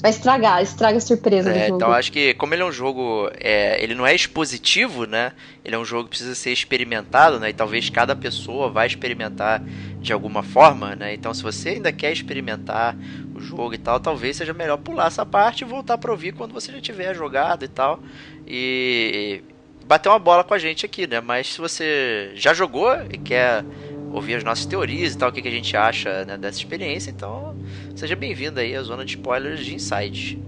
Vai 0.00 0.12
estragar, 0.12 0.62
estraga 0.62 0.98
a 0.98 1.00
surpresa 1.00 1.50
é, 1.50 1.52
do 1.52 1.58
jogo. 1.60 1.76
Então 1.76 1.92
acho 1.92 2.12
que 2.12 2.32
como 2.34 2.54
ele 2.54 2.62
é 2.62 2.64
um 2.64 2.70
jogo, 2.72 3.28
é, 3.34 3.82
ele 3.82 3.94
não 3.94 4.06
é 4.06 4.14
expositivo, 4.14 5.06
né? 5.06 5.32
Ele 5.64 5.74
é 5.74 5.78
um 5.78 5.84
jogo 5.84 6.04
que 6.04 6.10
precisa 6.10 6.34
ser 6.36 6.52
experimentado, 6.52 7.40
né? 7.40 7.50
E 7.50 7.52
talvez 7.52 7.90
cada 7.90 8.14
pessoa 8.14 8.70
vai 8.70 8.86
experimentar 8.86 9.60
de 10.00 10.12
alguma 10.12 10.42
forma, 10.42 10.94
né? 10.94 11.14
Então 11.14 11.34
se 11.34 11.42
você 11.42 11.70
ainda 11.70 11.92
quer 11.92 12.12
experimentar 12.12 12.96
o 13.34 13.40
jogo 13.40 13.74
e 13.74 13.78
tal, 13.78 13.98
talvez 13.98 14.36
seja 14.36 14.54
melhor 14.54 14.78
pular 14.78 15.08
essa 15.08 15.26
parte 15.26 15.62
e 15.62 15.64
voltar 15.64 15.98
para 15.98 16.12
ouvir 16.12 16.32
quando 16.32 16.52
você 16.52 16.70
já 16.70 16.80
tiver 16.80 17.12
jogado 17.14 17.64
e 17.64 17.68
tal. 17.68 17.98
E 18.46 19.42
bater 19.84 20.10
uma 20.10 20.18
bola 20.18 20.44
com 20.44 20.54
a 20.54 20.58
gente 20.58 20.86
aqui, 20.86 21.06
né? 21.06 21.20
Mas 21.20 21.54
se 21.54 21.58
você 21.58 22.30
já 22.34 22.54
jogou 22.54 22.94
e 23.10 23.16
quer 23.16 23.64
ouvir 24.12 24.34
as 24.34 24.44
nossas 24.44 24.66
teorias 24.66 25.14
e 25.14 25.18
tal, 25.18 25.28
o 25.28 25.32
que, 25.32 25.42
que 25.42 25.48
a 25.48 25.52
gente 25.52 25.76
acha 25.76 26.24
né, 26.24 26.36
dessa 26.36 26.58
experiência. 26.58 27.10
Então, 27.10 27.56
seja 27.94 28.16
bem-vindo 28.16 28.60
aí 28.60 28.74
à 28.74 28.82
zona 28.82 29.04
de 29.04 29.12
spoilers 29.16 29.64
de 29.64 29.74
Inside. 29.74 30.38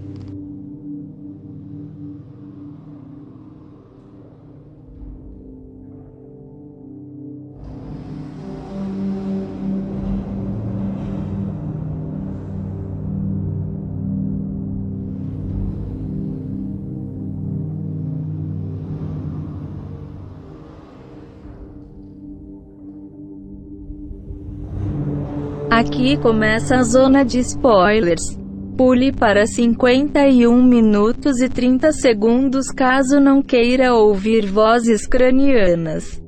Aqui 25.81 26.15
começa 26.15 26.75
a 26.75 26.83
zona 26.83 27.25
de 27.25 27.39
spoilers. 27.39 28.37
Pule 28.77 29.11
para 29.11 29.47
51 29.47 30.63
minutos 30.63 31.41
e 31.41 31.49
30 31.49 31.91
segundos 31.91 32.67
caso 32.67 33.19
não 33.19 33.41
queira 33.41 33.91
ouvir 33.91 34.45
vozes 34.45 35.07
cranianas. 35.07 36.21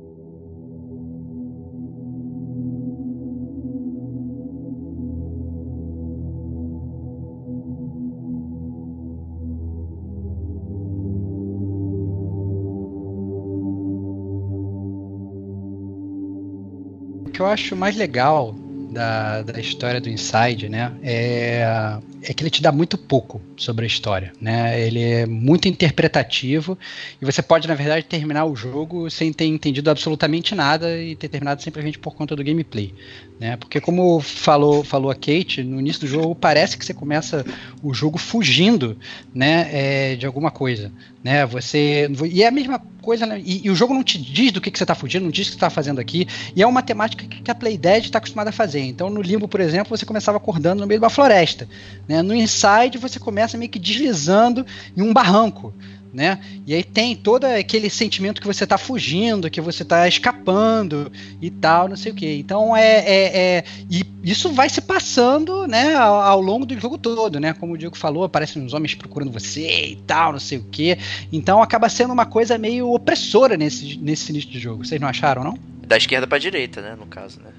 O 17.24 17.30
que 17.30 17.40
eu 17.40 17.46
acho 17.46 17.76
mais 17.76 17.96
legal 17.96 18.63
da, 18.94 19.42
da 19.42 19.60
história 19.60 20.00
do 20.00 20.08
Inside, 20.08 20.68
né? 20.68 20.92
É, 21.02 21.98
é 22.22 22.32
que 22.32 22.42
ele 22.42 22.50
te 22.50 22.62
dá 22.62 22.72
muito 22.72 22.96
pouco 22.96 23.42
sobre 23.56 23.84
a 23.84 23.86
história, 23.86 24.32
né? 24.40 24.80
Ele 24.80 25.02
é 25.02 25.26
muito 25.26 25.68
interpretativo 25.68 26.78
e 27.20 27.24
você 27.24 27.42
pode, 27.42 27.68
na 27.68 27.74
verdade, 27.74 28.06
terminar 28.06 28.46
o 28.46 28.54
jogo 28.54 29.10
sem 29.10 29.32
ter 29.32 29.46
entendido 29.46 29.90
absolutamente 29.90 30.54
nada 30.54 30.96
e 30.96 31.16
ter 31.16 31.28
terminado 31.28 31.60
simplesmente 31.62 31.98
por 31.98 32.14
conta 32.14 32.36
do 32.36 32.44
gameplay, 32.44 32.94
né? 33.38 33.56
Porque 33.56 33.80
como 33.80 34.20
falou, 34.20 34.84
falou 34.84 35.10
a 35.10 35.14
Kate, 35.14 35.62
no 35.62 35.80
início 35.80 36.02
do 36.02 36.06
jogo 36.06 36.34
parece 36.34 36.78
que 36.78 36.84
você 36.84 36.94
começa 36.94 37.44
o 37.82 37.92
jogo 37.92 38.16
fugindo, 38.16 38.96
né, 39.34 39.68
é, 39.72 40.16
de 40.16 40.24
alguma 40.24 40.50
coisa, 40.50 40.92
né? 41.22 41.44
Você 41.46 42.08
e 42.30 42.42
é 42.42 42.46
a 42.46 42.52
mesma 42.52 42.80
coisa, 43.04 43.26
né? 43.26 43.40
E, 43.44 43.66
e, 43.66 43.70
o 43.70 43.74
jogo 43.74 43.92
não 43.92 44.02
te 44.02 44.18
diz 44.18 44.50
do 44.50 44.60
que, 44.60 44.70
que 44.70 44.78
você 44.78 44.84
está 44.84 44.94
fugindo, 44.94 45.24
não 45.24 45.30
diz 45.30 45.46
o 45.46 45.50
que 45.50 45.52
você 45.52 45.56
está 45.56 45.70
fazendo 45.70 46.00
aqui, 46.00 46.26
e 46.56 46.62
é 46.62 46.66
uma 46.66 46.82
temática 46.82 47.26
que 47.26 47.50
a 47.50 47.54
Playdead 47.54 48.06
está 48.06 48.18
acostumada 48.18 48.50
a 48.50 48.52
fazer. 48.52 48.80
Então, 48.80 49.10
no 49.10 49.20
Limbo, 49.20 49.46
por 49.46 49.60
exemplo, 49.60 49.96
você 49.96 50.06
começava 50.06 50.38
acordando 50.38 50.80
no 50.80 50.86
meio 50.86 50.98
de 50.98 51.04
uma 51.04 51.10
floresta, 51.10 51.68
né? 52.08 52.22
No 52.22 52.34
Inside 52.34 52.98
você 52.98 53.18
começa 53.18 53.58
meio 53.58 53.70
que 53.70 53.78
deslizando 53.78 54.64
em 54.96 55.02
um 55.02 55.12
barranco. 55.12 55.74
Né? 56.14 56.38
E 56.64 56.72
aí 56.72 56.84
tem 56.84 57.16
todo 57.16 57.44
aquele 57.44 57.90
sentimento 57.90 58.40
que 58.40 58.46
você 58.46 58.62
está 58.62 58.78
fugindo, 58.78 59.50
que 59.50 59.60
você 59.60 59.82
está 59.82 60.06
escapando 60.06 61.10
e 61.42 61.50
tal, 61.50 61.88
não 61.88 61.96
sei 61.96 62.12
o 62.12 62.14
que. 62.14 62.34
Então 62.36 62.76
é, 62.76 62.98
é, 62.98 63.36
é, 63.36 63.64
e 63.90 64.06
isso 64.22 64.52
vai 64.52 64.70
se 64.70 64.80
passando, 64.80 65.66
né, 65.66 65.96
ao, 65.96 66.14
ao, 66.14 66.40
longo 66.40 66.64
do 66.64 66.78
jogo 66.78 66.96
todo, 66.96 67.40
né? 67.40 67.52
Como 67.52 67.74
o 67.74 67.76
Diego 67.78 67.96
falou, 67.96 68.22
aparecem 68.22 68.62
uns 68.62 68.72
homens 68.72 68.94
procurando 68.94 69.32
você 69.32 69.86
e 69.86 69.96
tal, 70.06 70.30
não 70.30 70.38
sei 70.38 70.58
o 70.58 70.64
que. 70.64 70.96
Então 71.32 71.60
acaba 71.60 71.88
sendo 71.88 72.12
uma 72.12 72.24
coisa 72.24 72.56
meio 72.56 72.92
opressora 72.92 73.56
nesse, 73.56 73.98
nesse 73.98 74.30
início 74.30 74.50
de 74.50 74.60
jogo. 74.60 74.84
Vocês 74.84 75.00
não 75.00 75.08
acharam, 75.08 75.42
não? 75.42 75.58
Da 75.86 75.96
esquerda 75.96 76.28
pra 76.28 76.38
direita, 76.38 76.80
né? 76.80 76.94
No 76.96 77.06
caso, 77.06 77.40
né? 77.40 77.50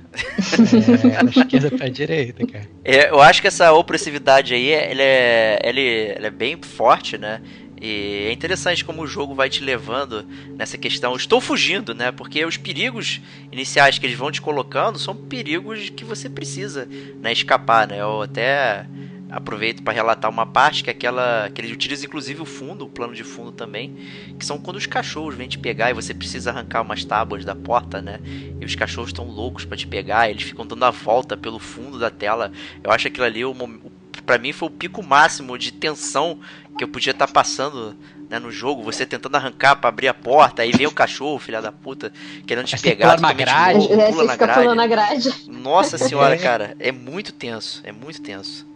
É, 1.14 1.24
da 1.24 1.30
esquerda 1.30 1.72
pra 1.72 1.88
direita, 1.90 2.46
cara. 2.48 2.68
É, 2.84 3.10
eu 3.10 3.22
acho 3.22 3.42
que 3.42 3.48
essa 3.48 3.72
opressividade 3.74 4.54
aí, 4.54 4.72
ela 4.72 5.02
é, 5.02 5.60
ela 5.62 5.80
é, 5.80 6.16
ela 6.18 6.28
é 6.28 6.32
bem 6.32 6.58
forte, 6.62 7.18
né? 7.18 7.42
E 7.80 8.28
é 8.28 8.32
interessante 8.32 8.86
como 8.86 9.02
o 9.02 9.08
jogo 9.08 9.36
vai 9.36 9.50
te 9.50 9.64
levando 9.64 10.26
nessa 10.56 10.78
questão. 10.78 11.16
Estou 11.16 11.42
fugindo, 11.42 11.94
né? 11.94 12.12
Porque 12.12 12.46
os 12.46 12.58
perigos 12.58 13.22
iniciais 13.52 14.00
que 14.00 14.06
eles 14.06 14.18
vão 14.18 14.32
te 14.32 14.42
colocando 14.42 14.98
são 14.98 15.16
perigos 15.16 15.90
que 15.90 16.06
você 16.06 16.30
precisa 16.30 16.88
né, 17.22 17.34
escapar, 17.34 17.88
né? 17.88 18.00
Eu 18.00 18.22
até 18.22 18.86
aproveito 19.30 19.84
para 19.84 19.94
relatar 19.94 20.30
uma 20.30 20.46
parte 20.46 20.84
que 20.84 20.90
é 20.90 20.94
aquela 20.94 21.50
que 21.54 21.60
eles 21.60 21.72
utilizam 21.72 22.06
inclusive 22.06 22.42
o 22.42 22.46
fundo, 22.46 22.86
o 22.86 22.90
plano 22.90 23.14
de 23.14 23.24
fundo 23.24 23.52
também, 23.52 23.96
que 24.40 24.46
são 24.46 24.58
quando 24.58 24.78
os 24.78 24.86
cachorros 24.86 25.36
vêm 25.36 25.48
te 25.48 25.58
pegar 25.58 25.90
e 25.90 25.94
você 25.94 26.14
precisa 26.14 26.52
arrancar 26.52 26.82
umas 26.82 27.04
tábuas 27.04 27.44
da 27.44 27.56
porta, 27.56 28.02
né? 28.02 28.20
E 28.60 28.64
os 28.64 28.76
cachorros 28.76 29.10
estão 29.10 29.26
loucos 29.26 29.66
para 29.66 29.76
te 29.76 29.88
pegar, 29.88 30.30
eles 30.30 30.44
ficam 30.44 30.66
dando 30.66 30.86
a 30.86 30.92
volta 30.92 31.36
pelo 31.36 31.60
fundo 31.60 32.00
da 32.00 32.10
tela. 32.10 32.52
Eu 32.84 32.92
acho 32.92 33.08
aquilo 33.08 33.26
ali 33.26 33.44
o, 33.44 33.52
o 33.52 33.92
para 34.26 34.38
mim 34.38 34.52
foi 34.52 34.68
o 34.68 34.72
pico 34.72 35.04
máximo 35.04 35.58
de 35.58 35.72
tensão 35.72 36.40
que 36.78 36.84
eu 36.84 36.88
podia 36.88 37.12
estar 37.12 37.28
tá 37.28 37.34
passando 37.34 37.96
né, 38.30 38.40
no 38.40 38.52
jogo, 38.52 38.84
você 38.84 39.06
tentando 39.06 39.36
arrancar 39.36 39.76
para 39.76 39.90
abrir 39.90 40.08
a 40.08 40.14
porta, 40.14 40.62
aí 40.62 40.72
vem 40.72 40.88
o 40.88 40.92
cachorro, 40.92 41.40
filha 41.40 41.62
da 41.62 41.72
puta, 41.72 42.12
querendo 42.46 42.66
te 42.66 42.80
pegar, 42.80 43.16
pula 43.16 43.22
na 43.22 43.34
grade, 43.34 43.88
louco, 43.88 44.14
pula 44.14 44.26
na 44.26 44.36
grade. 44.36 44.76
na 44.76 44.88
grade. 44.88 45.30
Nossa 45.48 45.98
senhora, 45.98 46.38
cara, 46.40 46.76
é 46.80 46.92
muito 46.92 47.32
tenso, 47.32 47.82
é 47.84 47.92
muito 47.92 48.22
tenso. 48.22 48.68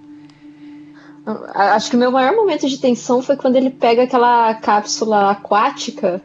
Acho 1.54 1.90
que 1.90 1.96
o 1.96 2.00
meu 2.00 2.12
maior 2.12 2.36
momento 2.36 2.68
de 2.68 2.78
tensão 2.78 3.22
foi 3.22 3.36
quando 3.36 3.56
ele 3.56 3.70
pega 3.70 4.04
aquela 4.04 4.56
cápsula 4.56 5.32
aquática 5.32 6.22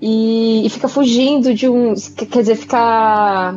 e, 0.00 0.64
e 0.64 0.70
fica 0.70 0.88
fugindo 0.88 1.52
de 1.52 1.68
um. 1.68 1.94
Quer 2.16 2.40
dizer, 2.40 2.56
fica 2.56 3.54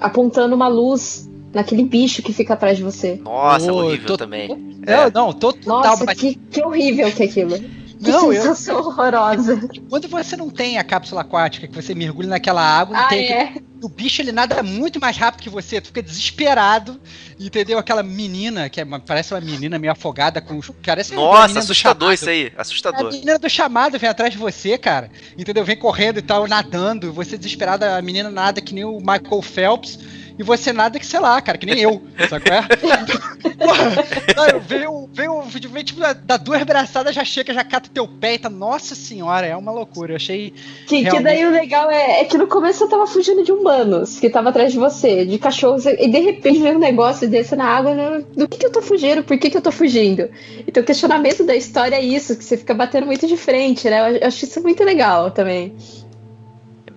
apontando 0.00 0.54
uma 0.54 0.66
luz 0.66 1.28
naquele 1.56 1.84
bicho 1.84 2.22
que 2.22 2.34
fica 2.34 2.52
atrás 2.52 2.76
de 2.76 2.84
você. 2.84 3.18
Nossa, 3.24 3.72
oh, 3.72 3.76
horrível 3.76 4.06
tô... 4.06 4.18
também. 4.18 4.76
É, 4.86 5.10
não, 5.10 5.32
total. 5.32 5.82
Nossa, 5.82 6.04
mas... 6.04 6.18
que, 6.18 6.34
que 6.34 6.62
horrível 6.62 7.10
que 7.10 7.22
é 7.22 7.26
aquilo. 7.26 7.58
Que 7.58 8.10
não, 8.10 8.30
sensação 8.30 8.78
eu... 8.78 8.84
horrorosa. 8.84 9.58
Quando 9.88 10.06
você 10.06 10.36
não 10.36 10.50
tem 10.50 10.76
a 10.76 10.84
cápsula 10.84 11.22
aquática, 11.22 11.66
que 11.66 11.74
você 11.74 11.94
mergulha 11.94 12.28
naquela 12.28 12.60
água, 12.60 12.94
ah, 12.94 13.08
tem 13.08 13.24
é? 13.24 13.42
aquele... 13.44 13.64
o 13.82 13.88
bicho 13.88 14.20
ele 14.20 14.32
nada 14.32 14.62
muito 14.62 15.00
mais 15.00 15.16
rápido 15.16 15.40
que 15.40 15.48
você, 15.48 15.80
tu 15.80 15.86
fica 15.86 16.02
desesperado, 16.02 17.00
entendeu? 17.40 17.78
Aquela 17.78 18.02
menina, 18.02 18.68
que 18.68 18.82
é 18.82 18.84
uma, 18.84 19.00
parece 19.00 19.32
uma 19.32 19.40
menina 19.40 19.78
meio 19.78 19.94
afogada 19.94 20.42
com 20.42 20.58
os. 20.58 20.70
Parece 20.84 21.14
Nossa, 21.14 21.58
assustador 21.58 22.12
isso 22.12 22.28
aí, 22.28 22.52
assustador. 22.58 23.06
A 23.06 23.10
menina 23.10 23.38
do 23.38 23.48
chamado 23.48 23.98
vem 23.98 24.10
atrás 24.10 24.30
de 24.30 24.38
você, 24.38 24.76
cara, 24.76 25.10
entendeu? 25.38 25.64
Vem 25.64 25.78
correndo 25.78 26.18
e 26.18 26.22
tal, 26.22 26.46
nadando, 26.46 27.14
você 27.14 27.38
desesperado, 27.38 27.86
a 27.86 28.02
menina 28.02 28.30
nada 28.30 28.60
que 28.60 28.74
nem 28.74 28.84
o 28.84 28.98
Michael 28.98 29.40
Phelps 29.40 29.98
e 30.38 30.42
você 30.42 30.72
nada 30.72 30.98
que, 30.98 31.06
sei 31.06 31.20
lá, 31.20 31.40
cara, 31.40 31.56
que 31.56 31.66
nem 31.66 31.80
eu, 31.80 32.02
sabe 32.28 32.44
qual 32.44 32.58
é? 32.58 32.66
Porra, 33.56 34.58
veio, 34.58 35.08
veio, 35.12 35.42
veio, 35.42 35.84
tipo, 35.84 36.00
dá 36.24 36.36
duas 36.36 36.62
braçadas, 36.62 37.14
já 37.14 37.24
chega, 37.24 37.54
já 37.54 37.64
cata 37.64 37.88
teu 37.92 38.06
pé 38.06 38.34
e 38.34 38.38
tá, 38.38 38.50
nossa 38.50 38.94
senhora, 38.94 39.46
é 39.46 39.56
uma 39.56 39.72
loucura, 39.72 40.12
eu 40.12 40.16
achei... 40.16 40.52
Que, 40.86 41.02
realmente... 41.02 41.16
que 41.16 41.22
daí 41.22 41.46
o 41.46 41.50
legal 41.50 41.90
é, 41.90 42.20
é, 42.20 42.24
que 42.24 42.36
no 42.36 42.46
começo 42.46 42.84
eu 42.84 42.88
tava 42.88 43.06
fugindo 43.06 43.42
de 43.42 43.52
humanos, 43.52 44.20
que 44.20 44.28
tava 44.28 44.50
atrás 44.50 44.72
de 44.72 44.78
você, 44.78 45.24
de 45.24 45.38
cachorros, 45.38 45.86
e 45.86 46.08
de 46.08 46.18
repente 46.18 46.60
vem 46.60 46.76
um 46.76 46.80
negócio 46.80 47.28
desse 47.28 47.56
na 47.56 47.64
água, 47.64 47.94
né? 47.94 48.24
do 48.36 48.46
que 48.46 48.58
que 48.58 48.66
eu 48.66 48.72
tô 48.72 48.82
fugindo, 48.82 49.22
por 49.22 49.38
que 49.38 49.48
que 49.48 49.56
eu 49.56 49.62
tô 49.62 49.72
fugindo? 49.72 50.28
Então 50.66 50.82
o 50.82 50.86
questionamento 50.86 51.44
da 51.44 51.56
história 51.56 51.96
é 51.96 52.04
isso, 52.04 52.36
que 52.36 52.44
você 52.44 52.56
fica 52.56 52.74
batendo 52.74 53.06
muito 53.06 53.26
de 53.26 53.36
frente, 53.36 53.88
né, 53.88 54.20
eu 54.20 54.26
acho 54.26 54.44
isso 54.44 54.62
muito 54.62 54.84
legal 54.84 55.30
também 55.30 55.74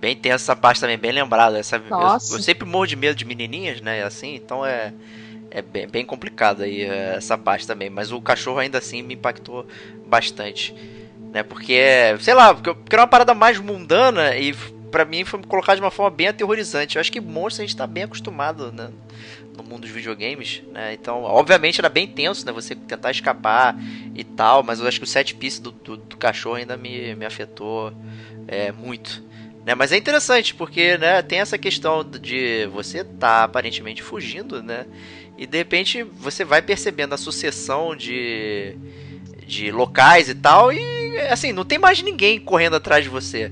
bem 0.00 0.16
tensa 0.16 0.36
essa 0.36 0.56
parte 0.56 0.80
também, 0.80 0.96
bem 0.96 1.12
lembrado. 1.12 1.56
Essa, 1.56 1.76
eu, 1.76 1.82
eu, 1.98 2.42
sempre 2.42 2.66
morro 2.66 2.86
de 2.86 2.96
medo 2.96 3.16
de 3.16 3.24
menininhas, 3.24 3.80
né? 3.80 4.02
Assim, 4.02 4.34
então 4.34 4.64
é. 4.64 4.92
é 5.50 5.60
bem, 5.60 5.86
bem 5.86 6.04
complicado 6.04 6.62
aí 6.62 6.82
é, 6.82 7.16
essa 7.16 7.36
parte 7.36 7.66
também. 7.66 7.90
Mas 7.90 8.10
o 8.10 8.20
cachorro 8.20 8.58
ainda 8.58 8.78
assim 8.78 9.02
me 9.02 9.14
impactou 9.14 9.66
bastante. 10.06 10.74
Né? 11.32 11.42
Porque, 11.42 11.80
sei 12.20 12.34
lá, 12.34 12.54
porque 12.54 12.74
era 12.92 13.02
uma 13.02 13.08
parada 13.08 13.34
mais 13.34 13.58
mundana 13.58 14.36
e 14.36 14.54
para 14.90 15.04
mim 15.04 15.24
foi 15.24 15.40
colocado 15.42 15.76
de 15.76 15.82
uma 15.82 15.90
forma 15.90 16.10
bem 16.10 16.28
aterrorizante. 16.28 16.96
Eu 16.96 17.00
acho 17.00 17.12
que 17.12 17.20
monstros 17.20 17.60
a 17.60 17.62
gente 17.62 17.76
tá 17.76 17.86
bem 17.86 18.02
acostumado 18.02 18.72
né, 18.72 18.90
no 19.56 19.62
mundo 19.62 19.82
dos 19.82 19.90
videogames, 19.90 20.62
né? 20.72 20.94
Então, 20.94 21.22
obviamente 21.22 21.80
era 21.80 21.88
bem 21.88 22.08
tenso, 22.08 22.44
né? 22.44 22.52
Você 22.52 22.74
tentar 22.74 23.12
escapar 23.12 23.76
e 24.14 24.24
tal, 24.24 24.62
mas 24.64 24.80
eu 24.80 24.88
acho 24.88 24.98
que 24.98 25.04
o 25.04 25.06
set 25.06 25.34
piece 25.36 25.62
do, 25.62 25.70
do, 25.70 25.96
do 25.96 26.16
cachorro 26.16 26.56
ainda 26.56 26.76
me, 26.76 27.14
me 27.14 27.24
afetou 27.24 27.92
é, 28.48 28.72
muito. 28.72 29.22
Né? 29.64 29.74
Mas 29.74 29.92
é 29.92 29.96
interessante, 29.96 30.54
porque 30.54 30.96
né, 30.98 31.22
tem 31.22 31.40
essa 31.40 31.58
questão 31.58 32.02
de 32.02 32.66
você 32.72 33.04
tá 33.04 33.44
aparentemente 33.44 34.02
fugindo, 34.02 34.62
né? 34.62 34.86
E 35.36 35.46
de 35.46 35.58
repente 35.58 36.02
você 36.02 36.44
vai 36.44 36.60
percebendo 36.60 37.14
a 37.14 37.18
sucessão 37.18 37.96
de, 37.96 38.76
de 39.46 39.70
locais 39.70 40.28
e 40.28 40.34
tal, 40.34 40.72
e 40.72 41.18
assim, 41.30 41.52
não 41.52 41.64
tem 41.64 41.78
mais 41.78 42.02
ninguém 42.02 42.38
correndo 42.38 42.76
atrás 42.76 43.04
de 43.04 43.10
você 43.10 43.50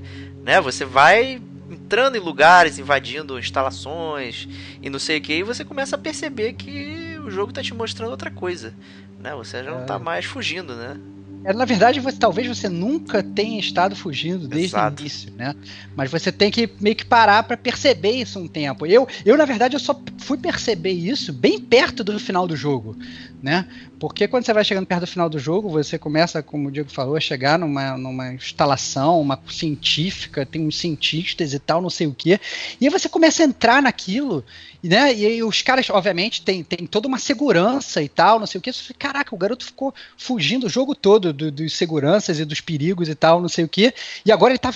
né? 0.49 0.59
Você 0.61 0.83
vai 0.85 1.39
entrando 1.69 2.15
em 2.15 2.19
lugares, 2.19 2.79
invadindo 2.79 3.37
instalações 3.37 4.47
e 4.81 4.89
não 4.89 4.97
sei 4.97 5.19
o 5.19 5.21
que, 5.21 5.33
e 5.33 5.43
você 5.43 5.63
começa 5.63 5.95
a 5.95 5.99
perceber 5.99 6.53
que 6.53 7.19
o 7.23 7.29
jogo 7.29 7.51
está 7.51 7.61
te 7.61 7.73
mostrando 7.73 8.09
outra 8.09 8.31
coisa, 8.31 8.73
né? 9.19 9.35
Você 9.35 9.63
já 9.63 9.69
não 9.69 9.81
está 9.81 9.95
é. 9.95 9.99
mais 9.99 10.25
fugindo, 10.25 10.75
né? 10.75 10.97
É, 11.43 11.53
na 11.53 11.63
verdade, 11.63 11.99
você, 11.99 12.17
talvez 12.17 12.47
você 12.47 12.67
nunca 12.67 13.23
tenha 13.23 13.59
estado 13.59 13.95
fugindo 13.95 14.47
desde 14.47 14.75
Exato. 14.75 14.97
o 14.97 15.01
início, 15.01 15.31
né? 15.35 15.55
Mas 15.95 16.11
você 16.11 16.31
tem 16.31 16.51
que 16.51 16.69
meio 16.79 16.95
que 16.95 17.05
parar 17.05 17.43
para 17.43 17.55
perceber 17.55 18.11
isso 18.11 18.39
um 18.39 18.47
tempo. 18.47 18.85
Eu, 18.85 19.07
eu, 19.25 19.37
na 19.37 19.45
verdade, 19.45 19.75
eu 19.75 19.79
só 19.79 19.99
fui 20.17 20.37
perceber 20.37 20.91
isso 20.91 21.31
bem 21.31 21.59
perto 21.59 22.03
do 22.03 22.19
final 22.19 22.45
do 22.45 22.55
jogo, 22.55 22.95
né? 23.41 23.65
Porque 23.99 24.27
quando 24.27 24.45
você 24.45 24.53
vai 24.53 24.63
chegando 24.63 24.85
perto 24.85 25.01
do 25.01 25.07
final 25.07 25.29
do 25.29 25.39
jogo, 25.39 25.69
você 25.69 25.97
começa, 25.97 26.43
como 26.43 26.67
o 26.67 26.71
Diego 26.71 26.89
falou, 26.89 27.15
a 27.15 27.21
chegar 27.21 27.57
numa, 27.57 27.97
numa 27.97 28.33
instalação, 28.33 29.19
uma 29.21 29.39
científica, 29.49 30.45
tem 30.45 30.65
uns 30.65 30.77
cientistas 30.77 31.53
e 31.53 31.59
tal, 31.59 31.81
não 31.81 31.89
sei 31.89 32.07
o 32.07 32.13
quê. 32.13 32.39
E 32.81 32.85
aí 32.85 32.91
você 32.91 33.07
começa 33.07 33.43
a 33.43 33.45
entrar 33.45 33.81
naquilo 33.81 34.43
né? 34.81 35.13
E 35.13 35.25
aí 35.25 35.43
os 35.43 35.61
caras, 35.61 35.89
obviamente, 35.89 36.41
tem, 36.41 36.63
tem 36.63 36.87
toda 36.87 37.07
uma 37.07 37.19
segurança 37.19 38.01
e 38.01 38.07
tal, 38.07 38.39
não 38.39 38.47
sei 38.47 38.59
o 38.59 38.61
que. 38.61 38.71
Caraca, 38.97 39.35
o 39.35 39.37
garoto 39.37 39.65
ficou 39.65 39.93
fugindo 40.17 40.67
o 40.67 40.69
jogo 40.69 40.95
todo 40.95 41.28
do, 41.33 41.51
dos 41.51 41.73
seguranças 41.73 42.39
e 42.39 42.45
dos 42.45 42.61
perigos 42.61 43.09
e 43.09 43.15
tal, 43.15 43.41
não 43.41 43.49
sei 43.49 43.65
o 43.65 43.69
que. 43.69 43.93
E 44.25 44.31
agora 44.31 44.51
ele 44.51 44.59
tá 44.59 44.73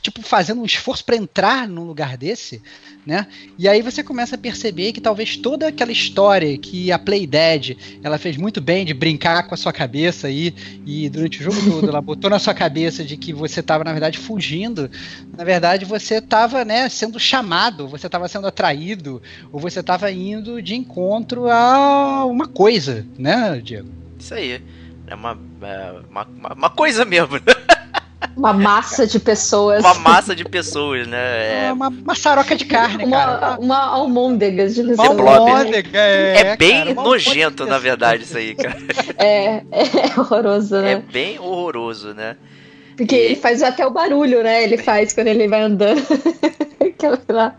tipo, 0.00 0.22
fazendo 0.22 0.60
um 0.60 0.64
esforço 0.64 1.04
para 1.04 1.16
entrar 1.16 1.66
num 1.66 1.84
lugar 1.84 2.16
desse, 2.16 2.62
né? 3.04 3.26
E 3.58 3.68
aí 3.68 3.82
você 3.82 4.04
começa 4.04 4.36
a 4.36 4.38
perceber 4.38 4.92
que 4.92 5.00
talvez 5.00 5.36
toda 5.36 5.68
aquela 5.68 5.90
história 5.90 6.56
que 6.56 6.92
a 6.92 6.98
Play 6.98 7.26
Dead 7.26 7.76
ela 8.02 8.16
fez 8.16 8.36
muito 8.36 8.60
bem 8.60 8.84
de 8.84 8.94
brincar 8.94 9.46
com 9.48 9.54
a 9.54 9.56
sua 9.56 9.72
cabeça 9.72 10.28
aí 10.28 10.54
e 10.86 11.08
durante 11.08 11.40
o 11.40 11.42
jogo 11.42 11.62
todo 11.68 11.88
ela 11.88 12.00
botou 12.00 12.30
na 12.30 12.38
sua 12.38 12.54
cabeça 12.54 13.04
de 13.04 13.16
que 13.16 13.32
você 13.32 13.60
estava 13.60 13.82
na 13.82 13.92
verdade 13.92 14.18
fugindo, 14.18 14.90
na 15.36 15.44
verdade 15.44 15.84
você 15.84 16.16
estava, 16.16 16.64
né, 16.64 16.88
sendo 16.88 17.18
chamado, 17.18 17.88
você 17.88 18.06
estava 18.06 18.28
sendo 18.28 18.46
atraído 18.46 19.20
ou 19.50 19.58
você 19.58 19.80
estava 19.80 20.10
indo 20.12 20.62
de 20.62 20.74
encontro 20.74 21.50
a 21.50 22.24
uma 22.24 22.46
coisa, 22.46 23.04
né, 23.18 23.60
Diego? 23.62 23.88
Isso 24.18 24.34
aí. 24.34 24.62
É 25.10 25.14
uma, 25.14 25.36
é 25.62 25.92
uma, 26.08 26.26
uma 26.54 26.70
coisa 26.70 27.04
mesmo. 27.04 27.34
Né? 27.34 27.42
Uma 28.36 28.52
massa 28.52 29.06
de 29.06 29.18
pessoas. 29.18 29.82
Uma 29.82 29.94
massa 29.94 30.36
de 30.36 30.44
pessoas, 30.44 31.06
né? 31.06 31.66
É 31.66 31.72
uma 31.72 31.90
maçaroca 31.90 32.54
de 32.54 32.64
carne, 32.64 33.04
uma, 33.04 33.16
cara. 33.16 33.58
Uma 33.58 33.78
almôndega 33.78 34.68
de. 34.68 34.82
Uma 34.82 35.06
almôndega, 35.06 35.98
é, 35.98 36.40
é 36.40 36.56
bem 36.56 36.84
cara, 36.84 36.94
nojento, 36.94 37.66
na 37.66 37.78
verdade, 37.78 38.24
isso 38.24 38.36
aí, 38.36 38.54
cara. 38.54 38.78
É, 39.18 39.62
é 39.72 40.20
horroroso, 40.20 40.76
né? 40.76 40.92
É 40.92 40.96
bem 40.96 41.38
horroroso, 41.38 42.14
né? 42.14 42.36
Porque 42.96 43.16
e... 43.16 43.18
ele 43.18 43.36
faz 43.36 43.62
até 43.62 43.86
o 43.86 43.90
barulho, 43.90 44.42
né? 44.42 44.62
Ele 44.62 44.78
faz 44.78 45.12
quando 45.12 45.28
ele 45.28 45.48
vai 45.48 45.62
andando. 45.62 46.00
Aquela 46.80 47.20
lá. 47.28 47.54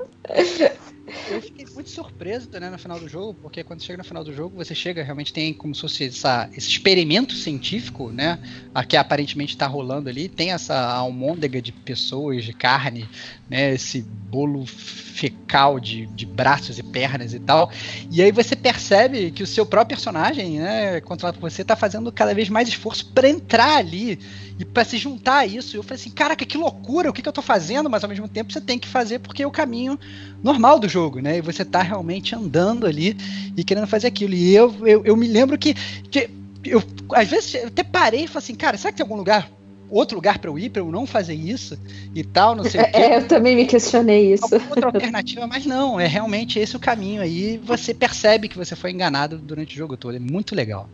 Eu 1.30 1.42
fiquei 1.42 1.66
muito 1.74 1.90
surpreso 1.90 2.50
né, 2.60 2.70
no 2.70 2.78
final 2.78 3.00
do 3.00 3.08
jogo, 3.08 3.34
porque 3.42 3.64
quando 3.64 3.82
chega 3.82 3.98
no 3.98 4.04
final 4.04 4.24
do 4.24 4.34
jogo, 4.34 4.56
você 4.56 4.76
chega, 4.76 5.04
realmente 5.04 5.34
tem 5.34 5.54
como 5.54 5.74
se 5.74 5.82
fosse 5.82 6.06
essa, 6.06 6.50
esse 6.56 6.70
experimento 6.70 7.34
científico, 7.34 8.12
né? 8.12 8.40
Que 8.88 8.98
aparentemente 8.98 9.54
está 9.54 9.68
rolando 9.68 10.10
ali. 10.10 10.28
Tem 10.28 10.52
essa 10.52 10.78
almôndega 10.78 11.62
de 11.62 11.72
pessoas, 11.72 12.44
de 12.44 12.54
carne, 12.54 13.08
né? 13.50 13.74
Esse 13.74 14.02
bolo 14.02 14.66
fecal 14.66 15.80
de, 15.80 16.06
de 16.08 16.26
braços 16.26 16.80
e 16.80 16.84
pernas 16.84 17.34
e 17.34 17.40
tal. 17.40 17.70
E 18.10 18.22
aí 18.22 18.32
você 18.32 18.56
percebe 18.56 19.32
que 19.32 19.44
o 19.44 19.48
seu 19.48 19.66
próprio 19.66 19.98
personagem, 19.98 20.60
né, 20.60 21.02
controlado 21.02 21.38
por 21.38 21.50
você, 21.50 21.62
está 21.62 21.76
fazendo 21.76 22.12
cada 22.12 22.34
vez 22.34 22.48
mais 22.50 22.70
esforço 22.70 23.12
para 23.14 23.30
entrar 23.30 23.78
ali 23.78 24.18
e 24.58 24.66
para 24.66 24.86
se 24.86 24.98
juntar 24.98 25.40
a 25.40 25.46
isso. 25.46 25.76
Eu 25.76 25.84
falei 25.84 26.00
assim, 26.00 26.10
caraca, 26.10 26.46
que 26.46 26.58
loucura, 26.58 27.10
o 27.10 27.14
que, 27.14 27.22
que 27.22 27.28
eu 27.28 27.34
tô 27.34 27.42
fazendo? 27.42 27.90
Mas 27.90 28.04
ao 28.04 28.10
mesmo 28.10 28.28
tempo 28.28 28.52
você 28.52 28.62
tem 28.62 28.80
que 28.80 28.88
fazer 28.88 29.20
porque 29.20 29.46
o 29.46 29.52
caminho 29.52 30.00
normal 30.44 30.80
do 30.80 30.88
jogo, 30.88 31.20
né? 31.20 31.38
E 31.38 31.42
você 31.42 31.64
tá 31.64 31.82
realmente 31.82 32.36
andando 32.36 32.86
ali 32.86 33.16
e 33.56 33.64
querendo 33.64 33.88
fazer 33.88 34.08
aquilo. 34.08 34.34
E 34.34 34.56
eu, 34.56 34.76
eu, 34.88 35.06
eu 35.06 35.16
me 35.16 35.28
lembro 35.28 35.58
que, 35.58 35.74
que 36.10 36.30
eu, 36.64 36.84
às 37.14 37.28
vezes, 37.28 37.54
eu 37.56 37.68
até 37.68 37.84
parei 37.84 38.24
e 38.24 38.28
falei 38.28 38.44
assim, 38.44 38.56
cara, 38.56 38.78
será 38.78 38.92
que 38.92 38.98
tem 38.98 39.04
algum 39.04 39.18
lugar 39.18 39.50
outro 39.92 40.16
lugar 40.16 40.40
para 40.40 40.50
eu 40.50 40.58
ir, 40.58 40.70
para 40.70 40.82
eu 40.82 40.90
não 40.90 41.06
fazer 41.06 41.34
isso 41.34 41.78
e 42.16 42.24
tal, 42.24 42.56
não 42.56 42.64
sei 42.64 42.80
é, 42.82 42.84
o 42.84 42.92
quê. 42.92 42.98
É, 42.98 43.18
eu 43.18 43.28
também 43.28 43.56
me 43.56 43.66
questionei 43.66 44.34
isso. 44.34 44.46
Outra 44.70 44.86
alternativa, 44.86 45.46
mas 45.46 45.66
não, 45.66 46.00
é 46.00 46.08
realmente 46.08 46.58
esse 46.58 46.76
o 46.76 46.80
caminho 46.80 47.22
aí. 47.22 47.60
Você 47.64 47.94
percebe 47.94 48.48
que 48.48 48.58
você 48.58 48.76
foi 48.76 48.92
enganado 48.92 49.38
durante 49.38 49.76
o 49.76 49.78
jogo 49.78 49.98
todo. 49.98 50.16
É 50.16 50.20
muito 50.20 50.56
legal. 50.56 50.90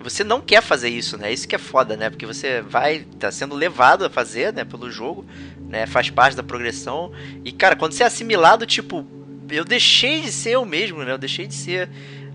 Você 0.00 0.24
não 0.24 0.40
quer 0.40 0.62
fazer 0.62 0.88
isso, 0.88 1.18
né? 1.18 1.32
Isso 1.32 1.46
que 1.46 1.54
é 1.54 1.58
foda, 1.58 1.96
né? 1.96 2.08
Porque 2.08 2.26
você 2.26 2.60
vai 2.62 3.06
tá 3.18 3.30
sendo 3.30 3.54
levado 3.54 4.04
a 4.04 4.10
fazer, 4.10 4.52
né, 4.52 4.64
pelo 4.64 4.90
jogo, 4.90 5.24
né? 5.68 5.86
Faz 5.86 6.10
parte 6.10 6.36
da 6.36 6.42
progressão. 6.42 7.12
E 7.44 7.52
cara, 7.52 7.76
quando 7.76 7.92
você 7.92 8.02
é 8.02 8.06
assimilado, 8.06 8.66
tipo, 8.66 9.06
eu 9.50 9.64
deixei 9.64 10.22
de 10.22 10.32
ser 10.32 10.52
eu 10.52 10.64
mesmo, 10.64 11.04
né? 11.04 11.12
Eu 11.12 11.18
deixei 11.18 11.46
de 11.46 11.54
ser 11.54 11.90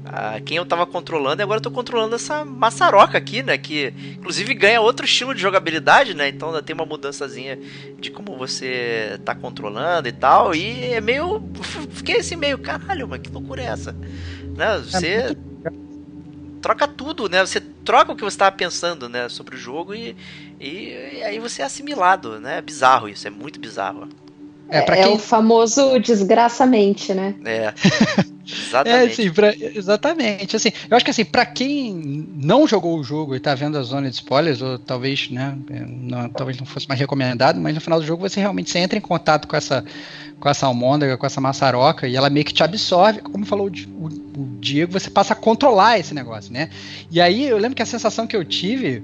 ah, 0.05 0.39
quem 0.45 0.55
eu 0.55 0.66
tava 0.66 0.86
controlando 0.86 1.41
e 1.41 1.43
agora 1.43 1.58
eu 1.58 1.64
tô 1.64 1.72
controlando 1.72 2.16
essa 2.16 2.45
maçaroca 2.45 3.18
aqui, 3.18 3.43
né? 3.43 3.58
Que 3.58 3.93
inclusive 4.18 4.53
ganha 4.53 4.80
outro 4.80 5.05
estilo 5.05 5.34
de 5.34 5.41
jogabilidade, 5.41 6.14
né? 6.14 6.30
Então 6.30 6.62
tem 6.62 6.74
uma 6.74 6.86
mudançazinha 6.86 7.60
de 7.99 8.12
como 8.12 8.38
você 8.38 9.20
tá 9.26 9.36
controlando 9.36 10.08
e 10.08 10.12
tal. 10.12 10.55
E 10.55 10.93
é 10.93 11.01
meio. 11.01 11.43
Fiquei 11.91 12.18
assim 12.20 12.36
meio, 12.36 12.58
caralho, 12.60 13.08
mas 13.08 13.20
que 13.20 13.30
loucura 13.30 13.64
é 13.64 13.66
essa? 13.66 13.93
Né? 14.55 14.78
Você. 14.78 15.08
É 15.08 15.47
troca 16.68 16.86
tudo, 16.86 17.30
né? 17.30 17.45
Você 17.45 17.61
troca 17.61 18.11
o 18.11 18.15
que 18.15 18.24
você 18.24 18.36
estava 18.36 18.53
pensando, 18.53 19.07
né, 19.07 19.30
sobre 19.30 19.55
o 19.55 19.57
jogo 19.57 19.95
e, 19.95 20.18
e, 20.59 20.89
e, 20.89 21.24
aí 21.24 21.39
você 21.39 21.61
é 21.61 21.65
assimilado, 21.65 22.41
né? 22.41 22.57
É 22.57 22.61
bizarro 22.61 23.07
isso, 23.07 23.26
é 23.26 23.30
muito 23.30 23.57
bizarro. 23.57 24.09
É, 24.70 24.80
é, 24.80 24.82
quem... 24.84 25.01
é 25.01 25.07
o 25.07 25.18
famoso 25.18 25.99
desgraçamente, 25.99 27.13
né? 27.13 27.36
É. 27.45 27.74
Exatamente. 28.49 28.89
É, 28.89 29.11
assim, 29.11 29.32
pra, 29.32 29.53
exatamente. 29.55 30.55
Assim, 30.55 30.72
eu 30.89 30.95
acho 30.95 31.03
que 31.03 31.11
assim, 31.11 31.26
para 31.26 31.45
quem 31.45 31.93
não 32.34 32.65
jogou 32.65 32.97
o 32.97 33.03
jogo 33.03 33.36
e 33.36 33.39
tá 33.39 33.53
vendo 33.53 33.78
a 33.78 33.84
zona 33.84 34.09
de 34.09 34.15
spoilers, 34.15 34.61
ou 34.61 34.80
talvez, 34.80 35.30
né, 35.30 35.57
não, 35.70 36.30
talvez 36.30 36.57
não 36.57 36.65
fosse 36.65 36.88
mais 36.88 36.99
recomendado, 36.99 37.59
mas 37.59 37.76
no 37.76 37.82
final 37.82 37.99
do 37.99 38.05
jogo 38.05 38.28
você 38.28 38.39
realmente 38.39 38.70
você 38.70 38.80
entra 38.80 38.97
em 38.97 39.01
contato 39.01 39.47
com 39.47 39.55
essa 39.55 39.84
com 40.39 40.47
essa 40.47 40.68
almôndega, 40.68 41.18
com 41.18 41.26
essa 41.26 41.41
maçaroca, 41.41 42.07
e 42.07 42.15
ela 42.15 42.30
meio 42.30 42.45
que 42.45 42.53
te 42.53 42.63
absorve, 42.63 43.22
como 43.22 43.43
falou 43.43 43.68
o, 43.68 44.05
o, 44.05 44.41
o 44.41 44.57
Diego, 44.59 44.93
você 44.93 45.09
passa 45.09 45.34
a 45.34 45.36
controlar 45.36 45.99
esse 45.99 46.13
negócio, 46.13 46.53
né? 46.53 46.70
E 47.09 47.20
aí 47.20 47.47
eu 47.47 47.57
lembro 47.57 47.76
que 47.76 47.82
a 47.82 47.88
sensação 47.88 48.28
que 48.28 48.36
eu 48.36 48.45
tive 48.45 49.03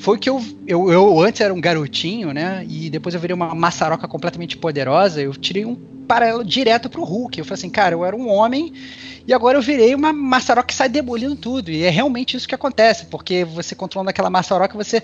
foi 0.00 0.18
que 0.18 0.30
eu, 0.30 0.42
eu, 0.66 0.90
eu 0.90 1.20
antes 1.20 1.40
era 1.40 1.52
um 1.52 1.60
garotinho, 1.60 2.32
né? 2.32 2.64
E 2.68 2.88
depois 2.88 3.14
eu 3.14 3.20
virei 3.20 3.34
uma 3.34 3.54
maçaroca 3.54 4.08
completamente 4.08 4.56
poderosa. 4.56 5.20
Eu 5.20 5.32
tirei 5.32 5.66
um 5.66 5.74
paralelo 5.74 6.42
direto 6.42 6.88
pro 6.88 7.04
Hulk. 7.04 7.38
Eu 7.38 7.44
falei 7.44 7.58
assim, 7.58 7.70
cara, 7.70 7.94
eu 7.94 8.04
era 8.04 8.16
um 8.16 8.28
homem 8.28 8.72
e 9.28 9.34
agora 9.34 9.58
eu 9.58 9.62
virei 9.62 9.94
uma 9.94 10.12
maçaroca 10.12 10.68
que 10.68 10.74
sai 10.74 10.88
demolindo 10.88 11.36
tudo. 11.36 11.70
E 11.70 11.84
é 11.84 11.90
realmente 11.90 12.34
isso 12.34 12.48
que 12.48 12.54
acontece, 12.54 13.06
porque 13.06 13.44
você 13.44 13.74
controlando 13.74 14.08
aquela 14.08 14.30
maçaroca, 14.30 14.74
você 14.74 15.02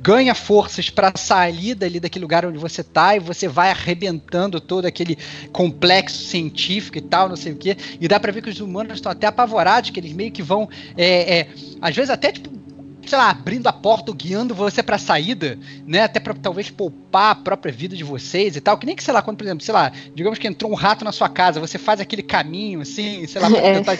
ganha 0.00 0.34
forças 0.34 0.88
para 0.88 1.12
sair 1.16 1.74
dali 1.74 1.98
daquele 1.98 2.22
lugar 2.22 2.46
onde 2.46 2.58
você 2.58 2.84
tá 2.84 3.16
e 3.16 3.18
você 3.18 3.48
vai 3.48 3.70
arrebentando 3.70 4.60
todo 4.60 4.86
aquele 4.86 5.18
complexo 5.52 6.22
científico 6.22 6.96
e 6.98 7.00
tal, 7.00 7.28
não 7.28 7.36
sei 7.36 7.52
o 7.52 7.56
que. 7.56 7.76
E 8.00 8.06
dá 8.06 8.20
para 8.20 8.30
ver 8.30 8.42
que 8.42 8.50
os 8.50 8.60
humanos 8.60 8.94
estão 8.94 9.10
até 9.10 9.26
apavorados, 9.26 9.90
que 9.90 9.98
eles 9.98 10.12
meio 10.12 10.30
que 10.30 10.42
vão, 10.42 10.68
é, 10.96 11.38
é, 11.38 11.48
às 11.80 11.96
vezes 11.96 12.10
até 12.10 12.30
tipo 12.30 12.65
sei 13.10 13.18
lá, 13.18 13.30
abrindo 13.30 13.66
a 13.66 13.72
porta, 13.72 14.12
guiando 14.12 14.54
você 14.54 14.82
pra 14.82 14.98
saída, 14.98 15.58
né? 15.86 16.02
Até 16.02 16.20
pra 16.20 16.34
talvez 16.34 16.70
poupar 16.70 17.32
a 17.32 17.34
própria 17.34 17.72
vida 17.72 17.96
de 17.96 18.04
vocês 18.04 18.56
e 18.56 18.60
tal. 18.60 18.76
Que 18.78 18.86
nem 18.86 18.96
que, 18.96 19.02
sei 19.02 19.14
lá, 19.14 19.22
quando, 19.22 19.36
por 19.36 19.44
exemplo, 19.44 19.64
sei 19.64 19.74
lá, 19.74 19.92
digamos 20.14 20.38
que 20.38 20.46
entrou 20.46 20.70
um 20.70 20.74
rato 20.74 21.04
na 21.04 21.12
sua 21.12 21.28
casa, 21.28 21.60
você 21.60 21.78
faz 21.78 22.00
aquele 22.00 22.22
caminho, 22.22 22.80
assim, 22.80 23.26
sei 23.26 23.40
lá, 23.40 23.50
pra 23.50 23.58
é. 23.58 23.74
tentar 23.74 23.98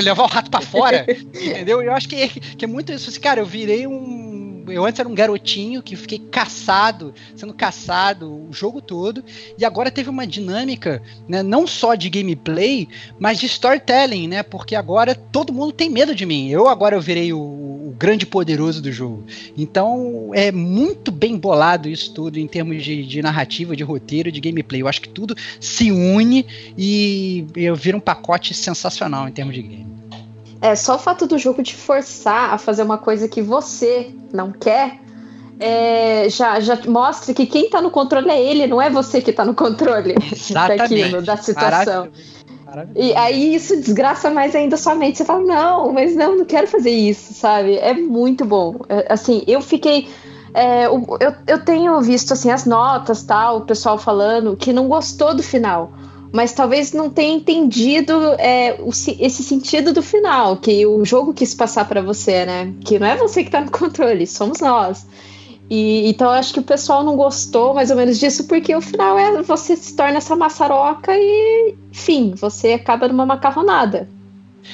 levar 0.00 0.22
o 0.22 0.26
rato 0.26 0.50
para 0.50 0.60
fora, 0.60 1.06
entendeu? 1.34 1.82
Eu 1.82 1.92
acho 1.92 2.08
que, 2.08 2.28
que 2.28 2.64
é 2.64 2.68
muito 2.68 2.92
isso. 2.92 3.10
Assim, 3.10 3.20
cara, 3.20 3.40
eu 3.40 3.46
virei 3.46 3.86
um 3.86 4.47
eu 4.70 4.84
antes 4.84 5.00
era 5.00 5.08
um 5.08 5.14
garotinho 5.14 5.82
que 5.82 5.96
fiquei 5.96 6.18
caçado, 6.18 7.14
sendo 7.34 7.54
caçado 7.54 8.48
o 8.48 8.52
jogo 8.52 8.80
todo, 8.80 9.24
e 9.56 9.64
agora 9.64 9.90
teve 9.90 10.10
uma 10.10 10.26
dinâmica, 10.26 11.02
né, 11.28 11.42
não 11.42 11.66
só 11.66 11.94
de 11.94 12.08
gameplay, 12.08 12.88
mas 13.18 13.38
de 13.38 13.46
storytelling, 13.46 14.28
né? 14.28 14.42
Porque 14.42 14.74
agora 14.74 15.14
todo 15.14 15.52
mundo 15.52 15.72
tem 15.72 15.90
medo 15.90 16.14
de 16.14 16.24
mim. 16.24 16.48
Eu 16.48 16.68
agora 16.68 16.96
eu 16.96 17.00
virei 17.00 17.32
o, 17.32 17.38
o 17.38 17.94
grande 17.98 18.26
poderoso 18.26 18.80
do 18.80 18.92
jogo. 18.92 19.24
Então 19.56 20.30
é 20.32 20.52
muito 20.52 21.10
bem 21.10 21.36
bolado 21.36 21.88
isso 21.88 22.12
tudo 22.12 22.38
em 22.38 22.46
termos 22.46 22.82
de, 22.82 23.04
de 23.04 23.22
narrativa, 23.22 23.76
de 23.76 23.82
roteiro, 23.82 24.30
de 24.30 24.40
gameplay. 24.40 24.82
Eu 24.82 24.88
acho 24.88 25.00
que 25.00 25.08
tudo 25.08 25.34
se 25.60 25.90
une 25.90 26.46
e 26.76 27.46
eu 27.56 27.74
viro 27.74 27.98
um 27.98 28.00
pacote 28.00 28.54
sensacional 28.54 29.28
em 29.28 29.32
termos 29.32 29.54
de 29.54 29.62
game. 29.62 29.97
É, 30.60 30.74
só 30.74 30.96
o 30.96 30.98
fato 30.98 31.26
do 31.26 31.38
jogo 31.38 31.62
te 31.62 31.76
forçar 31.76 32.52
a 32.52 32.58
fazer 32.58 32.82
uma 32.82 32.98
coisa 32.98 33.28
que 33.28 33.40
você 33.40 34.12
não 34.32 34.50
quer 34.50 35.00
é, 35.60 36.28
já, 36.30 36.60
já 36.60 36.78
mostra 36.86 37.34
que 37.34 37.46
quem 37.46 37.68
tá 37.68 37.82
no 37.82 37.90
controle 37.90 38.30
é 38.30 38.40
ele, 38.40 38.66
não 38.66 38.80
é 38.80 38.88
você 38.88 39.20
que 39.20 39.32
tá 39.32 39.44
no 39.44 39.54
controle 39.54 40.14
daquilo, 40.50 41.22
da 41.22 41.36
situação. 41.36 42.08
E 42.94 43.14
aí 43.14 43.54
isso 43.54 43.76
desgraça 43.76 44.30
mais 44.30 44.54
ainda 44.54 44.76
sua 44.76 44.94
mente. 44.94 45.18
Você 45.18 45.24
fala, 45.24 45.40
não, 45.40 45.92
mas 45.92 46.14
não, 46.14 46.36
não 46.36 46.44
quero 46.44 46.66
fazer 46.66 46.90
isso, 46.90 47.32
sabe? 47.34 47.76
É 47.76 47.94
muito 47.94 48.44
bom. 48.44 48.76
É, 48.88 49.12
assim, 49.12 49.42
eu 49.46 49.60
fiquei. 49.60 50.08
É, 50.54 50.86
eu, 50.86 51.06
eu 51.46 51.64
tenho 51.64 52.00
visto 52.00 52.32
assim 52.32 52.50
as 52.50 52.64
notas, 52.64 53.22
tal, 53.22 53.58
o 53.58 53.60
pessoal 53.62 53.98
falando 53.98 54.56
que 54.56 54.72
não 54.72 54.88
gostou 54.88 55.34
do 55.34 55.42
final 55.42 55.92
mas 56.32 56.52
talvez 56.52 56.92
não 56.92 57.10
tenha 57.10 57.34
entendido 57.34 58.12
é, 58.38 58.78
o, 58.80 58.90
esse 58.90 59.42
sentido 59.42 59.92
do 59.92 60.02
final, 60.02 60.56
que 60.56 60.86
o 60.86 61.04
jogo 61.04 61.32
quis 61.32 61.54
passar 61.54 61.86
para 61.86 62.02
você, 62.02 62.44
né? 62.44 62.72
Que 62.84 62.98
não 62.98 63.06
é 63.06 63.16
você 63.16 63.42
que 63.44 63.50
tá 63.50 63.60
no 63.60 63.70
controle, 63.72 64.26
somos 64.26 64.60
nós. 64.60 65.06
E, 65.70 66.08
então 66.08 66.28
eu 66.28 66.34
acho 66.34 66.52
que 66.54 66.60
o 66.60 66.62
pessoal 66.62 67.04
não 67.04 67.16
gostou 67.16 67.74
mais 67.74 67.90
ou 67.90 67.96
menos 67.96 68.18
disso, 68.18 68.46
porque 68.46 68.74
o 68.74 68.80
final 68.80 69.18
é 69.18 69.42
você 69.42 69.76
se 69.76 69.94
torna 69.94 70.16
essa 70.16 70.34
maçaroca 70.34 71.12
e, 71.14 71.74
enfim, 71.90 72.34
você 72.36 72.72
acaba 72.72 73.08
numa 73.08 73.26
macarronada. 73.26 74.08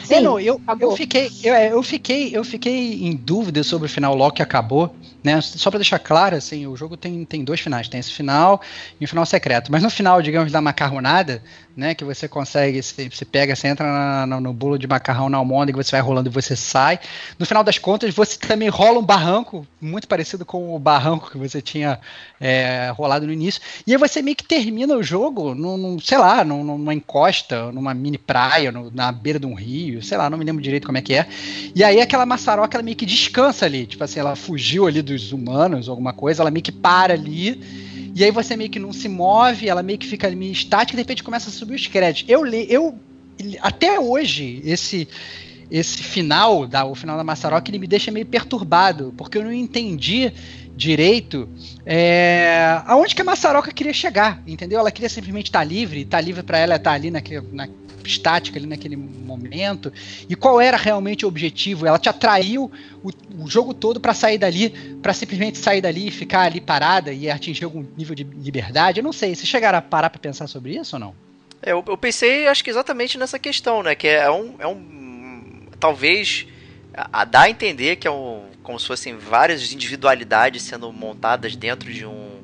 Sim, 0.04 0.20
não, 0.20 0.40
eu, 0.40 0.60
eu, 0.80 0.92
fiquei, 0.92 1.30
eu, 1.42 1.54
é, 1.54 1.72
eu, 1.72 1.82
fiquei, 1.82 2.36
eu 2.36 2.44
fiquei 2.44 3.04
em 3.04 3.14
dúvida 3.14 3.62
sobre 3.62 3.86
o 3.86 3.88
final 3.88 4.14
logo 4.14 4.32
que 4.32 4.42
acabou. 4.42 4.94
Né? 5.24 5.40
Só 5.40 5.70
para 5.70 5.78
deixar 5.78 5.98
claro, 5.98 6.36
assim, 6.36 6.66
o 6.66 6.76
jogo 6.76 6.98
tem, 6.98 7.24
tem 7.24 7.42
dois 7.42 7.58
finais, 7.58 7.88
tem 7.88 7.98
esse 7.98 8.12
final 8.12 8.60
e 9.00 9.06
o 9.06 9.08
final 9.08 9.24
secreto. 9.24 9.72
Mas 9.72 9.82
no 9.82 9.88
final, 9.88 10.20
digamos, 10.20 10.52
da 10.52 10.60
macarronada, 10.60 11.42
né, 11.74 11.94
que 11.94 12.04
você 12.04 12.28
consegue, 12.28 12.82
você, 12.82 13.08
você 13.08 13.24
pega, 13.24 13.56
você 13.56 13.66
entra 13.66 13.86
na, 13.86 14.26
no, 14.26 14.40
no 14.40 14.52
bolo 14.52 14.78
de 14.78 14.86
macarrão 14.86 15.30
na 15.30 15.38
almôndega, 15.38 15.82
você 15.82 15.92
vai 15.92 16.00
rolando 16.02 16.28
e 16.28 16.32
você 16.32 16.54
sai. 16.54 17.00
No 17.38 17.46
final 17.46 17.64
das 17.64 17.78
contas, 17.78 18.14
você 18.14 18.38
também 18.38 18.68
rola 18.68 18.98
um 18.98 19.02
barranco, 19.02 19.66
muito 19.80 20.06
parecido 20.06 20.44
com 20.44 20.74
o 20.74 20.78
barranco 20.78 21.30
que 21.30 21.38
você 21.38 21.62
tinha 21.62 21.98
é, 22.38 22.92
rolado 22.94 23.26
no 23.26 23.32
início. 23.32 23.62
E 23.86 23.92
aí 23.92 23.98
você 23.98 24.20
meio 24.20 24.36
que 24.36 24.44
termina 24.44 24.94
o 24.94 25.02
jogo, 25.02 25.54
num, 25.54 25.78
num 25.78 25.98
sei 25.98 26.18
lá, 26.18 26.44
num, 26.44 26.62
numa 26.62 26.92
encosta, 26.92 27.72
numa 27.72 27.94
mini 27.94 28.18
praia, 28.18 28.70
no, 28.70 28.90
na 28.90 29.10
beira 29.10 29.40
de 29.40 29.46
um 29.46 29.54
rio, 29.54 30.02
sei 30.02 30.18
lá, 30.18 30.28
não 30.28 30.36
me 30.36 30.44
lembro 30.44 30.62
direito 30.62 30.86
como 30.86 30.98
é 30.98 31.02
que 31.02 31.14
é. 31.14 31.26
E 31.74 31.82
aí 31.82 32.00
aquela 32.00 32.26
maçaroca, 32.26 32.76
ela 32.76 32.84
meio 32.84 32.96
que 32.96 33.06
descansa 33.06 33.64
ali, 33.64 33.86
tipo 33.86 34.04
assim, 34.04 34.20
ela 34.20 34.36
fugiu 34.36 34.86
ali 34.86 35.02
do 35.02 35.13
dos 35.22 35.32
humanos, 35.32 35.88
alguma 35.88 36.12
coisa, 36.12 36.42
ela 36.42 36.50
meio 36.50 36.62
que 36.62 36.72
para 36.72 37.14
ali. 37.14 37.60
E 38.14 38.22
aí 38.22 38.30
você 38.30 38.56
meio 38.56 38.70
que 38.70 38.78
não 38.78 38.92
se 38.92 39.08
move, 39.08 39.68
ela 39.68 39.82
meio 39.82 39.98
que 39.98 40.06
fica 40.06 40.30
meio 40.30 40.52
estática 40.52 40.94
e 40.94 40.96
de 40.96 41.02
repente 41.02 41.22
começa 41.22 41.50
a 41.50 41.52
subir 41.52 41.74
os 41.74 41.86
créditos. 41.86 42.30
Eu 42.30 42.44
li, 42.44 42.66
eu 42.70 42.94
até 43.60 43.98
hoje 43.98 44.62
esse 44.64 45.08
esse 45.70 46.02
final, 46.02 46.66
da, 46.66 46.84
o 46.84 46.94
final 46.94 47.16
da 47.16 47.24
Massarok, 47.24 47.68
ele 47.68 47.78
me 47.78 47.86
deixa 47.86 48.10
meio 48.10 48.26
perturbado, 48.26 49.14
porque 49.16 49.38
eu 49.38 49.42
não 49.42 49.52
entendi 49.52 50.32
direito 50.76 51.48
é, 51.86 52.80
aonde 52.86 53.14
que 53.14 53.22
a 53.22 53.24
Massaroca 53.24 53.72
queria 53.72 53.92
chegar, 53.92 54.42
entendeu? 54.46 54.80
Ela 54.80 54.90
queria 54.90 55.08
simplesmente 55.08 55.46
estar 55.46 55.64
livre, 55.64 56.02
estar 56.02 56.20
livre 56.20 56.42
para 56.42 56.58
ela 56.58 56.76
estar 56.76 56.92
ali 56.92 57.10
naquele, 57.10 57.46
na, 57.52 57.68
estática 58.08 58.58
ali 58.58 58.66
naquele 58.66 58.96
momento 58.96 59.92
e 60.28 60.36
qual 60.36 60.60
era 60.60 60.76
realmente 60.76 61.24
o 61.24 61.28
objetivo. 61.28 61.86
Ela 61.86 61.98
te 61.98 62.08
atraiu 62.08 62.70
o, 63.02 63.10
o 63.42 63.50
jogo 63.50 63.74
todo 63.74 64.00
para 64.00 64.14
sair 64.14 64.38
dali, 64.38 64.70
para 65.02 65.12
simplesmente 65.12 65.58
sair 65.58 65.80
dali 65.80 66.08
e 66.08 66.10
ficar 66.10 66.42
ali 66.42 66.60
parada 66.60 67.12
e 67.12 67.30
atingir 67.30 67.64
algum 67.64 67.84
nível 67.96 68.14
de 68.14 68.24
liberdade. 68.24 69.00
Eu 69.00 69.04
não 69.04 69.12
sei, 69.12 69.34
vocês 69.34 69.48
chegaram 69.48 69.78
a 69.78 69.82
parar 69.82 70.10
para 70.10 70.18
pensar 70.18 70.46
sobre 70.46 70.76
isso 70.76 70.96
ou 70.96 71.00
não? 71.00 71.14
É, 71.62 71.72
eu, 71.72 71.82
eu, 71.86 71.96
pensei, 71.96 72.46
acho 72.46 72.62
que 72.62 72.70
exatamente 72.70 73.16
nessa 73.16 73.38
questão, 73.38 73.82
né? 73.82 73.94
Que 73.94 74.08
é 74.08 74.30
um, 74.30 74.54
é 74.58 74.66
um 74.66 75.62
talvez 75.80 76.46
a, 76.92 77.22
a 77.22 77.40
a 77.42 77.50
entender 77.50 77.96
que 77.96 78.06
é 78.06 78.10
um 78.10 78.44
como 78.62 78.80
se 78.80 78.86
fossem 78.86 79.16
várias 79.16 79.72
individualidades 79.72 80.62
sendo 80.62 80.90
montadas 80.90 81.54
dentro 81.54 81.92
de 81.92 82.06
um 82.06 82.42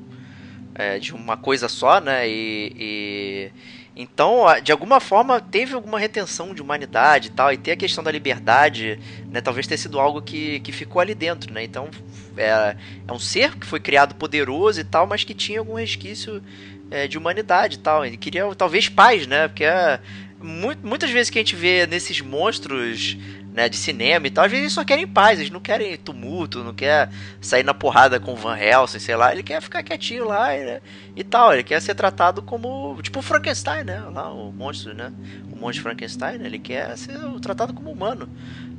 é, 0.73 0.99
de 0.99 1.13
uma 1.13 1.35
coisa 1.37 1.67
só, 1.67 1.99
né? 1.99 2.27
E, 2.27 2.73
e, 2.77 3.51
então, 3.95 4.45
de 4.63 4.71
alguma 4.71 4.99
forma, 5.01 5.41
teve 5.41 5.73
alguma 5.73 5.99
retenção 5.99 6.53
de 6.53 6.61
humanidade 6.61 7.27
e 7.27 7.31
tal, 7.31 7.51
e 7.51 7.57
ter 7.57 7.71
a 7.71 7.75
questão 7.75 8.03
da 8.03 8.09
liberdade, 8.11 8.97
né? 9.29 9.41
Talvez 9.41 9.67
tenha 9.67 9.77
sido 9.77 9.99
algo 9.99 10.21
que, 10.21 10.61
que 10.61 10.71
ficou 10.71 11.01
ali 11.01 11.13
dentro, 11.13 11.53
né? 11.53 11.63
Então, 11.63 11.89
é, 12.37 12.75
é 13.05 13.11
um 13.11 13.19
ser 13.19 13.57
que 13.57 13.65
foi 13.65 13.81
criado 13.81 14.15
poderoso 14.15 14.79
e 14.79 14.83
tal, 14.85 15.05
mas 15.05 15.25
que 15.25 15.33
tinha 15.33 15.59
algum 15.59 15.73
resquício 15.73 16.41
é, 16.89 17.05
de 17.05 17.17
humanidade 17.17 17.75
e 17.75 17.79
tal. 17.79 18.05
Ele 18.05 18.15
queria, 18.15 18.43
talvez, 18.55 18.87
paz, 18.87 19.27
né? 19.27 19.49
Porque 19.49 19.65
é, 19.65 19.99
muitas 20.39 21.11
vezes 21.11 21.29
que 21.29 21.37
a 21.37 21.41
gente 21.41 21.55
vê 21.55 21.85
nesses 21.85 22.21
monstros 22.21 23.17
né, 23.53 23.67
de 23.67 23.75
cinema 23.75 24.27
e 24.27 24.29
tal, 24.29 24.45
às 24.45 24.51
vezes 24.51 24.63
eles 24.63 24.73
só 24.73 24.83
querem 24.83 25.07
paz, 25.07 25.39
eles 25.39 25.51
não 25.51 25.59
querem 25.59 25.97
tumulto, 25.97 26.63
não 26.63 26.73
quer 26.73 27.09
sair 27.41 27.63
na 27.63 27.73
porrada 27.73 28.19
com 28.19 28.33
o 28.33 28.35
Van 28.35 28.57
Helsing, 28.57 28.99
sei 28.99 29.15
lá, 29.15 29.31
ele 29.31 29.43
quer 29.43 29.61
ficar 29.61 29.83
quietinho 29.83 30.25
lá 30.25 30.55
e, 30.55 30.63
né, 30.63 30.81
e 31.15 31.23
tal, 31.23 31.53
ele 31.53 31.63
quer 31.63 31.81
ser 31.81 31.95
tratado 31.95 32.41
como, 32.41 32.97
tipo 33.01 33.19
o 33.19 33.21
Frankenstein, 33.21 33.83
né, 33.83 34.01
lá 34.11 34.31
o 34.31 34.51
monstro, 34.51 34.93
né, 34.93 35.11
o 35.51 35.59
monstro 35.59 35.83
Frankenstein, 35.83 36.37
né, 36.37 36.45
ele 36.45 36.59
quer 36.59 36.97
ser 36.97 37.17
tratado 37.41 37.73
como 37.73 37.91
humano, 37.91 38.29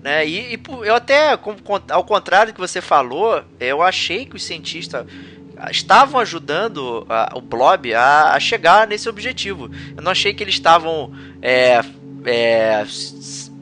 né, 0.03 0.27
e, 0.27 0.55
e 0.55 0.61
eu 0.85 0.95
até, 0.95 1.39
ao 1.91 2.05
contrário 2.05 2.53
do 2.53 2.55
que 2.55 2.61
você 2.61 2.81
falou, 2.81 3.45
eu 3.61 3.83
achei 3.83 4.25
que 4.25 4.37
os 4.37 4.43
cientistas 4.43 5.07
estavam 5.71 6.21
ajudando 6.21 7.07
a, 7.09 7.33
o 7.37 7.41
Blob 7.41 7.95
a, 7.95 8.33
a, 8.33 8.41
chegar 8.41 8.87
nesse 8.87 9.09
objetivo. 9.09 9.71
Eu 9.97 10.03
não 10.03 10.11
achei 10.11 10.35
que 10.35 10.43
eles 10.43 10.55
estavam 10.55 11.13
é, 11.41 11.81
é, 12.25 12.85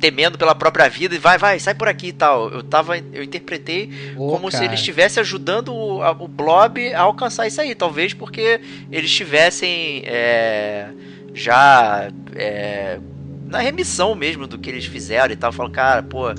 temendo 0.00 0.38
pela 0.38 0.54
própria 0.54 0.88
vida 0.88 1.14
e 1.14 1.18
vai, 1.18 1.36
vai, 1.38 1.58
sai 1.58 1.74
por 1.74 1.86
aqui 1.86 2.08
e 2.08 2.12
tal. 2.12 2.50
Eu 2.50 2.62
tava, 2.62 2.96
eu 2.98 3.22
interpretei 3.22 3.90
oh, 4.16 4.28
como 4.28 4.50
cara. 4.50 4.56
se 4.56 4.64
ele 4.64 4.74
estivesse 4.74 5.20
ajudando 5.20 5.74
o, 5.74 6.02
a, 6.02 6.10
o 6.12 6.26
Blob 6.26 6.92
a 6.92 7.02
alcançar 7.02 7.46
isso 7.46 7.60
aí, 7.60 7.74
talvez 7.74 8.14
porque 8.14 8.60
eles 8.90 9.10
estivessem 9.10 10.02
é, 10.06 10.88
já 11.34 12.10
é, 12.34 12.98
na 13.46 13.58
remissão 13.58 14.14
mesmo 14.14 14.46
do 14.46 14.58
que 14.58 14.70
eles 14.70 14.86
fizeram 14.86 15.32
e 15.32 15.36
tal. 15.36 15.50
Eu 15.50 15.54
falo, 15.54 15.70
cara, 15.70 16.02
pô, 16.02 16.32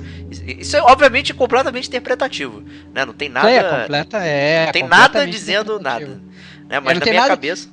isso 0.58 0.76
é 0.76 0.82
obviamente 0.82 1.32
completamente 1.32 1.88
interpretativo, 1.88 2.62
né? 2.92 3.04
Não 3.04 3.12
tem 3.12 3.28
nada, 3.28 3.50
é, 3.50 3.80
completa, 3.80 4.18
é, 4.18 4.64
não 4.66 4.72
tem 4.72 4.82
nada 4.82 5.26
dizendo 5.26 5.78
nada, 5.78 6.20
né? 6.68 6.80
Mas 6.80 6.96
é, 6.96 7.00
na 7.00 7.04
minha 7.04 7.20
nada... 7.20 7.28
cabeça 7.28 7.68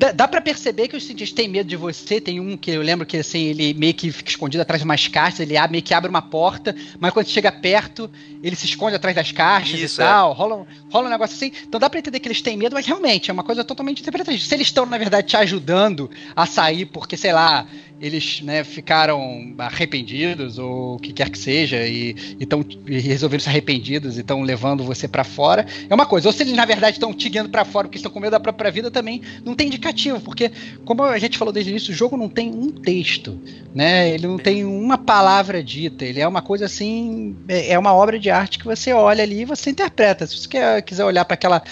dá, 0.00 0.12
dá 0.12 0.26
para 0.26 0.40
perceber 0.40 0.88
que 0.88 0.96
os 0.96 1.04
cientistas 1.04 1.34
têm 1.34 1.46
medo 1.46 1.68
de 1.68 1.76
você. 1.76 2.20
Tem 2.20 2.40
um 2.40 2.56
que 2.56 2.70
eu 2.70 2.80
lembro 2.80 3.06
que 3.06 3.18
assim, 3.18 3.42
ele 3.42 3.74
meio 3.74 3.92
que 3.92 4.10
fica 4.10 4.30
escondido 4.30 4.62
atrás 4.62 4.80
de 4.80 4.84
umas 4.86 5.06
caixas, 5.06 5.40
ele 5.40 5.54
meio 5.68 5.82
que 5.84 5.92
abre 5.92 6.08
uma 6.08 6.22
porta, 6.22 6.74
mas 6.98 7.12
quando 7.12 7.28
chega 7.28 7.52
perto, 7.52 8.10
ele 8.42 8.56
se 8.56 8.64
esconde 8.64 8.96
atrás 8.96 9.14
das 9.14 9.30
caixas 9.30 9.78
Isso, 9.78 10.00
e 10.00 10.04
tal. 10.04 10.32
É. 10.32 10.34
Rola, 10.34 10.66
rola 10.90 11.06
um 11.06 11.10
negócio 11.10 11.36
assim. 11.36 11.52
Então 11.68 11.78
dá 11.78 11.90
pra 11.90 11.98
entender 11.98 12.18
que 12.18 12.28
eles 12.28 12.40
têm 12.40 12.56
medo, 12.56 12.72
mas 12.74 12.86
realmente 12.86 13.30
é 13.30 13.32
uma 13.32 13.44
coisa 13.44 13.62
totalmente 13.62 14.00
interpretativa. 14.00 14.42
Se 14.42 14.54
eles 14.54 14.68
estão, 14.68 14.86
na 14.86 14.96
verdade, 14.96 15.26
te 15.26 15.36
ajudando 15.36 16.10
a 16.34 16.46
sair 16.46 16.86
porque, 16.86 17.16
sei 17.16 17.34
lá, 17.34 17.66
eles 18.00 18.40
né, 18.40 18.64
ficaram 18.64 19.54
arrependidos 19.58 20.58
ou 20.58 20.96
o 20.96 20.98
que 20.98 21.12
quer 21.12 21.28
que 21.28 21.38
seja 21.38 21.86
e, 21.86 22.36
então, 22.40 22.64
e 22.86 22.98
resolveram 22.98 23.42
se 23.42 23.48
arrependidos 23.48 24.16
e 24.16 24.20
estão 24.20 24.42
levando 24.42 24.82
você 24.82 25.06
para 25.06 25.22
fora. 25.22 25.66
É 25.88 25.94
uma 25.94 26.06
coisa. 26.06 26.28
Ou 26.28 26.32
se 26.32 26.42
eles 26.42 26.54
na 26.54 26.64
verdade 26.64 26.96
estão 26.96 27.12
te 27.12 27.28
guiando 27.28 27.50
para 27.50 27.64
fora 27.64 27.86
porque 27.86 27.98
estão 27.98 28.10
com 28.10 28.18
medo 28.18 28.32
da 28.32 28.40
própria 28.40 28.70
vida 28.70 28.90
também 28.90 29.22
não 29.44 29.54
tem 29.54 29.66
indicativo 29.66 30.20
porque 30.20 30.50
como 30.84 31.02
a 31.02 31.18
gente 31.18 31.36
falou 31.36 31.52
desde 31.52 31.70
o 31.70 31.72
início 31.72 31.92
o 31.92 31.96
jogo 31.96 32.16
não 32.16 32.28
tem 32.28 32.50
um 32.50 32.70
texto 32.70 33.38
né? 33.74 34.10
Ele 34.10 34.26
não 34.26 34.38
tem 34.38 34.64
uma 34.64 34.98
palavra 34.98 35.62
dita. 35.62 36.04
Ele 36.04 36.20
é 36.20 36.26
uma 36.26 36.42
coisa 36.42 36.66
assim 36.66 37.36
é, 37.48 37.72
é 37.72 37.78
uma 37.78 37.94
obra 37.94 38.18
de 38.18 38.30
arte 38.30 38.58
que 38.58 38.64
você 38.64 38.92
olha 38.92 39.22
ali 39.22 39.42
e 39.42 39.44
você 39.44 39.70
interpreta. 39.70 40.26
Se 40.26 40.36
você 40.36 40.48
quer, 40.48 40.82
quiser 40.82 41.04
olhar 41.04 41.24
para 41.24 41.34
aquela 41.34 41.62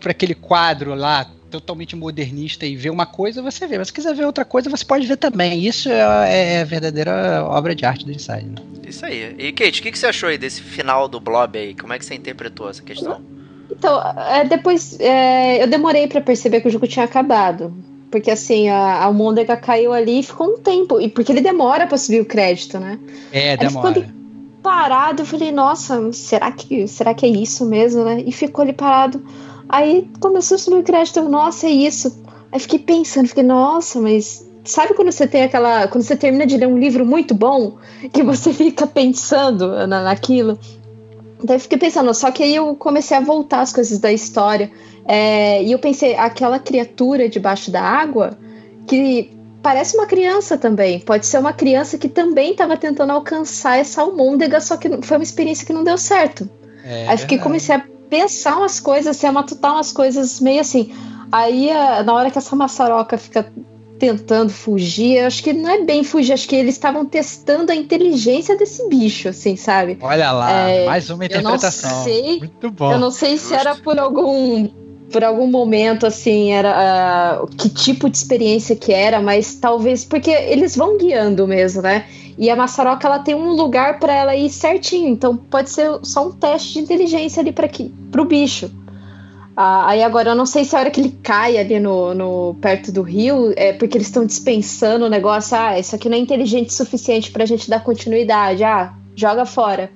para 0.00 0.10
aquele 0.10 0.34
quadro 0.34 0.94
lá 0.94 1.26
totalmente 1.60 1.94
modernista 1.94 2.66
e 2.66 2.74
ver 2.74 2.90
uma 2.90 3.06
coisa, 3.06 3.40
você 3.42 3.66
vê. 3.66 3.78
Mas 3.78 3.88
se 3.88 3.92
quiser 3.92 4.14
ver 4.14 4.26
outra 4.26 4.44
coisa, 4.44 4.68
você 4.68 4.84
pode 4.84 5.06
ver 5.06 5.16
também. 5.16 5.64
Isso 5.64 5.88
é, 5.88 6.56
é 6.56 6.60
a 6.60 6.64
verdadeira 6.64 7.44
obra 7.44 7.74
de 7.74 7.84
arte 7.84 8.04
do 8.04 8.12
Inside. 8.12 8.46
Né? 8.46 8.56
Isso 8.88 9.06
aí. 9.06 9.34
E 9.38 9.52
Kate, 9.52 9.80
o 9.80 9.82
que, 9.82 9.92
que 9.92 9.98
você 9.98 10.06
achou 10.06 10.28
aí 10.28 10.38
desse 10.38 10.60
final 10.60 11.06
do 11.06 11.20
Blob 11.20 11.56
aí? 11.56 11.74
Como 11.74 11.92
é 11.92 11.98
que 11.98 12.04
você 12.04 12.14
interpretou 12.14 12.68
essa 12.68 12.82
questão? 12.82 13.22
Então, 13.70 14.00
é, 14.30 14.44
depois 14.44 14.98
é, 15.00 15.62
eu 15.62 15.66
demorei 15.66 16.06
para 16.06 16.20
perceber 16.20 16.60
que 16.60 16.68
o 16.68 16.70
jogo 16.70 16.86
tinha 16.86 17.04
acabado. 17.04 17.72
Porque 18.10 18.30
assim, 18.30 18.68
a 18.68 19.02
Almôndega 19.04 19.56
caiu 19.56 19.92
ali 19.92 20.20
e 20.20 20.22
ficou 20.22 20.54
um 20.54 20.58
tempo. 20.58 21.00
E 21.00 21.08
porque 21.08 21.32
ele 21.32 21.40
demora 21.40 21.86
pra 21.86 21.98
subir 21.98 22.20
o 22.20 22.24
crédito, 22.24 22.78
né? 22.78 22.98
É, 23.32 23.56
demora. 23.56 24.06
Parado, 24.62 25.22
eu 25.22 25.26
falei, 25.26 25.52
nossa, 25.52 26.10
será 26.12 26.50
que, 26.50 26.88
será 26.88 27.12
que 27.12 27.26
é 27.26 27.28
isso 27.28 27.66
mesmo, 27.66 28.02
né? 28.02 28.22
E 28.24 28.32
ficou 28.32 28.62
ali 28.62 28.72
parado. 28.72 29.22
Aí 29.68 30.08
começou 30.20 30.56
a 30.56 30.58
subir 30.58 30.78
o 30.78 30.82
crédito, 30.82 31.18
eu, 31.18 31.28
nossa, 31.28 31.66
é 31.66 31.70
isso. 31.70 32.22
Aí 32.52 32.60
fiquei 32.60 32.78
pensando, 32.78 33.28
fiquei, 33.28 33.42
nossa, 33.42 34.00
mas 34.00 34.46
sabe 34.64 34.94
quando 34.94 35.12
você 35.12 35.26
tem 35.26 35.42
aquela. 35.42 35.88
Quando 35.88 36.04
você 36.04 36.16
termina 36.16 36.46
de 36.46 36.56
ler 36.56 36.66
um 36.66 36.78
livro 36.78 37.04
muito 37.04 37.34
bom, 37.34 37.76
que 38.12 38.22
você 38.22 38.52
fica 38.54 38.86
pensando 38.86 39.86
na, 39.86 40.02
naquilo? 40.02 40.58
Daí 41.42 41.56
eu 41.56 41.60
fiquei 41.60 41.78
pensando, 41.78 42.12
só 42.14 42.30
que 42.30 42.42
aí 42.42 42.54
eu 42.54 42.74
comecei 42.74 43.16
a 43.16 43.20
voltar 43.20 43.60
as 43.60 43.72
coisas 43.72 43.98
da 43.98 44.12
história. 44.12 44.70
É, 45.06 45.62
e 45.62 45.72
eu 45.72 45.78
pensei, 45.78 46.14
aquela 46.14 46.58
criatura 46.58 47.28
debaixo 47.28 47.70
da 47.70 47.82
água, 47.82 48.38
que 48.86 49.30
parece 49.62 49.96
uma 49.96 50.06
criança 50.06 50.56
também. 50.56 51.00
Pode 51.00 51.26
ser 51.26 51.38
uma 51.38 51.52
criança 51.52 51.98
que 51.98 52.08
também 52.08 52.52
estava 52.52 52.76
tentando 52.76 53.10
alcançar 53.10 53.78
essa 53.78 54.00
almôndega, 54.00 54.60
só 54.60 54.76
que 54.76 54.88
foi 55.02 55.16
uma 55.16 55.22
experiência 55.22 55.66
que 55.66 55.72
não 55.72 55.84
deu 55.84 55.98
certo. 55.98 56.48
É, 56.82 57.08
aí 57.08 57.18
fiquei, 57.18 57.38
comecei 57.38 57.74
a 57.74 57.84
pensar 58.14 58.58
umas 58.58 58.78
coisas, 58.78 59.16
assim, 59.16 59.26
a 59.26 59.32
matutar 59.32 59.72
umas 59.72 59.90
coisas 59.90 60.38
meio 60.38 60.60
assim. 60.60 60.94
Aí, 61.32 61.68
na 62.04 62.14
hora 62.14 62.30
que 62.30 62.38
essa 62.38 62.54
maçaroca 62.54 63.18
fica 63.18 63.52
tentando 63.98 64.50
fugir, 64.50 65.16
eu 65.16 65.26
acho 65.26 65.42
que 65.42 65.52
não 65.52 65.68
é 65.68 65.82
bem 65.82 66.04
fugir, 66.04 66.32
acho 66.32 66.48
que 66.48 66.54
eles 66.54 66.74
estavam 66.74 67.04
testando 67.04 67.72
a 67.72 67.74
inteligência 67.74 68.56
desse 68.56 68.88
bicho, 68.88 69.28
assim, 69.28 69.56
sabe? 69.56 69.98
Olha 70.00 70.30
lá, 70.30 70.68
é, 70.68 70.86
mais 70.86 71.10
uma 71.10 71.24
interpretação. 71.24 71.90
Eu 71.90 71.96
não 71.96 72.04
sei, 72.04 72.38
Muito 72.38 72.70
bom. 72.70 72.92
Eu 72.92 72.98
não 72.98 73.10
sei 73.10 73.36
se 73.36 73.52
era 73.52 73.74
por 73.74 73.98
algum 73.98 74.68
por 75.10 75.22
algum 75.22 75.46
momento, 75.46 76.06
assim, 76.06 76.50
era 76.50 77.40
uh, 77.42 77.46
que 77.56 77.68
tipo 77.68 78.10
de 78.10 78.16
experiência 78.16 78.74
que 78.74 78.92
era, 78.92 79.20
mas 79.20 79.54
talvez 79.54 80.04
porque 80.04 80.30
eles 80.30 80.76
vão 80.76 80.98
guiando 80.98 81.46
mesmo, 81.46 81.82
né? 81.82 82.04
E 82.36 82.50
a 82.50 82.56
maçaroca 82.56 83.06
ela 83.06 83.18
tem 83.18 83.34
um 83.34 83.52
lugar 83.52 83.98
para 83.98 84.12
ela 84.12 84.34
ir 84.36 84.50
certinho, 84.50 85.08
então 85.08 85.36
pode 85.36 85.70
ser 85.70 86.00
só 86.02 86.26
um 86.26 86.32
teste 86.32 86.74
de 86.74 86.80
inteligência 86.80 87.40
ali 87.40 87.52
para 87.52 88.22
o 88.22 88.24
bicho. 88.24 88.70
Ah, 89.56 89.90
aí 89.90 90.02
agora 90.02 90.30
eu 90.30 90.34
não 90.34 90.46
sei 90.46 90.64
se 90.64 90.74
a 90.74 90.80
hora 90.80 90.90
que 90.90 91.00
ele 91.00 91.16
cai 91.22 91.56
ali 91.56 91.78
no, 91.78 92.12
no 92.12 92.54
perto 92.60 92.90
do 92.90 93.02
rio 93.02 93.52
é 93.56 93.72
porque 93.72 93.96
eles 93.96 94.08
estão 94.08 94.26
dispensando 94.26 95.04
o 95.04 95.08
negócio. 95.08 95.56
Ah, 95.56 95.78
isso 95.78 95.94
aqui 95.94 96.08
não 96.08 96.16
é 96.16 96.20
inteligente 96.20 96.70
o 96.70 96.72
suficiente 96.72 97.30
para 97.30 97.44
a 97.44 97.46
gente 97.46 97.70
dar 97.70 97.80
continuidade. 97.84 98.64
Ah, 98.64 98.92
joga 99.14 99.46
fora. 99.46 99.90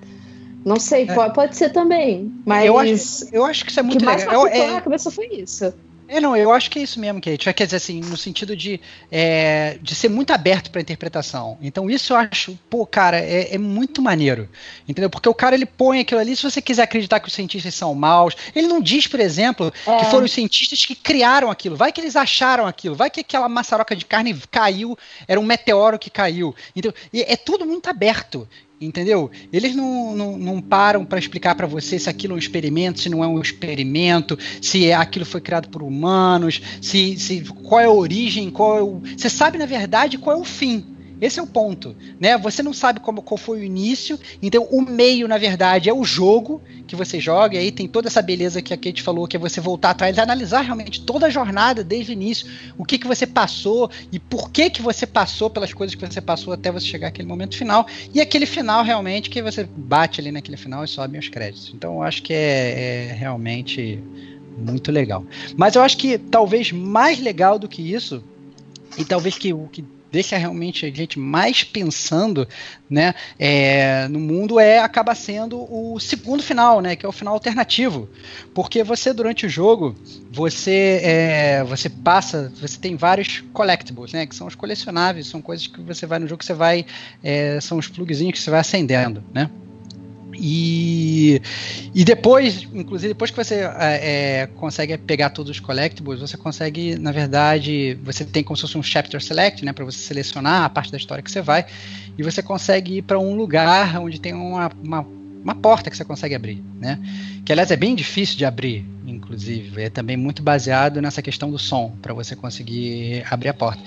Não 0.64 0.76
sei, 0.76 1.04
é. 1.08 1.14
pode, 1.14 1.34
pode 1.34 1.56
ser 1.56 1.70
também. 1.70 2.32
Mas 2.46 2.66
eu 2.66 2.78
acho, 2.78 3.28
eu 3.32 3.44
acho 3.44 3.64
que 3.64 3.70
isso 3.70 3.80
é 3.80 3.82
muito 3.82 3.98
que 3.98 4.06
legal. 4.06 4.42
mais. 4.42 4.56
Eu, 4.56 4.62
é... 4.62 4.72
na 4.74 4.80
cabeça 4.80 5.10
foi 5.10 5.26
isso. 5.26 5.72
É, 6.08 6.20
não, 6.20 6.34
eu 6.34 6.50
acho 6.50 6.70
que 6.70 6.78
é 6.78 6.82
isso 6.82 6.98
mesmo, 6.98 7.20
Kate. 7.20 7.52
Quer 7.52 7.66
dizer, 7.66 7.76
assim, 7.76 8.00
no 8.00 8.16
sentido 8.16 8.56
de, 8.56 8.80
é, 9.12 9.78
de 9.82 9.94
ser 9.94 10.08
muito 10.08 10.32
aberto 10.32 10.70
para 10.70 10.80
interpretação. 10.80 11.58
Então, 11.60 11.90
isso 11.90 12.14
eu 12.14 12.16
acho, 12.16 12.58
pô, 12.70 12.86
cara, 12.86 13.18
é, 13.18 13.54
é, 13.54 13.58
muito 13.58 14.00
maneiro. 14.00 14.48
Entendeu? 14.88 15.10
Porque 15.10 15.28
o 15.28 15.34
cara 15.34 15.54
ele 15.54 15.66
põe 15.66 16.00
aquilo 16.00 16.18
ali, 16.18 16.34
se 16.34 16.42
você 16.42 16.62
quiser 16.62 16.82
acreditar 16.82 17.20
que 17.20 17.28
os 17.28 17.34
cientistas 17.34 17.74
são 17.74 17.94
maus, 17.94 18.34
ele 18.54 18.66
não 18.66 18.80
diz, 18.80 19.06
por 19.06 19.20
exemplo, 19.20 19.72
é. 19.86 19.98
que 19.98 20.06
foram 20.06 20.24
os 20.24 20.32
cientistas 20.32 20.86
que 20.86 20.94
criaram 20.94 21.50
aquilo. 21.50 21.76
Vai 21.76 21.92
que 21.92 22.00
eles 22.00 22.16
acharam 22.16 22.66
aquilo, 22.66 22.94
vai 22.94 23.10
que 23.10 23.20
aquela 23.20 23.48
maçaroca 23.48 23.94
de 23.94 24.06
carne 24.06 24.34
caiu, 24.50 24.96
era 25.26 25.38
um 25.38 25.44
meteoro 25.44 25.98
que 25.98 26.08
caiu. 26.08 26.54
Então, 26.74 26.92
é 27.12 27.36
tudo 27.36 27.66
muito 27.66 27.88
aberto. 27.90 28.48
Entendeu? 28.80 29.28
Eles 29.52 29.74
não, 29.74 30.14
não, 30.14 30.38
não 30.38 30.60
param 30.60 31.04
para 31.04 31.18
explicar 31.18 31.56
para 31.56 31.66
você 31.66 31.98
se 31.98 32.08
aquilo 32.08 32.34
é 32.34 32.36
um 32.36 32.38
experimento, 32.38 33.00
se 33.00 33.08
não 33.08 33.24
é 33.24 33.26
um 33.26 33.40
experimento, 33.40 34.38
se 34.62 34.86
é, 34.86 34.94
aquilo 34.94 35.24
foi 35.24 35.40
criado 35.40 35.68
por 35.68 35.82
humanos, 35.82 36.62
se, 36.80 37.18
se 37.18 37.40
qual 37.64 37.80
é 37.80 37.86
a 37.86 37.90
origem, 37.90 38.50
qual 38.50 38.78
é 38.78 38.82
o. 38.82 39.02
Você 39.16 39.28
sabe, 39.28 39.58
na 39.58 39.66
verdade, 39.66 40.16
qual 40.16 40.36
é 40.36 40.40
o 40.40 40.44
fim. 40.44 40.84
Esse 41.20 41.40
é 41.40 41.42
o 41.42 41.46
ponto, 41.46 41.96
né? 42.20 42.38
Você 42.38 42.62
não 42.62 42.72
sabe 42.72 43.00
como, 43.00 43.22
qual 43.22 43.36
foi 43.36 43.60
o 43.60 43.64
início, 43.64 44.18
então 44.42 44.64
o 44.70 44.82
meio, 44.82 45.26
na 45.26 45.38
verdade, 45.38 45.88
é 45.88 45.92
o 45.92 46.04
jogo 46.04 46.62
que 46.86 46.94
você 46.96 47.18
joga, 47.20 47.56
e 47.56 47.58
aí 47.58 47.72
tem 47.72 47.88
toda 47.88 48.08
essa 48.08 48.22
beleza 48.22 48.62
que 48.62 48.72
a 48.72 48.76
Kate 48.76 49.02
falou, 49.02 49.26
que 49.26 49.36
é 49.36 49.40
você 49.40 49.60
voltar 49.60 49.90
atrás 49.90 50.18
analisar 50.18 50.62
realmente 50.62 51.00
toda 51.02 51.26
a 51.26 51.30
jornada 51.30 51.84
desde 51.84 52.12
o 52.12 52.14
início, 52.14 52.46
o 52.76 52.84
que, 52.84 52.98
que 52.98 53.06
você 53.06 53.26
passou 53.26 53.90
e 54.10 54.18
por 54.18 54.50
que 54.50 54.70
que 54.70 54.82
você 54.82 55.06
passou 55.06 55.50
pelas 55.50 55.72
coisas 55.72 55.94
que 55.94 56.06
você 56.06 56.20
passou 56.20 56.52
até 56.52 56.70
você 56.70 56.86
chegar 56.86 57.08
àquele 57.08 57.28
momento 57.28 57.56
final, 57.56 57.86
e 58.14 58.20
aquele 58.20 58.46
final 58.46 58.82
realmente 58.82 59.30
que 59.30 59.42
você 59.42 59.64
bate 59.64 60.20
ali 60.20 60.32
naquele 60.32 60.56
final 60.56 60.84
e 60.84 60.88
sobe 60.88 61.18
os 61.18 61.28
créditos. 61.28 61.72
Então 61.74 61.94
eu 61.94 62.02
acho 62.02 62.22
que 62.22 62.32
é, 62.32 63.08
é 63.10 63.12
realmente 63.12 64.02
muito 64.56 64.90
legal. 64.90 65.24
Mas 65.56 65.74
eu 65.74 65.82
acho 65.82 65.96
que 65.96 66.18
talvez 66.18 66.72
mais 66.72 67.20
legal 67.20 67.58
do 67.58 67.68
que 67.68 67.82
isso, 67.82 68.22
e 68.96 69.04
talvez 69.04 69.36
que 69.38 69.52
o 69.52 69.68
que 69.68 69.84
deixa 70.10 70.36
realmente 70.36 70.86
a 70.86 70.90
gente 70.90 71.18
mais 71.18 71.62
pensando 71.64 72.48
né, 72.88 73.14
é, 73.38 74.08
no 74.08 74.18
mundo 74.18 74.58
é 74.58 74.78
acaba 74.78 75.14
sendo 75.14 75.66
o 75.70 75.98
segundo 76.00 76.42
final, 76.42 76.80
né, 76.80 76.96
que 76.96 77.04
é 77.04 77.08
o 77.08 77.12
final 77.12 77.34
alternativo, 77.34 78.08
porque 78.54 78.82
você 78.82 79.12
durante 79.12 79.46
o 79.46 79.48
jogo 79.48 79.94
você 80.30 81.00
é, 81.02 81.64
você 81.64 81.88
passa, 81.88 82.52
você 82.60 82.78
tem 82.78 82.96
vários 82.96 83.44
collectibles, 83.52 84.12
né, 84.12 84.26
que 84.26 84.34
são 84.34 84.46
os 84.46 84.54
colecionáveis, 84.54 85.26
são 85.26 85.42
coisas 85.42 85.66
que 85.66 85.80
você 85.80 86.06
vai 86.06 86.18
no 86.18 86.26
jogo 86.26 86.42
você 86.42 86.54
vai, 86.54 86.86
é, 87.22 87.60
são 87.60 87.78
os 87.78 87.88
plugzinhos 87.88 88.32
que 88.32 88.40
você 88.40 88.50
vai 88.50 88.60
acendendo, 88.60 89.22
né. 89.32 89.50
E, 90.40 91.42
e 91.94 92.04
depois, 92.04 92.62
inclusive, 92.72 93.08
depois 93.08 93.30
que 93.30 93.36
você 93.36 93.56
é, 93.56 94.42
é, 94.42 94.46
consegue 94.46 94.96
pegar 94.96 95.30
todos 95.30 95.50
os 95.50 95.60
collectibles, 95.60 96.20
você 96.20 96.36
consegue, 96.36 96.96
na 96.96 97.10
verdade, 97.10 97.98
você 98.04 98.24
tem 98.24 98.44
como 98.44 98.56
se 98.56 98.62
fosse 98.62 98.78
um 98.78 98.82
chapter 98.82 99.20
select, 99.20 99.64
né, 99.64 99.72
para 99.72 99.84
você 99.84 99.98
selecionar 99.98 100.62
a 100.62 100.68
parte 100.68 100.92
da 100.92 100.96
história 100.96 101.22
que 101.22 101.30
você 101.30 101.42
vai, 101.42 101.66
e 102.16 102.22
você 102.22 102.40
consegue 102.40 102.98
ir 102.98 103.02
para 103.02 103.18
um 103.18 103.34
lugar 103.34 103.98
onde 104.00 104.20
tem 104.20 104.32
uma, 104.32 104.70
uma 104.82 105.17
uma 105.48 105.54
porta 105.54 105.88
que 105.90 105.96
você 105.96 106.04
consegue 106.04 106.34
abrir, 106.34 106.62
né? 106.78 106.98
Que 107.44 107.52
aliás 107.52 107.70
é 107.70 107.76
bem 107.76 107.94
difícil 107.94 108.36
de 108.36 108.44
abrir, 108.44 108.84
inclusive, 109.06 109.82
é 109.82 109.88
também 109.88 110.14
muito 110.14 110.42
baseado 110.42 111.00
nessa 111.00 111.22
questão 111.22 111.50
do 111.50 111.58
som 111.58 111.92
para 112.02 112.12
você 112.12 112.36
conseguir 112.36 113.24
abrir 113.30 113.48
a 113.48 113.54
porta. 113.54 113.82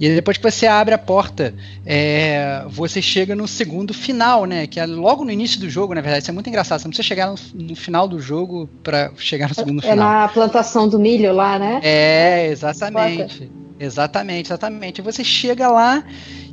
E 0.00 0.08
depois 0.14 0.38
que 0.38 0.42
você 0.42 0.66
abre 0.66 0.94
a 0.94 0.98
porta, 0.98 1.54
é, 1.84 2.64
você 2.68 3.02
chega 3.02 3.34
no 3.34 3.46
segundo 3.46 3.92
final, 3.92 4.46
né? 4.46 4.66
Que 4.66 4.80
é 4.80 4.86
logo 4.86 5.24
no 5.26 5.30
início 5.30 5.60
do 5.60 5.68
jogo, 5.68 5.94
na 5.94 6.00
verdade. 6.00 6.22
Isso 6.22 6.30
é 6.30 6.34
muito 6.34 6.48
engraçado. 6.48 6.80
Você 6.80 6.88
não 6.88 6.90
precisa 6.90 7.06
chegar 7.06 7.30
no, 7.30 7.36
no 7.54 7.76
final 7.76 8.08
do 8.08 8.18
jogo 8.18 8.66
para 8.82 9.12
chegar 9.18 9.48
no 9.48 9.54
segundo 9.54 9.80
é 9.80 9.90
final. 9.90 10.08
É 10.08 10.22
na 10.22 10.28
plantação 10.28 10.88
do 10.88 10.98
milho 10.98 11.34
lá, 11.34 11.58
né? 11.58 11.80
É, 11.82 12.46
exatamente. 12.46 13.50
Exatamente, 13.78 14.46
exatamente. 14.46 15.02
Você 15.02 15.24
chega 15.24 15.68
lá 15.68 16.04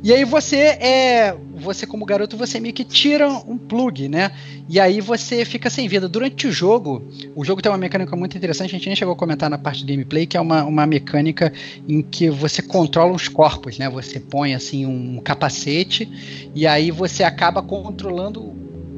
e 0.02 0.12
aí 0.12 0.24
você 0.24 0.56
é, 0.56 1.36
você 1.54 1.86
como 1.86 2.04
garoto 2.04 2.36
você 2.36 2.58
meio 2.58 2.74
que 2.74 2.84
tira 2.84 3.28
um 3.28 3.56
plug, 3.56 4.08
né? 4.08 4.32
E 4.68 4.80
aí 4.80 5.00
você 5.00 5.44
fica 5.44 5.70
sem 5.70 5.86
vida 5.86 6.08
durante 6.08 6.48
o 6.48 6.52
jogo. 6.52 7.08
O 7.36 7.44
jogo 7.44 7.62
tem 7.62 7.70
uma 7.70 7.78
mecânica 7.78 8.16
muito 8.16 8.36
interessante. 8.36 8.70
A 8.70 8.78
gente 8.78 8.88
nem 8.88 8.96
chegou 8.96 9.14
a 9.14 9.16
comentar 9.16 9.48
na 9.48 9.56
parte 9.56 9.84
de 9.84 9.92
gameplay 9.92 10.26
que 10.26 10.36
é 10.36 10.40
uma, 10.40 10.64
uma 10.64 10.84
mecânica 10.84 11.52
em 11.88 12.02
que 12.02 12.28
você 12.28 12.60
controla 12.60 13.12
os 13.12 13.28
corpos, 13.28 13.78
né? 13.78 13.88
Você 13.88 14.18
põe 14.18 14.54
assim 14.54 14.84
um 14.84 15.20
capacete 15.20 16.50
e 16.54 16.66
aí 16.66 16.90
você 16.90 17.22
acaba 17.22 17.62
controlando 17.62 18.52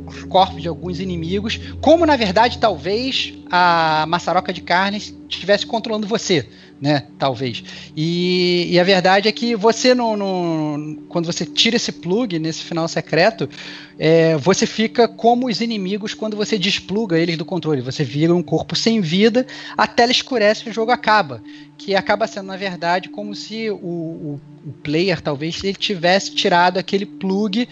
os 0.06 0.24
corpos 0.24 0.62
de 0.62 0.68
alguns 0.68 1.00
inimigos, 1.00 1.58
como 1.80 2.06
na 2.06 2.16
verdade 2.16 2.58
talvez 2.58 3.34
a 3.50 4.04
maçaroca 4.08 4.52
de 4.52 4.60
carne 4.60 4.98
estivesse 5.28 5.66
controlando 5.66 6.06
você 6.06 6.46
né? 6.80 7.06
Talvez. 7.18 7.62
E, 7.96 8.68
e, 8.70 8.80
a 8.80 8.84
verdade 8.84 9.28
é 9.28 9.32
que 9.32 9.54
você 9.54 9.94
não, 9.94 10.16
não, 10.16 10.96
quando 11.08 11.26
você 11.26 11.46
tira 11.46 11.76
esse 11.76 11.92
plug 11.92 12.38
nesse 12.38 12.62
final 12.62 12.86
secreto, 12.88 13.48
é, 13.98 14.36
você 14.36 14.66
fica 14.66 15.06
como 15.06 15.48
os 15.48 15.60
inimigos 15.60 16.14
quando 16.14 16.36
você 16.36 16.58
despluga 16.58 17.18
eles 17.18 17.36
do 17.36 17.44
controle. 17.44 17.80
Você 17.80 18.04
vira 18.04 18.34
um 18.34 18.42
corpo 18.42 18.74
sem 18.74 19.00
vida, 19.00 19.46
a 19.76 19.86
tela 19.86 20.12
escurece 20.12 20.64
e 20.66 20.70
o 20.70 20.74
jogo 20.74 20.90
acaba. 20.90 21.42
Que 21.78 21.94
acaba 21.94 22.26
sendo, 22.26 22.46
na 22.46 22.56
verdade, 22.56 23.08
como 23.08 23.34
se 23.34 23.70
o, 23.70 23.76
o, 23.76 24.40
o 24.66 24.72
player 24.82 25.20
talvez 25.20 25.62
ele 25.62 25.74
tivesse 25.74 26.34
tirado 26.34 26.78
aquele 26.78 27.06
plug 27.06 27.68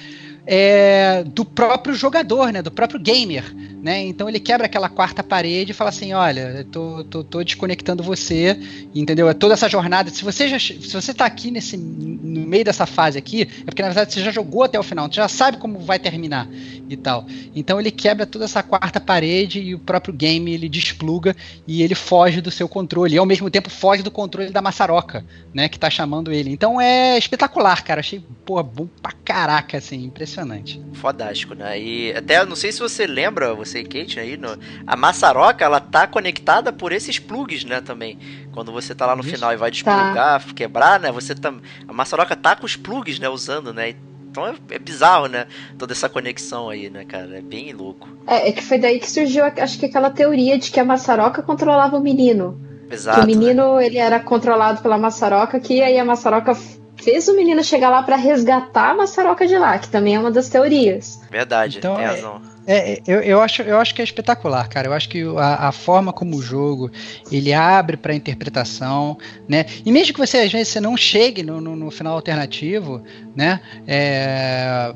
é, 0.47 1.23
do 1.25 1.45
próprio 1.45 1.95
jogador, 1.95 2.53
né, 2.53 2.63
do 2.63 2.71
próprio 2.71 3.01
gamer. 3.01 3.45
Né? 3.83 4.01
Então 4.05 4.29
ele 4.29 4.39
quebra 4.39 4.67
aquela 4.67 4.89
quarta 4.89 5.25
parede 5.25 5.73
e 5.73 5.75
fala 5.75 5.91
assim: 5.91 6.13
olha, 6.13 6.65
tô, 6.71 7.05
tô, 7.05 7.25
tô 7.25 7.43
desconectando 7.43 8.03
você, 8.03 8.57
entendeu? 8.95 9.29
É 9.29 9.35
toda 9.35 9.55
essa 9.55 9.69
jornada. 9.69 10.09
Se 10.11 10.25
você 10.25 10.47
já, 10.47 10.59
se 10.59 10.93
você 10.93 11.13
tá 11.13 11.27
aqui 11.27 11.51
nesse, 11.51 11.77
no 11.77 12.47
meio 12.47 12.65
dessa 12.65 12.87
fase 12.87 13.19
aqui, 13.19 13.43
é 13.43 13.65
porque 13.65 13.83
na 13.83 13.89
verdade 13.89 14.13
você 14.13 14.23
já 14.23 14.31
jogou 14.31 14.63
até 14.63 14.79
o 14.79 14.85
final, 14.85 15.09
você 15.09 15.17
já 15.17 15.29
sabe 15.29 15.57
como 15.57 15.81
vai 15.81 15.99
terminar 15.99 16.49
e 16.89 16.97
tal. 16.97 17.27
Então 17.57 17.81
ele 17.81 17.91
quebra 17.91 18.25
toda 18.25 18.45
essa 18.45 18.63
quarta 18.63 19.01
parede 19.01 19.61
e 19.61 19.75
o 19.75 19.81
próprio 19.81 20.15
game 20.15 20.53
ele 20.53 20.69
despluga 20.69 21.35
e 21.67 21.83
ele 21.83 21.97
foge 21.97 22.41
do 22.41 22.53
seu 22.53 22.69
controle. 22.69 23.17
E 23.17 23.19
ao 23.19 23.27
mesmo 23.27 23.51
tempo 23.51 23.69
foge 23.69 24.03
do 24.03 24.13
controle 24.13 24.51
da 24.51 24.63
maçaroca, 24.63 25.25
né? 25.53 25.69
Que 25.69 25.79
tá 25.79 25.91
chamando 25.91 26.33
ele. 26.33 26.51
Então 26.51 26.81
é 26.81 27.19
espetacular, 27.19 27.83
cara. 27.83 27.99
Achei, 27.99 28.23
porra, 28.45 28.63
bom 28.63 28.87
pra 29.03 29.11
caraca, 29.11 29.79
assim, 29.79 30.05
impressionante 30.05 30.32
impressionante. 30.33 30.83
Fodástico, 30.95 31.55
né? 31.55 31.79
E 31.79 32.13
até, 32.13 32.45
não 32.45 32.57
sei 32.57 32.73
se 32.73 32.81
você 32.81 33.07
lembra, 33.07 33.55
você 33.55 33.81
e 33.81 33.85
Kate, 33.85 34.19
aí, 34.19 34.37
no, 34.37 34.49
a 34.87 34.97
maçaroca, 34.97 35.65
ela 35.65 35.81
tá 35.81 36.07
conectada 36.07 36.73
por 36.73 36.93
esses 36.93 37.19
plugs, 37.19 37.65
né, 37.65 37.81
também. 37.81 38.19
Quando 38.53 38.73
você 38.73 38.95
tá 38.95 39.07
lá 39.07 39.15
no 39.15 39.23
Isso. 39.23 39.35
final 39.35 39.53
e 39.53 39.57
vai 39.57 39.71
desplugar, 39.71 40.15
tá. 40.15 40.55
quebrar, 40.55 41.01
né, 41.01 41.13
você 41.13 41.35
tá, 41.35 41.53
a 41.87 41.93
maçaroca 41.93 42.35
tá 42.35 42.57
com 42.57 42.67
os 42.67 42.77
plugs, 42.77 43.19
né, 43.19 43.29
usando, 43.29 43.73
né, 43.73 43.95
Então 44.31 44.47
é, 44.47 44.55
é, 44.71 44.79
bizarro, 44.79 45.27
né? 45.27 45.47
Toda 45.79 45.93
essa 45.93 46.09
conexão 46.09 46.71
aí, 46.71 46.89
né, 46.89 47.05
cara? 47.05 47.39
É 47.39 47.43
bem 47.43 47.73
louco. 47.73 48.09
É, 48.27 48.49
é 48.49 48.53
que 48.53 48.63
foi 48.63 48.79
daí 48.79 48.99
que 48.99 49.11
surgiu, 49.11 49.45
acho 49.45 49.79
que 49.79 49.87
aquela 49.87 50.11
teoria 50.11 50.59
de 50.59 50.71
que 50.71 50.81
a 50.81 50.85
maçaroca 50.85 51.43
controlava 51.43 51.99
o 51.99 52.01
menino. 52.01 52.59
Exato. 52.91 53.19
Que 53.19 53.25
o 53.25 53.27
menino, 53.27 53.77
né? 53.77 53.87
ele 53.87 53.99
era 53.99 54.21
controlado 54.21 54.83
pela 54.83 54.97
maçaroca, 54.97 55.61
que 55.61 55.83
aí 55.83 55.99
a 55.99 56.05
maçaroca 56.05 56.55
fez 57.03 57.29
o 57.29 57.35
menino 57.35 57.63
chegar 57.63 57.91
lá 57.91 58.03
para 58.03 58.17
resgatar 58.17 58.91
a 58.91 58.95
maçaroca 58.95 59.47
de 59.47 59.57
lá, 59.59 59.79
que 59.79 59.89
também 59.89 60.15
é 60.15 60.19
uma 60.19 60.31
das 60.31 60.49
teorias. 60.49 61.21
Verdade, 61.31 61.79
então, 61.79 61.97
tem 61.97 62.05
é, 62.05 62.09
razão. 62.09 62.43
É, 62.67 63.03
eu, 63.07 63.21
eu, 63.21 63.41
acho, 63.41 63.63
eu 63.63 63.79
acho 63.79 63.95
que 63.95 64.01
é 64.01 64.05
espetacular, 64.05 64.69
cara. 64.69 64.89
Eu 64.89 64.93
acho 64.93 65.09
que 65.09 65.23
a, 65.37 65.69
a 65.69 65.73
forma 65.73 66.13
como 66.13 66.37
o 66.37 66.43
jogo 66.43 66.91
ele 67.31 67.53
abre 67.53 67.97
para 67.97 68.15
interpretação, 68.15 69.19
né? 69.49 69.67
E 69.85 69.91
mesmo 69.91 70.15
que 70.15 70.21
você 70.21 70.39
às 70.39 70.53
vezes 70.53 70.69
você 70.69 70.81
não 70.81 70.97
chegue 70.97 71.43
no, 71.43 71.61
no, 71.61 71.75
no 71.75 71.91
final 71.91 72.15
alternativo, 72.15 73.03
né? 73.35 73.61
É, 73.87 74.95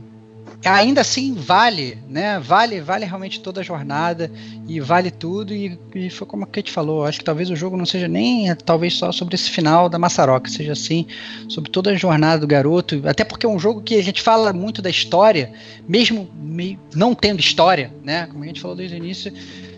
ainda 0.67 1.01
assim 1.01 1.35
vale, 1.35 1.99
né? 2.09 2.39
Vale, 2.39 2.81
vale 2.81 3.05
realmente 3.05 3.41
toda 3.41 3.61
a 3.61 3.64
jornada 3.64 4.31
e 4.67 4.81
vale 4.81 5.11
tudo. 5.11 5.55
E, 5.55 5.79
e 5.95 6.11
foi 6.11 6.27
como 6.27 6.45
a 6.45 6.47
Kate 6.47 6.73
falou, 6.73 7.05
acho 7.05 7.19
que 7.19 7.25
talvez 7.25 7.51
o 7.51 7.57
jogo 7.57 7.77
não 7.77 7.87
seja 7.87 8.09
nem 8.09 8.55
talvez 8.57 8.95
só 8.95 9.12
sobre 9.12 9.35
esse 9.35 9.51
final 9.51 9.89
da 9.89 9.99
Maçaroca, 9.99 10.51
seja 10.51 10.73
assim 10.73 11.07
sobre 11.49 11.71
toda 11.71 11.91
a 11.91 11.95
jornada 11.95 12.41
do 12.41 12.47
garoto. 12.47 13.03
Até 13.07 13.25
porque 13.25 13.47
é 13.47 13.49
um 13.49 13.59
jogo 13.59 13.81
que 13.81 13.95
a 13.95 14.03
gente 14.03 14.23
fala 14.23 14.53
muito 14.53 14.83
da 14.83 14.91
história, 14.91 15.53
mesmo 15.89 16.29
não 16.95 17.14
tendo 17.14 17.41
história, 17.41 17.93
né? 18.03 18.27
Como 18.27 18.43
a 18.43 18.47
gente 18.47 18.61
falou 18.61 18.77
desde 18.77 18.97
o 18.97 18.99
início 18.99 19.33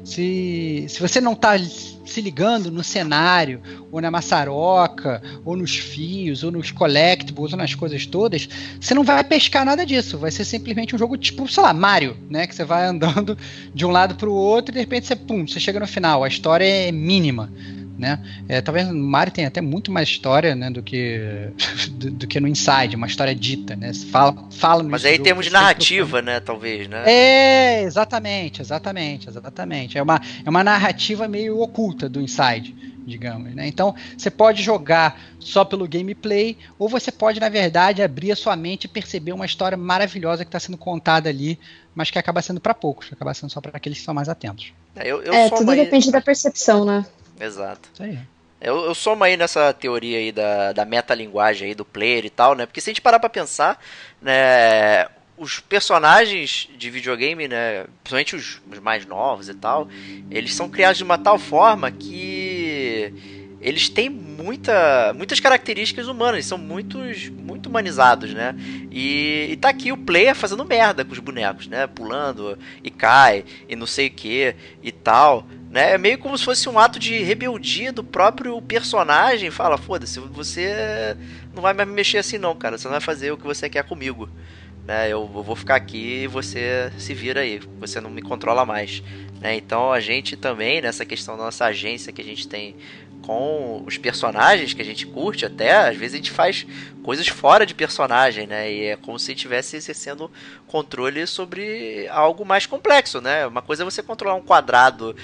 se, 0.08 0.86
se 0.88 1.00
você 1.00 1.20
não 1.20 1.34
está 1.34 1.58
se 1.58 2.22
ligando 2.22 2.70
no 2.70 2.82
cenário, 2.82 3.60
ou 3.92 4.00
na 4.00 4.10
maçaroca, 4.10 5.22
ou 5.44 5.54
nos 5.54 5.76
fios, 5.76 6.42
ou 6.42 6.50
nos 6.50 6.70
collectibles, 6.70 7.52
ou 7.52 7.58
nas 7.58 7.74
coisas 7.74 8.06
todas, 8.06 8.48
você 8.80 8.94
não 8.94 9.04
vai 9.04 9.22
pescar 9.22 9.66
nada 9.66 9.84
disso. 9.84 10.16
Vai 10.16 10.30
ser 10.30 10.46
simplesmente 10.46 10.96
um 10.96 10.98
jogo 10.98 11.18
tipo, 11.18 11.46
sei 11.46 11.62
lá, 11.62 11.74
Mario, 11.74 12.16
né? 12.30 12.46
Que 12.46 12.54
você 12.54 12.64
vai 12.64 12.86
andando 12.86 13.36
de 13.74 13.84
um 13.84 13.90
lado 13.90 14.14
para 14.14 14.30
o 14.30 14.32
outro 14.32 14.72
e 14.72 14.76
de 14.76 14.80
repente 14.80 15.06
você, 15.06 15.14
pum, 15.14 15.46
você 15.46 15.60
chega 15.60 15.78
no 15.78 15.86
final. 15.86 16.24
A 16.24 16.28
história 16.28 16.64
é 16.64 16.90
mínima 16.90 17.52
né? 17.98 18.24
É, 18.48 18.60
talvez 18.60 18.86
no 18.86 18.94
Mario 18.94 19.32
tenha 19.32 19.48
até 19.48 19.60
muito 19.60 19.90
mais 19.90 20.08
história, 20.08 20.54
né, 20.54 20.70
do 20.70 20.82
que 20.82 21.50
do, 21.90 22.10
do, 22.12 22.26
que 22.26 22.38
no 22.38 22.46
Inside, 22.46 22.94
uma 22.94 23.08
história 23.08 23.34
dita, 23.34 23.74
né? 23.74 23.92
Fala, 23.92 24.48
fala 24.52 24.84
Mas 24.84 25.04
aí 25.04 25.18
temos 25.18 25.46
de 25.46 25.52
narrativa, 25.52 26.22
né, 26.22 26.38
talvez, 26.38 26.88
né? 26.88 27.02
É, 27.06 27.82
exatamente, 27.82 28.62
exatamente, 28.62 29.28
exatamente. 29.28 29.98
É 29.98 30.02
uma, 30.02 30.20
é 30.44 30.48
uma 30.48 30.62
narrativa 30.62 31.26
meio 31.26 31.60
oculta 31.60 32.08
do 32.08 32.20
Inside, 32.20 32.74
digamos, 33.04 33.52
né? 33.54 33.66
Então, 33.66 33.94
você 34.16 34.30
pode 34.30 34.62
jogar 34.62 35.20
só 35.40 35.64
pelo 35.64 35.88
gameplay 35.88 36.56
ou 36.78 36.88
você 36.88 37.10
pode, 37.10 37.40
na 37.40 37.48
verdade, 37.48 38.02
abrir 38.02 38.30
a 38.30 38.36
sua 38.36 38.54
mente 38.54 38.84
e 38.84 38.88
perceber 38.88 39.32
uma 39.32 39.46
história 39.46 39.76
maravilhosa 39.76 40.44
que 40.44 40.48
está 40.48 40.60
sendo 40.60 40.78
contada 40.78 41.28
ali, 41.28 41.58
mas 41.94 42.10
que 42.10 42.18
acaba 42.18 42.40
sendo 42.42 42.60
para 42.60 42.74
poucos, 42.74 43.08
acaba 43.12 43.34
sendo 43.34 43.50
só 43.50 43.60
para 43.60 43.72
aqueles 43.74 43.98
que 43.98 44.04
são 44.04 44.14
mais 44.14 44.28
atentos. 44.28 44.72
É, 44.94 45.06
eu, 45.08 45.22
eu 45.22 45.32
é 45.32 45.48
tudo 45.48 45.74
depende 45.74 46.10
da 46.10 46.20
percepção, 46.20 46.84
né? 46.84 47.04
Exato. 47.40 47.88
Isso 47.92 48.02
aí. 48.02 48.18
Eu, 48.60 48.86
eu 48.86 48.94
somo 48.94 49.22
aí 49.22 49.36
nessa 49.36 49.72
teoria 49.72 50.18
aí 50.18 50.32
da, 50.32 50.72
da 50.72 50.84
metalinguagem 50.84 51.68
aí 51.68 51.74
do 51.74 51.84
player 51.84 52.24
e 52.24 52.30
tal, 52.30 52.54
né? 52.54 52.66
Porque 52.66 52.80
se 52.80 52.90
a 52.90 52.92
gente 52.92 53.00
parar 53.00 53.20
pra 53.20 53.28
pensar, 53.28 53.80
né? 54.20 55.06
Os 55.36 55.60
personagens 55.60 56.68
de 56.76 56.90
videogame, 56.90 57.46
né? 57.46 57.86
Principalmente 58.02 58.34
os, 58.34 58.60
os 58.68 58.80
mais 58.80 59.06
novos 59.06 59.48
e 59.48 59.54
tal, 59.54 59.88
eles 60.28 60.52
são 60.52 60.68
criados 60.68 60.98
de 60.98 61.04
uma 61.04 61.16
tal 61.16 61.38
forma 61.38 61.92
que 61.92 63.14
eles 63.60 63.88
têm 63.88 64.08
muita, 64.08 65.12
muitas 65.14 65.40
características 65.40 66.06
humanas, 66.06 66.46
são 66.46 66.56
muitos, 66.56 67.28
muito 67.28 67.68
humanizados, 67.68 68.32
né? 68.32 68.54
E, 68.90 69.48
e 69.50 69.56
tá 69.56 69.68
aqui 69.68 69.90
o 69.90 69.96
player 69.96 70.34
fazendo 70.34 70.64
merda 70.64 71.04
com 71.04 71.12
os 71.12 71.18
bonecos, 71.18 71.66
né? 71.66 71.86
Pulando 71.86 72.58
e 72.82 72.90
cai 72.90 73.44
e 73.68 73.74
não 73.74 73.86
sei 73.86 74.08
o 74.08 74.12
que 74.12 74.54
e 74.82 74.92
tal. 74.92 75.46
Né? 75.70 75.92
É 75.92 75.98
meio 75.98 76.18
como 76.18 76.36
se 76.36 76.44
fosse 76.44 76.68
um 76.68 76.78
ato 76.78 76.98
de 76.98 77.18
rebeldia 77.18 77.92
do 77.92 78.02
próprio 78.02 78.60
personagem. 78.62 79.50
Fala, 79.50 79.76
foda-se, 79.76 80.18
você 80.18 81.16
não 81.54 81.62
vai 81.62 81.74
mais 81.74 81.88
me 81.88 81.94
mexer 81.94 82.18
assim 82.18 82.38
não, 82.38 82.56
cara. 82.56 82.78
Você 82.78 82.86
não 82.88 82.92
vai 82.92 83.00
fazer 83.00 83.30
o 83.32 83.36
que 83.36 83.44
você 83.44 83.68
quer 83.68 83.84
comigo. 83.84 84.28
Né? 84.86 85.10
Eu, 85.10 85.26
vou 85.26 85.54
ficar 85.54 85.76
aqui 85.76 86.22
e 86.22 86.26
você 86.26 86.90
se 86.96 87.12
vira 87.12 87.40
aí. 87.40 87.60
Você 87.78 88.00
não 88.00 88.08
me 88.08 88.22
controla 88.22 88.64
mais. 88.64 89.02
Né? 89.40 89.56
Então 89.56 89.92
a 89.92 90.00
gente 90.00 90.36
também, 90.36 90.80
nessa 90.80 91.04
questão 91.04 91.36
da 91.36 91.44
nossa 91.44 91.66
agência 91.66 92.12
que 92.12 92.22
a 92.22 92.24
gente 92.24 92.48
tem 92.48 92.74
com 93.22 93.82
os 93.86 93.98
personagens 93.98 94.72
que 94.72 94.80
a 94.80 94.84
gente 94.84 95.04
curte 95.04 95.44
até, 95.44 95.88
às 95.88 95.96
vezes 95.96 96.14
a 96.14 96.16
gente 96.16 96.30
faz 96.30 96.66
coisas 97.02 97.26
fora 97.28 97.66
de 97.66 97.74
personagem, 97.74 98.46
né? 98.46 98.72
E 98.72 98.84
é 98.84 98.96
como 98.96 99.18
se 99.18 99.32
estivesse 99.32 99.76
exercendo 99.76 100.30
controle 100.66 101.26
sobre 101.26 102.08
algo 102.08 102.44
mais 102.44 102.64
complexo, 102.64 103.20
né? 103.20 103.46
Uma 103.46 103.60
coisa 103.60 103.82
é 103.82 103.84
você 103.84 104.02
controlar 104.02 104.34
um 104.34 104.40
quadrado 104.40 105.14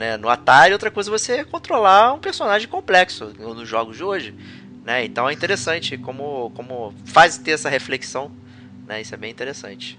né, 0.00 0.16
no 0.16 0.30
Atari, 0.30 0.72
outra 0.72 0.90
coisa 0.90 1.10
é 1.10 1.12
você 1.12 1.44
controlar 1.44 2.14
um 2.14 2.18
personagem 2.18 2.66
complexo 2.66 3.34
nos 3.38 3.68
jogos 3.68 3.98
de 3.98 4.02
hoje. 4.02 4.34
Né? 4.82 5.04
Então 5.04 5.28
é 5.28 5.32
interessante 5.34 5.98
como, 5.98 6.50
como 6.54 6.94
faz 7.04 7.36
ter 7.36 7.50
essa 7.50 7.68
reflexão. 7.68 8.30
Né? 8.86 9.02
Isso 9.02 9.14
é 9.14 9.18
bem 9.18 9.30
interessante. 9.30 9.98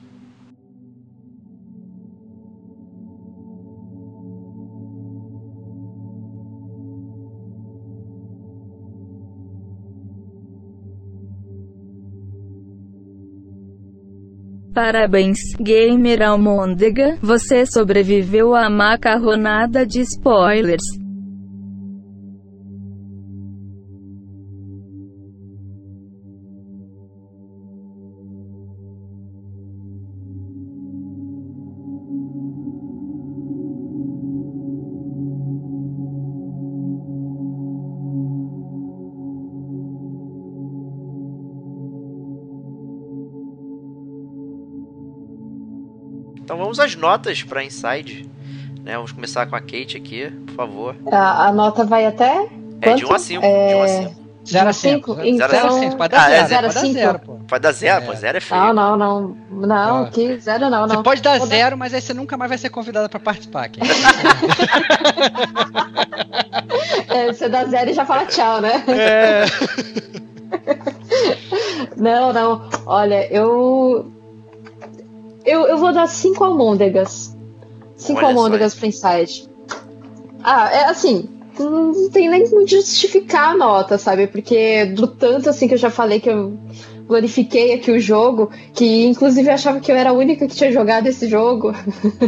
Parabéns, 14.73 15.37
Gamer 15.59 16.21
Almôndega, 16.21 17.17
você 17.21 17.65
sobreviveu 17.65 18.55
à 18.55 18.69
macarronada 18.69 19.85
de 19.85 19.99
spoilers. 19.99 21.00
Vamos 46.61 46.79
às 46.79 46.95
notas 46.95 47.43
para 47.43 47.63
Inside. 47.63 48.29
Né? 48.83 48.95
Vamos 48.95 49.11
começar 49.11 49.45
com 49.47 49.55
a 49.55 49.59
Kate 49.59 49.97
aqui, 49.97 50.29
por 50.47 50.55
favor. 50.55 50.95
A, 51.11 51.47
a 51.47 51.51
nota 51.51 51.83
vai 51.83 52.05
até. 52.05 52.47
É 52.81 52.93
de 52.95 53.05
1 53.05 53.13
a 53.13 53.19
5. 53.19 53.45
É... 53.45 53.73
De 53.73 53.77
1 53.77 53.81
a 53.83 53.87
5. 53.87 54.21
0 54.43 54.69
a 54.69 54.73
5. 54.73 55.11
Então... 55.23 55.49
0 55.49 55.67
a 55.67 55.71
5. 55.71 55.97
Pode 55.97 56.11
dar 56.11 56.29
0. 56.29 56.47
0 56.47 56.67
a 56.67 56.71
5. 56.71 57.19
Pode 57.47 57.61
dar 57.61 57.71
0, 57.71 58.05
pô. 58.05 58.15
0 58.15 58.37
é 58.37 58.41
feio. 58.41 58.73
Não, 58.73 58.73
não, 58.73 58.97
não. 58.97 59.37
Não, 59.51 60.09
que 60.09 60.39
0 60.39 60.69
não, 60.69 60.87
não. 60.87 60.95
Você 60.95 61.03
pode 61.03 61.21
dar 61.21 61.39
0, 61.39 61.77
mas 61.77 61.93
aí 61.93 62.01
você 62.01 62.13
nunca 62.13 62.35
mais 62.37 62.49
vai 62.49 62.57
ser 62.57 62.69
convidado 62.69 63.07
pra 63.07 63.19
participar 63.19 63.65
aqui. 63.65 63.79
é, 67.09 67.31
você 67.31 67.47
dá 67.47 67.65
0 67.65 67.91
e 67.91 67.93
já 67.93 68.03
fala 68.05 68.25
tchau, 68.25 68.61
né? 68.61 68.83
É. 68.87 69.45
não, 71.97 72.33
não. 72.33 72.67
Olha, 72.87 73.31
eu 73.31 74.11
eu, 75.45 75.67
eu 75.67 75.77
vou 75.77 75.93
dar 75.93 76.07
cinco 76.07 76.43
almôndegas. 76.43 77.35
Cinco 77.95 78.19
Olha 78.19 78.29
almôndegas 78.29 78.75
pro 78.75 78.87
Inside. 78.87 79.49
Ah, 80.43 80.69
é 80.71 80.85
assim, 80.85 81.29
não 81.59 82.09
tem 82.09 82.29
nem 82.29 82.49
como 82.49 82.67
justificar 82.67 83.51
a 83.51 83.57
nota, 83.57 83.97
sabe? 83.97 84.27
Porque 84.27 84.85
do 84.85 85.07
tanto 85.07 85.49
assim 85.49 85.67
que 85.67 85.73
eu 85.73 85.77
já 85.77 85.89
falei 85.89 86.19
que 86.19 86.29
eu 86.29 86.57
glorifiquei 87.07 87.73
aqui 87.73 87.91
o 87.91 87.99
jogo, 87.99 88.49
que 88.73 89.05
inclusive 89.05 89.49
eu 89.49 89.53
achava 89.53 89.79
que 89.79 89.91
eu 89.91 89.95
era 89.95 90.11
a 90.11 90.13
única 90.13 90.47
que 90.47 90.55
tinha 90.55 90.71
jogado 90.71 91.07
esse 91.07 91.27
jogo. 91.27 91.73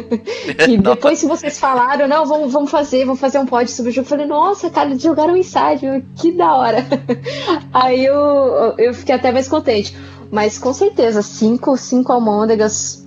e 0.67 0.77
depois 0.77 1.21
que 1.21 1.25
vocês 1.25 1.57
falaram, 1.57 2.07
não, 2.07 2.25
vamos, 2.25 2.51
vamos 2.51 2.69
fazer, 2.69 3.05
vamos 3.05 3.19
fazer 3.19 3.39
um 3.39 3.45
pod 3.45 3.69
sobre 3.71 3.91
o 3.91 3.93
jogo, 3.93 4.05
eu 4.05 4.09
falei, 4.09 4.25
nossa, 4.25 4.69
cara, 4.69 4.89
eles 4.89 5.01
jogaram 5.01 5.37
Inside, 5.37 6.05
que 6.17 6.33
da 6.33 6.53
hora. 6.55 6.85
Aí 7.71 8.03
eu, 8.05 8.75
eu 8.77 8.93
fiquei 8.93 9.15
até 9.15 9.31
mais 9.31 9.47
contente. 9.47 9.95
Mas 10.29 10.57
com 10.57 10.73
certeza, 10.73 11.21
cinco, 11.21 11.77
cinco 11.77 12.11
almôndegas 12.11 13.02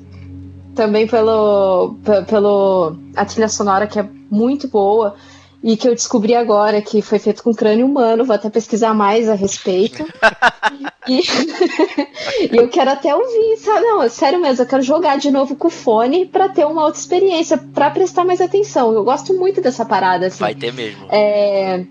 também 0.77 1.07
pelo, 1.07 1.97
pelo 2.29 2.97
a 3.17 3.25
trilha 3.25 3.49
sonora 3.49 3.87
que 3.87 3.99
é 3.99 4.09
muito 4.31 4.69
boa 4.69 5.17
e 5.65 5.77
que 5.77 5.89
eu 5.89 5.95
descobri 5.95 6.35
agora 6.35 6.81
que 6.81 7.03
foi 7.03 7.19
feito 7.19 7.43
com 7.43 7.53
crânio 7.53 7.87
humano, 7.87 8.25
vou 8.25 8.37
até 8.37 8.49
pesquisar 8.49 8.95
mais 8.95 9.29
a 9.29 9.35
respeito. 9.35 10.05
e, 11.09 11.23
e, 12.53 12.57
eu 12.57 12.69
quero 12.69 12.91
até 12.91 13.13
ouvir, 13.13 13.57
sabe? 13.57 13.81
Não, 13.81 14.03
é 14.03 14.09
sério 14.09 14.41
mesmo, 14.41 14.63
eu 14.63 14.69
quero 14.69 14.83
jogar 14.83 15.19
de 15.19 15.31
novo 15.31 15.57
com 15.57 15.67
o 15.67 15.71
fone 15.71 16.27
para 16.27 16.49
ter 16.49 16.65
uma 16.67 16.85
outra 16.85 17.01
experiência, 17.01 17.59
para 17.59 17.91
prestar 17.91 18.25
mais 18.25 18.41
atenção. 18.41 18.93
Eu 18.93 19.03
gosto 19.03 19.35
muito 19.35 19.61
dessa 19.61 19.85
parada. 19.85 20.27
Assim. 20.27 20.39
Vai 20.39 20.55
ter 20.55 20.73
mesmo. 20.73 21.09
É... 21.11 21.85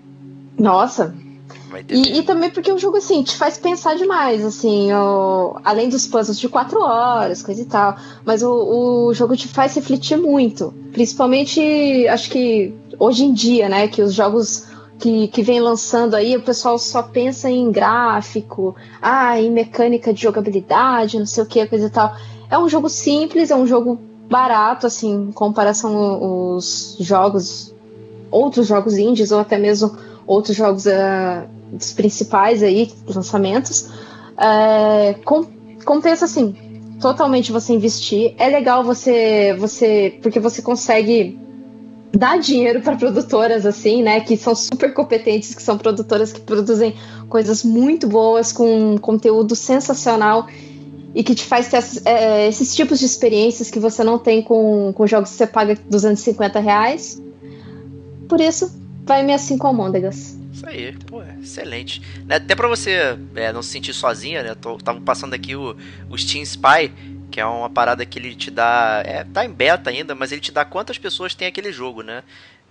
Nossa. 0.58 1.14
E, 1.88 2.18
e, 2.18 2.22
também 2.22 2.50
porque 2.50 2.72
o 2.72 2.78
jogo, 2.78 2.96
assim, 2.96 3.22
te 3.22 3.36
faz 3.36 3.58
pensar 3.58 3.96
demais, 3.96 4.44
assim, 4.44 4.92
o, 4.92 5.58
além 5.64 5.88
dos 5.88 6.06
puzzles 6.06 6.38
de 6.38 6.48
quatro 6.48 6.80
horas, 6.80 7.42
coisa 7.42 7.62
e 7.62 7.64
tal. 7.64 7.96
Mas 8.24 8.42
o, 8.42 9.08
o 9.08 9.14
jogo 9.14 9.36
te 9.36 9.48
faz 9.48 9.74
refletir 9.74 10.16
muito. 10.16 10.72
Principalmente, 10.92 12.06
acho 12.08 12.30
que 12.30 12.72
hoje 12.98 13.24
em 13.24 13.32
dia, 13.32 13.68
né, 13.68 13.88
que 13.88 14.00
os 14.00 14.14
jogos 14.14 14.66
que, 14.98 15.28
que 15.28 15.42
vem 15.42 15.60
lançando 15.60 16.14
aí, 16.14 16.36
o 16.36 16.42
pessoal 16.42 16.78
só 16.78 17.02
pensa 17.02 17.50
em 17.50 17.70
gráfico, 17.70 18.74
ah, 19.00 19.40
em 19.40 19.50
mecânica 19.50 20.12
de 20.12 20.22
jogabilidade, 20.22 21.18
não 21.18 21.26
sei 21.26 21.42
o 21.42 21.46
que, 21.46 21.66
coisa 21.66 21.86
e 21.86 21.90
tal. 21.90 22.16
É 22.50 22.58
um 22.58 22.68
jogo 22.68 22.88
simples, 22.88 23.50
é 23.50 23.56
um 23.56 23.66
jogo 23.66 23.98
barato, 24.28 24.86
assim, 24.86 25.12
em 25.12 25.32
comparação 25.32 25.96
aos 25.96 26.96
jogos, 27.00 27.74
outros 28.30 28.66
jogos 28.66 28.96
indies, 28.96 29.30
ou 29.30 29.40
até 29.40 29.58
mesmo 29.58 29.96
outros 30.26 30.56
jogos 30.56 30.86
uh, 30.86 31.55
dos 31.72 31.92
principais 31.92 32.62
aí, 32.62 32.90
lançamentos. 33.06 33.90
É, 34.38 35.14
com, 35.24 35.44
compensa, 35.84 36.24
assim, 36.24 36.54
totalmente 37.00 37.52
você 37.52 37.72
investir. 37.72 38.34
É 38.38 38.48
legal 38.48 38.84
você, 38.84 39.54
você 39.58 40.18
porque 40.22 40.40
você 40.40 40.62
consegue 40.62 41.38
dar 42.12 42.38
dinheiro 42.38 42.80
para 42.80 42.96
produtoras 42.96 43.66
assim, 43.66 44.02
né, 44.02 44.20
que 44.20 44.36
são 44.36 44.54
super 44.54 44.92
competentes, 44.94 45.54
que 45.54 45.62
são 45.62 45.76
produtoras 45.76 46.32
que 46.32 46.40
produzem 46.40 46.94
coisas 47.28 47.62
muito 47.62 48.06
boas 48.06 48.52
com 48.52 48.96
conteúdo 48.98 49.54
sensacional 49.54 50.46
e 51.14 51.22
que 51.22 51.34
te 51.34 51.44
faz 51.44 51.68
ter 51.68 51.82
é, 52.04 52.48
esses 52.48 52.74
tipos 52.74 52.98
de 52.98 53.06
experiências 53.06 53.70
que 53.70 53.78
você 53.78 54.02
não 54.04 54.18
tem 54.18 54.42
com, 54.42 54.92
com 54.94 55.06
jogos 55.06 55.30
que 55.30 55.36
você 55.36 55.46
paga 55.46 55.76
250 55.88 56.60
reais. 56.60 57.22
Por 58.28 58.40
isso, 58.40 58.70
vai 59.04 59.22
me 59.22 59.32
assim 59.32 59.56
com 59.56 59.66
Almôndegas. 59.66 60.36
Isso 60.56 60.66
aí, 60.66 60.92
pô, 61.06 61.22
excelente. 61.42 62.00
Né, 62.24 62.36
até 62.36 62.54
para 62.54 62.66
você 62.66 63.18
é, 63.34 63.52
não 63.52 63.62
se 63.62 63.68
sentir 63.68 63.92
sozinha, 63.92 64.42
né? 64.42 64.54
Tô, 64.54 64.78
tava 64.78 64.98
passando 65.02 65.34
aqui 65.34 65.54
o, 65.54 65.76
o 66.08 66.16
Steam 66.16 66.42
Spy, 66.42 66.90
que 67.30 67.38
é 67.38 67.44
uma 67.44 67.68
parada 67.68 68.06
que 68.06 68.18
ele 68.18 68.34
te 68.34 68.50
dá. 68.50 69.02
É, 69.04 69.22
tá 69.22 69.44
em 69.44 69.50
beta 69.50 69.90
ainda, 69.90 70.14
mas 70.14 70.32
ele 70.32 70.40
te 70.40 70.50
dá 70.50 70.64
quantas 70.64 70.96
pessoas 70.96 71.34
tem 71.34 71.46
aquele 71.46 71.70
jogo, 71.70 72.00
né? 72.00 72.22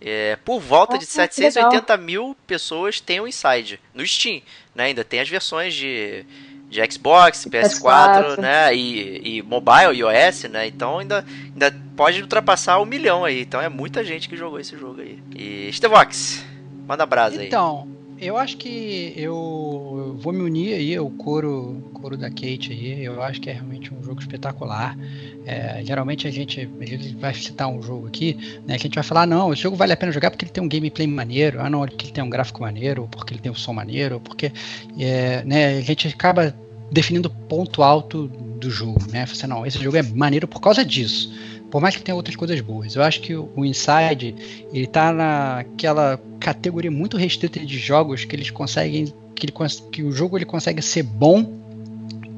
É, 0.01 0.35
por 0.43 0.59
volta 0.59 0.97
de 0.97 1.05
780 1.05 1.95
mil 1.97 2.35
pessoas 2.47 2.99
tem 2.99 3.19
o 3.19 3.27
Inside 3.27 3.79
no 3.93 4.05
Steam, 4.05 4.41
né? 4.73 4.85
Ainda 4.85 5.03
tem 5.03 5.19
as 5.19 5.29
versões 5.29 5.71
de, 5.75 6.25
de 6.67 6.91
Xbox, 6.91 7.45
PS4, 7.45 7.81
PS4. 7.81 8.37
né? 8.39 8.75
E, 8.75 9.37
e 9.37 9.41
mobile, 9.43 9.95
iOS, 9.95 10.45
né? 10.45 10.65
Então 10.65 10.97
ainda, 10.97 11.23
ainda 11.53 11.71
pode 11.95 12.19
ultrapassar 12.19 12.81
um 12.81 12.85
milhão 12.85 13.23
aí. 13.23 13.41
Então 13.41 13.61
é 13.61 13.69
muita 13.69 14.03
gente 14.03 14.27
que 14.27 14.35
jogou 14.35 14.59
esse 14.59 14.75
jogo 14.75 15.01
aí. 15.01 15.19
E 15.35 15.71
Stevox, 15.71 16.43
manda 16.87 17.05
brasa 17.05 17.41
aí. 17.41 17.47
Então, 17.47 17.87
eu 18.19 18.37
acho 18.37 18.55
que 18.57 19.13
eu 19.17 20.15
vou 20.19 20.31
me 20.31 20.41
unir 20.41 20.73
aí 20.73 20.95
ao 20.95 21.09
coro, 21.09 21.83
coro 21.93 22.15
da 22.15 22.29
Kate 22.29 22.71
aí. 22.71 23.03
Eu 23.03 23.21
acho 23.21 23.41
que 23.41 23.49
é 23.49 23.53
realmente 23.53 23.93
um 23.93 24.01
jogo 24.01 24.21
espetacular. 24.21 24.97
É, 25.45 25.83
geralmente 25.83 26.27
a 26.27 26.31
gente, 26.31 26.69
a 26.79 26.85
gente 26.85 27.13
vai 27.15 27.33
citar 27.33 27.67
um 27.67 27.81
jogo 27.81 28.07
aqui, 28.07 28.37
né? 28.65 28.77
Que 28.77 28.83
a 28.83 28.87
gente 28.87 28.95
vai 28.95 29.03
falar, 29.03 29.27
não, 29.27 29.51
esse 29.51 29.61
jogo 29.61 29.75
vale 29.75 29.93
a 29.93 29.97
pena 29.97 30.11
jogar 30.11 30.31
porque 30.31 30.45
ele 30.45 30.51
tem 30.51 30.63
um 30.63 30.69
gameplay 30.69 31.07
maneiro, 31.07 31.59
ah 31.59 31.69
não, 31.69 31.81
porque 31.81 32.05
ele 32.05 32.13
tem 32.13 32.23
um 32.23 32.29
gráfico 32.29 32.61
maneiro, 32.61 33.07
porque 33.11 33.33
ele 33.33 33.41
tem 33.41 33.51
um 33.51 33.55
som 33.55 33.73
maneiro, 33.73 34.19
porque 34.19 34.51
é, 34.97 35.43
né, 35.43 35.77
a 35.77 35.81
gente 35.81 36.07
acaba 36.07 36.55
definindo 36.91 37.29
ponto 37.29 37.83
alto 37.83 38.27
do 38.27 38.69
jogo, 38.69 38.99
né? 39.11 39.25
Você 39.25 39.45
não, 39.45 39.65
esse 39.65 39.77
jogo 39.77 39.97
é 39.97 40.03
maneiro 40.03 40.47
por 40.47 40.61
causa 40.61 40.85
disso 40.85 41.33
por 41.71 41.81
mais 41.81 41.95
que 41.95 42.03
tenha 42.03 42.15
outras 42.15 42.35
coisas 42.35 42.59
boas. 42.61 42.95
Eu 42.95 43.03
acho 43.03 43.21
que 43.21 43.35
o 43.35 43.65
Inside 43.65 44.35
ele 44.73 44.87
tá 44.87 45.11
naquela 45.11 46.19
categoria 46.39 46.91
muito 46.91 47.17
restrita 47.17 47.59
de 47.59 47.77
jogos 47.77 48.25
que 48.25 48.35
eles 48.35 48.49
conseguem 48.49 49.13
que, 49.35 49.45
ele, 49.45 49.53
que 49.91 50.03
o 50.03 50.11
jogo 50.11 50.37
ele 50.37 50.45
consegue 50.45 50.81
ser 50.81 51.03
bom 51.03 51.64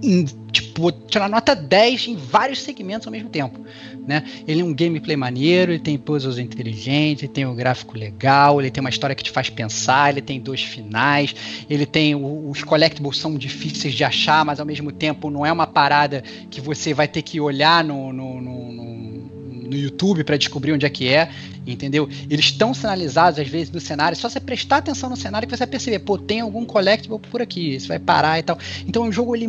em, 0.01 0.25
tipo, 0.51 0.91
tirar 0.91 1.29
nota 1.29 1.55
10 1.55 2.07
em 2.07 2.15
vários 2.15 2.61
segmentos 2.61 3.07
ao 3.07 3.11
mesmo 3.11 3.29
tempo. 3.29 3.59
Né? 4.07 4.23
Ele 4.47 4.61
é 4.61 4.63
um 4.63 4.73
gameplay 4.73 5.17
maneiro, 5.17 5.73
ele 5.73 5.79
tem 5.79 5.97
puzzles 5.97 6.37
inteligentes, 6.37 7.23
ele 7.23 7.33
tem 7.33 7.45
um 7.45 7.55
gráfico 7.55 7.97
legal, 7.97 8.61
ele 8.61 8.71
tem 8.71 8.79
uma 8.79 8.89
história 8.89 9.15
que 9.15 9.23
te 9.23 9.31
faz 9.31 9.49
pensar, 9.49 10.11
ele 10.11 10.21
tem 10.21 10.39
dois 10.39 10.63
finais, 10.63 11.35
ele 11.69 11.85
tem 11.85 12.15
os 12.15 12.63
collectibles 12.63 13.17
são 13.17 13.35
difíceis 13.35 13.93
de 13.93 14.03
achar, 14.03 14.45
mas 14.45 14.59
ao 14.59 14.65
mesmo 14.65 14.91
tempo 14.91 15.29
não 15.29 15.45
é 15.45 15.51
uma 15.51 15.67
parada 15.67 16.23
que 16.49 16.61
você 16.61 16.93
vai 16.93 17.07
ter 17.07 17.21
que 17.21 17.41
olhar 17.41 17.83
no, 17.83 18.13
no, 18.13 18.41
no, 18.41 18.71
no 18.71 19.26
no 19.67 19.75
YouTube 19.75 20.23
para 20.23 20.37
descobrir 20.37 20.73
onde 20.73 20.85
é 20.85 20.89
que 20.89 21.07
é, 21.07 21.29
entendeu? 21.65 22.09
Eles 22.29 22.45
estão 22.45 22.73
sinalizados 22.73 23.39
às 23.39 23.47
vezes 23.47 23.71
no 23.71 23.79
cenário, 23.79 24.17
só 24.17 24.29
você 24.29 24.39
prestar 24.39 24.77
atenção 24.77 25.09
no 25.09 25.17
cenário 25.17 25.47
que 25.47 25.55
você 25.55 25.59
vai 25.59 25.67
perceber, 25.67 25.99
pô, 25.99 26.17
tem 26.17 26.41
algum 26.41 26.65
collectible 26.65 27.19
por 27.19 27.41
aqui, 27.41 27.79
você 27.79 27.87
vai 27.87 27.99
parar 27.99 28.39
e 28.39 28.43
tal. 28.43 28.57
Então 28.85 29.07
o 29.07 29.11
jogo 29.11 29.35
ele, 29.35 29.47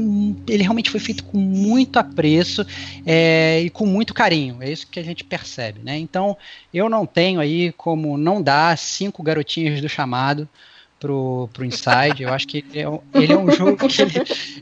ele 0.49 0.63
realmente 0.63 0.91
foi 0.91 1.01
feito 1.01 1.25
com 1.25 1.39
muito 1.39 1.99
apreço 1.99 2.67
é, 3.07 3.63
e 3.63 3.71
com 3.71 3.87
muito 3.87 4.13
carinho, 4.13 4.59
é 4.61 4.71
isso 4.71 4.87
que 4.87 5.01
a 5.01 5.05
gente 5.05 5.25
percebe, 5.25 5.81
né? 5.83 5.99
Então 5.99 6.37
eu 6.73 6.89
não 6.89 7.07
tenho 7.07 7.41
aí 7.41 7.73
como 7.73 8.19
não 8.19 8.43
dar 8.43 8.77
cinco 8.77 9.23
garotinhas 9.23 9.81
do 9.81 9.89
chamado 9.89 10.49
pro, 10.99 11.49
pro 11.53 11.65
Inside. 11.65 12.23
Eu 12.23 12.33
acho 12.33 12.47
que 12.47 12.65
ele 12.71 12.81
é 12.81 12.89
um, 12.89 13.01
ele 13.15 13.33
é 13.33 13.39
um 13.39 13.51
jogo 13.51 13.89
que 13.89 14.03
ele, 14.03 14.13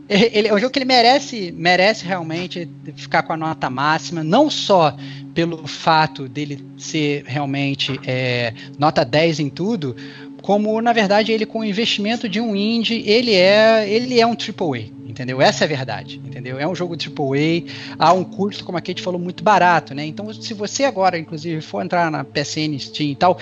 ele, 0.09 0.49
é 0.49 0.55
um 0.55 0.59
jogo 0.59 0.73
que 0.73 0.79
ele 0.79 0.87
merece, 0.87 1.53
merece 1.57 2.05
realmente 2.05 2.69
ficar 2.97 3.23
com 3.23 3.33
a 3.33 3.37
nota 3.37 3.69
máxima, 3.71 4.23
não 4.23 4.51
só 4.51 4.97
pelo 5.35 5.67
fato 5.67 6.29
dele 6.29 6.65
ser 6.79 7.25
realmente 7.27 7.99
é, 8.07 8.55
nota 8.79 9.05
10 9.05 9.41
em 9.41 9.51
tudo, 9.51 9.95
como 10.43 10.81
na 10.81 10.93
verdade 10.93 11.33
ele 11.33 11.45
com 11.45 11.61
o 11.61 11.65
investimento 11.65 12.29
de 12.29 12.41
um 12.41 12.55
indie, 12.55 13.03
ele 13.07 13.35
é, 13.35 13.89
ele 13.89 14.19
é 14.21 14.27
um 14.27 14.33
AAA 14.33 14.96
entendeu? 15.17 15.41
Essa 15.41 15.65
é 15.65 15.67
a 15.67 15.69
verdade, 15.69 16.21
entendeu? 16.23 16.59
É 16.59 16.69
um 16.69 16.75
jogo 16.75 16.95
AAA, 16.95 17.73
há 17.99 18.13
um 18.13 18.23
custo, 18.23 18.65
como 18.65 18.77
a 18.77 18.83
Kate 18.83 19.01
falou, 19.01 19.19
muito 19.19 19.43
barato, 19.43 19.95
né? 19.95 20.05
Então, 20.05 20.33
se 20.35 20.53
você 20.53 20.85
agora, 20.85 21.19
inclusive, 21.19 21.63
for 21.63 21.83
entrar 21.83 22.11
na 22.11 22.23
PSN, 22.23 22.79
Steam 22.79 23.13
e 23.13 23.17
tal, 23.17 23.39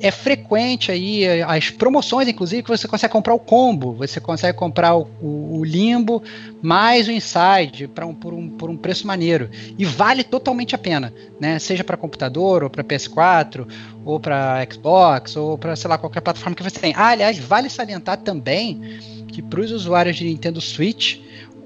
é 0.00 0.10
frequente 0.10 0.90
aí 0.90 1.42
as 1.42 1.70
promoções, 1.70 2.28
inclusive, 2.28 2.62
que 2.62 2.70
você 2.70 2.88
consegue 2.88 3.12
comprar 3.12 3.34
o 3.34 3.38
combo, 3.38 3.92
você 3.92 4.20
consegue 4.20 4.56
comprar 4.56 4.96
o, 4.96 5.08
o, 5.20 5.58
o 5.58 5.64
Limbo 5.64 6.22
mais 6.62 7.08
o 7.08 7.12
Inside 7.12 7.90
um, 8.04 8.14
por, 8.14 8.32
um, 8.32 8.48
por 8.48 8.70
um 8.70 8.76
preço 8.76 9.06
maneiro. 9.06 9.50
E 9.76 9.84
vale 9.84 10.24
totalmente 10.24 10.74
a 10.74 10.78
pena, 10.78 11.12
né? 11.38 11.58
Seja 11.58 11.84
para 11.84 11.96
computador, 11.96 12.62
ou 12.62 12.70
para 12.70 12.82
PS4, 12.82 13.66
ou 14.04 14.18
para 14.18 14.66
Xbox, 14.70 15.36
ou 15.36 15.58
para, 15.58 15.76
sei 15.76 15.90
lá, 15.90 15.98
qualquer 15.98 16.22
plataforma 16.22 16.56
que 16.56 16.62
você 16.62 16.78
tem. 16.78 16.94
Ah, 16.96 17.08
aliás, 17.08 17.38
vale 17.38 17.68
salientar 17.68 18.16
também 18.18 18.80
que 19.28 19.42
para 19.42 19.60
os 19.60 19.70
usuários 19.70 20.16
de 20.16 20.24
Nintendo 20.24 20.60
Switch 20.60 21.18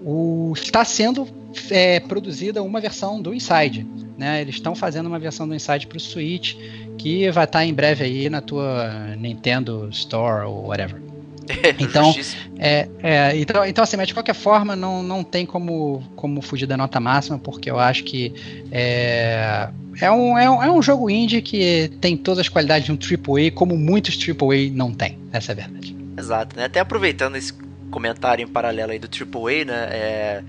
o, 0.05 0.53
está 0.57 0.85
sendo 0.85 1.27
é, 1.71 2.01
produzida 2.01 2.63
uma 2.63 2.81
versão 2.81 3.21
do 3.21 3.35
Inside. 3.35 3.87
Né? 4.19 4.41
Eles 4.41 4.57
estão 4.57 4.75
fazendo 4.75 5.07
uma 5.07 5.19
versão 5.19 5.47
do 5.47 5.55
Inside 5.55 5.87
para 5.87 5.97
o 5.97 6.01
Switch 6.01 6.57
que 6.99 7.31
vai 7.31 7.45
estar 7.45 7.61
tá 7.61 7.65
em 7.65 7.73
breve 7.73 8.05
aí 8.05 8.29
na 8.29 8.41
tua 8.41 9.17
Nintendo 9.17 9.89
Store 9.91 10.47
ou 10.47 10.67
whatever. 10.69 11.01
então, 11.79 12.15
é, 12.59 12.89
é, 13.03 13.37
então, 13.37 13.65
então 13.67 13.83
assim, 13.83 13.97
mas 13.97 14.07
de 14.07 14.15
qualquer 14.15 14.35
forma 14.35 14.77
não, 14.77 15.03
não 15.03 15.25
tem 15.25 15.45
como, 15.45 16.03
como 16.15 16.41
fugir 16.41 16.67
da 16.67 16.77
nota 16.77 17.01
máxima, 17.01 17.39
porque 17.39 17.71
eu 17.71 17.79
acho 17.79 18.05
que 18.05 18.33
é, 18.71 19.69
é, 20.01 20.11
um, 20.11 20.39
é, 20.39 20.49
um, 20.49 20.63
é 20.63 20.71
um 20.71 20.81
jogo 20.81 21.11
indie 21.11 21.43
que 21.43 21.91
tem 22.01 22.17
todas 22.17 22.41
as 22.41 22.49
qualidades 22.49 22.87
de 22.87 22.93
um 22.93 22.97
AAA, 22.97 23.51
como 23.51 23.77
muitos 23.77 24.17
AAA 24.17 24.71
não 24.73 24.93
tem. 24.93 25.19
Essa 25.33 25.51
é 25.51 25.55
a 25.55 25.57
verdade. 25.57 26.02
Exato, 26.17 26.57
né? 26.57 26.65
Até 26.65 26.81
aproveitando 26.81 27.37
esse 27.37 27.53
comentário 27.91 28.43
em 28.43 28.49
paralelo 28.49 28.93
aí 28.93 28.99
do 28.99 29.09
AAA, 29.09 29.65
né? 29.65 29.89
É, 29.91 30.45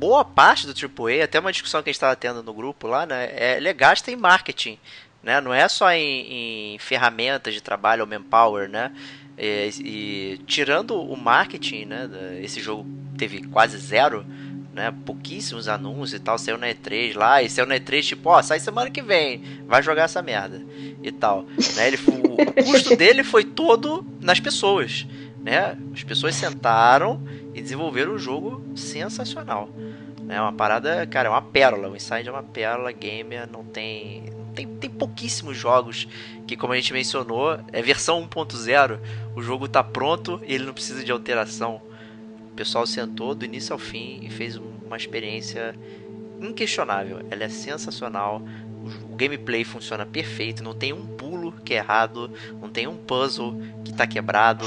boa 0.00 0.24
parte 0.24 0.66
do 0.66 0.72
AAA, 0.72 1.24
até 1.24 1.38
uma 1.38 1.52
discussão 1.52 1.82
que 1.82 1.90
a 1.90 1.92
gente 1.92 1.96
estava 1.96 2.16
tendo 2.16 2.42
no 2.42 2.54
grupo 2.54 2.86
lá, 2.86 3.04
né? 3.04 3.28
É, 3.32 3.56
ele 3.56 3.72
gasta 3.72 4.10
em 4.10 4.16
marketing, 4.16 4.78
né? 5.22 5.40
Não 5.40 5.52
é 5.52 5.68
só 5.68 5.90
em, 5.92 6.74
em 6.74 6.78
ferramentas 6.78 7.52
de 7.54 7.60
trabalho 7.60 8.02
ou 8.02 8.08
manpower, 8.08 8.68
né? 8.68 8.92
E, 9.38 9.70
e, 9.80 10.38
tirando 10.46 11.00
o 11.00 11.16
marketing, 11.16 11.86
né? 11.86 12.08
Esse 12.42 12.60
jogo 12.60 12.86
teve 13.16 13.42
quase 13.48 13.76
zero, 13.78 14.24
né? 14.72 14.94
Pouquíssimos 15.04 15.68
anúncios 15.68 16.14
e 16.14 16.18
tal, 16.20 16.38
saiu 16.38 16.58
na 16.58 16.68
E3 16.68 17.16
lá, 17.16 17.42
e 17.42 17.50
saiu 17.50 17.66
na 17.66 17.76
E3 17.76 18.02
tipo, 18.02 18.28
ó, 18.28 18.42
sai 18.42 18.60
semana 18.60 18.90
que 18.90 19.02
vem, 19.02 19.42
vai 19.66 19.82
jogar 19.82 20.04
essa 20.04 20.22
merda 20.22 20.62
e 21.02 21.10
tal. 21.10 21.44
Né? 21.76 21.88
Ele, 21.88 21.98
o, 22.06 22.42
o 22.42 22.64
custo 22.64 22.96
dele 22.96 23.24
foi 23.24 23.44
todo 23.44 24.04
nas 24.20 24.40
pessoas, 24.40 25.06
né? 25.42 25.76
As 25.92 26.02
pessoas 26.02 26.34
sentaram 26.34 27.22
e 27.54 27.60
desenvolveram 27.60 28.14
um 28.14 28.18
jogo 28.18 28.62
sensacional. 28.76 29.68
É 30.28 30.40
uma 30.40 30.52
parada, 30.52 31.04
cara, 31.08 31.28
é 31.28 31.30
uma 31.30 31.42
pérola. 31.42 31.88
O 31.88 31.96
Inside 31.96 32.28
é 32.28 32.32
uma 32.32 32.42
pérola 32.42 32.92
gamer, 32.92 33.48
não 33.50 33.64
tem. 33.64 34.24
Tem, 34.54 34.66
tem 34.66 34.90
pouquíssimos 34.90 35.56
jogos 35.56 36.08
que, 36.46 36.56
como 36.56 36.72
a 36.72 36.76
gente 36.76 36.92
mencionou, 36.92 37.58
é 37.72 37.82
versão 37.82 38.26
1.0. 38.28 38.98
O 39.34 39.42
jogo 39.42 39.68
tá 39.68 39.82
pronto 39.82 40.40
e 40.44 40.54
ele 40.54 40.64
não 40.64 40.72
precisa 40.72 41.04
de 41.04 41.10
alteração. 41.10 41.80
O 42.50 42.54
pessoal 42.54 42.86
sentou 42.86 43.34
do 43.34 43.44
início 43.44 43.72
ao 43.72 43.78
fim 43.78 44.20
e 44.22 44.30
fez 44.30 44.56
uma 44.56 44.96
experiência 44.96 45.74
inquestionável. 46.40 47.20
Ela 47.30 47.44
é 47.44 47.48
sensacional. 47.48 48.42
O 49.10 49.14
gameplay 49.14 49.62
funciona 49.64 50.06
perfeito, 50.06 50.62
não 50.62 50.74
tem 50.74 50.92
um 50.92 51.06
pulo 51.06 51.52
que 51.52 51.74
é 51.74 51.76
errado, 51.76 52.30
não 52.60 52.68
tem 52.68 52.86
um 52.86 52.96
puzzle 52.96 53.60
que 53.84 53.92
tá 53.92 54.06
quebrado, 54.06 54.64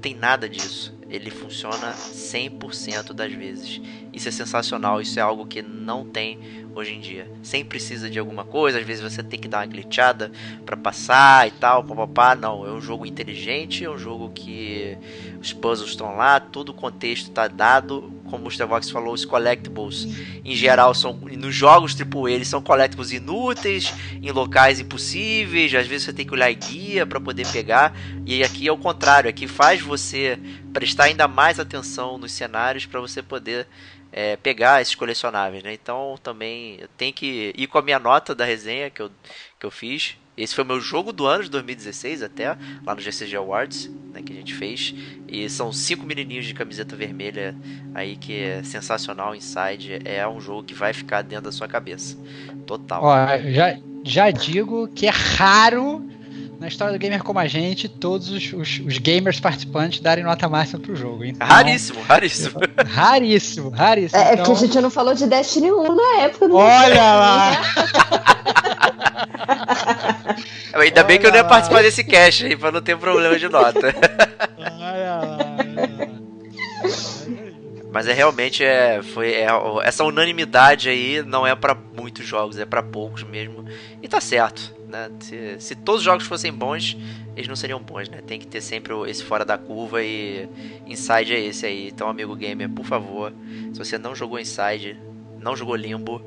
tem 0.00 0.14
nada 0.14 0.48
disso. 0.48 0.92
Ele 1.08 1.30
funciona 1.30 1.92
100% 1.92 3.12
das 3.12 3.32
vezes. 3.32 3.80
Isso 4.12 4.28
é 4.28 4.32
sensacional, 4.32 5.00
isso 5.00 5.18
é 5.18 5.22
algo 5.22 5.46
que 5.46 5.62
não 5.62 6.04
tem 6.04 6.38
hoje 6.74 6.94
em 6.94 7.00
dia. 7.00 7.30
Sempre 7.42 7.70
precisa 7.70 8.10
de 8.10 8.18
alguma 8.18 8.44
coisa, 8.44 8.78
às 8.78 8.86
vezes 8.86 9.02
você 9.02 9.22
tem 9.22 9.38
que 9.38 9.48
dar 9.48 9.58
uma 9.58 9.66
glitchada 9.66 10.30
para 10.64 10.76
passar 10.76 11.48
e 11.48 11.50
tal, 11.52 11.84
papapá. 11.84 12.34
Não, 12.34 12.66
é 12.66 12.72
um 12.72 12.80
jogo 12.80 13.06
inteligente, 13.06 13.84
é 13.84 13.90
um 13.90 13.98
jogo 13.98 14.30
que 14.30 14.96
os 15.40 15.52
puzzles 15.52 15.90
estão 15.90 16.16
lá, 16.16 16.40
todo 16.40 16.70
o 16.70 16.74
contexto 16.74 17.28
está 17.28 17.48
dado. 17.48 18.12
Como 18.28 18.48
o 18.48 18.50
Stevox 18.50 18.88
falou, 18.90 19.12
os 19.12 19.24
collectibles 19.24 20.08
em 20.42 20.54
geral 20.54 20.94
são 20.94 21.12
nos 21.12 21.54
jogos 21.54 21.94
tipo 21.94 22.26
eles 22.26 22.48
são 22.48 22.62
collectibles 22.62 23.12
inúteis, 23.12 23.92
em 24.22 24.30
locais 24.30 24.80
impossíveis, 24.80 25.74
às 25.74 25.86
vezes 25.86 26.06
você 26.06 26.12
tem 26.14 26.26
que 26.26 26.32
olhar 26.32 26.52
guia 26.52 27.06
para 27.06 27.20
poder 27.20 27.46
pegar. 27.48 27.94
E 28.24 28.42
aqui 28.42 28.66
é 28.66 28.72
o 28.72 28.78
contrário, 28.78 29.28
aqui 29.28 29.46
faz 29.46 29.82
você 29.82 30.38
prestar 30.72 31.04
ainda 31.04 31.28
mais 31.28 31.60
atenção 31.60 32.16
nos 32.16 32.32
cenários 32.32 32.86
para 32.86 33.00
você 33.00 33.22
poder 33.22 33.66
é, 34.12 34.36
pegar 34.36 34.82
esses 34.82 34.94
colecionáveis, 34.94 35.62
né? 35.62 35.72
Então 35.72 36.16
também 36.22 36.80
tem 36.96 37.12
que 37.12 37.52
ir 37.56 37.66
com 37.66 37.78
a 37.78 37.82
minha 37.82 37.98
nota 37.98 38.34
da 38.34 38.44
resenha 38.44 38.90
que 38.90 39.00
eu, 39.00 39.10
que 39.58 39.66
eu 39.66 39.70
fiz. 39.70 40.16
Esse 40.36 40.54
foi 40.54 40.64
o 40.64 40.66
meu 40.66 40.80
jogo 40.80 41.12
do 41.12 41.26
ano 41.26 41.44
de 41.44 41.50
2016 41.50 42.22
até, 42.22 42.56
lá 42.86 42.94
no 42.94 43.00
GCG 43.00 43.36
Awards, 43.36 43.90
né, 44.14 44.22
que 44.22 44.32
a 44.32 44.36
gente 44.36 44.54
fez. 44.54 44.94
E 45.28 45.48
são 45.50 45.70
cinco 45.72 46.06
menininhos 46.06 46.46
de 46.46 46.54
camiseta 46.54 46.96
vermelha 46.96 47.54
aí 47.94 48.16
que 48.16 48.40
é 48.40 48.62
sensacional. 48.62 49.34
Inside 49.34 50.00
é 50.04 50.26
um 50.26 50.40
jogo 50.40 50.62
que 50.62 50.72
vai 50.72 50.94
ficar 50.94 51.22
dentro 51.22 51.44
da 51.44 51.52
sua 51.52 51.68
cabeça. 51.68 52.16
Total. 52.66 53.02
Ó, 53.02 53.38
já, 53.50 53.78
já 54.02 54.30
digo 54.30 54.88
que 54.88 55.06
é 55.06 55.10
raro 55.10 56.02
na 56.62 56.68
história 56.68 56.92
do 56.92 56.98
gamer 56.98 57.24
como 57.24 57.40
a 57.40 57.48
gente, 57.48 57.88
todos 57.88 58.30
os, 58.30 58.52
os, 58.52 58.80
os 58.86 58.98
gamers 58.98 59.40
participantes 59.40 59.98
darem 59.98 60.22
nota 60.22 60.48
máxima 60.48 60.78
pro 60.78 60.94
jogo. 60.94 61.24
Então, 61.24 61.46
raríssimo, 61.46 62.00
raríssimo. 62.02 62.60
Raríssimo, 62.86 63.68
raríssimo. 63.70 64.20
É, 64.20 64.32
então... 64.32 64.44
é 64.44 64.46
porque 64.46 64.52
a 64.52 64.66
gente 64.66 64.80
não 64.80 64.90
falou 64.90 65.12
de 65.12 65.26
Destiny 65.26 65.72
1 65.72 65.94
na 65.94 66.20
época. 66.20 66.46
Olha 66.54 67.14
lá! 67.14 67.50
Ainda 70.72 71.00
Olha 71.00 71.04
bem 71.04 71.18
que 71.18 71.26
eu 71.26 71.30
não 71.30 71.36
ia 71.36 71.44
participar 71.44 71.82
desse 71.82 72.04
cast 72.04 72.46
aí, 72.46 72.56
pra 72.56 72.70
não 72.70 72.80
ter 72.80 72.96
problema 72.96 73.36
de 73.38 73.48
nota. 73.48 73.94
Olha 74.56 75.16
lá. 75.16 75.38
Mas 77.92 78.08
é 78.08 78.12
realmente 78.12 78.64
é, 78.64 79.02
foi 79.02 79.32
é, 79.34 79.48
essa 79.82 80.02
unanimidade 80.04 80.88
aí 80.88 81.22
não 81.22 81.46
é 81.46 81.54
para 81.54 81.74
muitos 81.74 82.24
jogos, 82.24 82.56
é 82.58 82.64
para 82.64 82.82
poucos 82.82 83.22
mesmo. 83.22 83.66
E 84.00 84.08
tá 84.08 84.20
certo. 84.20 84.74
Né? 84.92 85.10
Se, 85.20 85.56
se, 85.58 85.74
todos 85.74 86.00
os 86.00 86.04
jogos 86.04 86.26
fossem 86.26 86.52
bons, 86.52 86.98
eles 87.34 87.48
não 87.48 87.56
seriam 87.56 87.80
bons, 87.82 88.10
né? 88.10 88.20
Tem 88.26 88.38
que 88.38 88.46
ter 88.46 88.60
sempre 88.60 88.92
esse 89.08 89.24
fora 89.24 89.42
da 89.42 89.56
curva 89.56 90.02
e 90.02 90.46
Inside 90.86 91.32
é 91.32 91.40
esse 91.40 91.64
aí. 91.64 91.88
Então, 91.88 92.08
amigo 92.08 92.36
gamer, 92.36 92.68
por 92.68 92.84
favor, 92.84 93.32
se 93.72 93.78
você 93.78 93.96
não 93.96 94.14
jogou 94.14 94.38
Inside, 94.38 94.98
não 95.40 95.56
jogou 95.56 95.74
Limbo, 95.74 96.22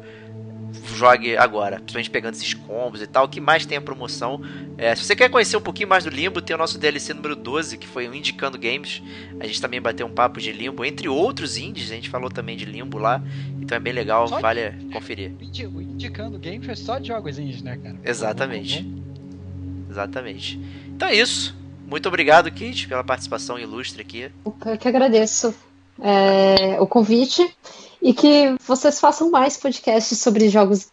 jogue 0.86 1.38
agora, 1.38 1.78
principalmente 1.78 2.10
pegando 2.10 2.34
esses 2.34 2.54
combos 2.54 3.02
e 3.02 3.08
tal. 3.08 3.26
O 3.26 3.30
que 3.30 3.42
mais 3.42 3.66
tem 3.66 3.78
a 3.78 3.82
promoção? 3.82 4.42
É, 4.78 4.96
se 4.96 5.04
você 5.04 5.16
quer 5.16 5.30
conhecer 5.30 5.58
um 5.58 5.62
pouquinho 5.62 5.90
mais 5.90 6.04
do 6.04 6.10
Limbo, 6.10 6.42
tem 6.42 6.56
o 6.56 6.60
nosso 6.60 6.78
DLC 6.78 7.14
número 7.14 7.36
12, 7.36 7.78
que 7.78 7.88
foi 7.88 8.08
o 8.08 8.16
Indicando 8.16 8.58
Games. 8.58 9.02
A 9.40 9.48
gente 9.48 9.62
também 9.62 9.82
bateu 9.82 10.06
um 10.06 10.12
papo 10.12 10.40
de 10.40 10.52
Limbo, 10.52 10.86
entre 10.86 11.08
outros 11.08 11.58
indies, 11.58 11.92
a 11.92 11.96
gente 11.96 12.10
falou 12.10 12.30
também 12.30 12.58
de 12.58 12.66
Limbo 12.66 12.98
lá. 12.98 13.22
Então 13.62 13.76
é 13.76 13.80
bem 13.80 13.94
legal, 13.94 14.28
só 14.28 14.40
vale 14.40 14.72
de... 14.72 14.94
conferir. 14.94 15.32
O 15.74 15.82
Indicando 15.82 16.38
Games 16.40 16.68
é 16.68 16.76
só 16.76 17.00
de 17.00 17.08
jogos 17.08 17.38
indies, 17.38 17.62
né, 17.62 17.78
cara? 17.78 17.96
Exatamente. 18.04 18.86
Exatamente. 19.90 20.60
Então 20.88 21.08
é 21.08 21.16
isso. 21.16 21.56
Muito 21.88 22.08
obrigado, 22.08 22.52
Kit, 22.52 22.88
pela 22.88 23.04
participação 23.04 23.60
ilustre 23.60 24.02
aqui. 24.02 24.32
Eu 24.44 24.78
que 24.78 24.88
agradeço 24.88 25.54
é, 26.02 26.80
o 26.80 26.88
convite 26.88 27.48
e 28.06 28.14
que 28.14 28.56
vocês 28.68 29.00
façam 29.00 29.32
mais 29.32 29.58
podcasts 29.58 30.20
sobre 30.20 30.48
jogos 30.48 30.90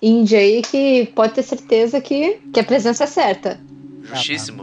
indie 0.00 0.34
aí, 0.34 0.62
que 0.62 1.12
pode 1.14 1.34
ter 1.34 1.42
certeza 1.42 2.00
que, 2.00 2.40
que 2.54 2.58
a 2.58 2.64
presença 2.64 3.04
é 3.04 3.06
certa. 3.06 3.60
Justíssimo. 4.02 4.62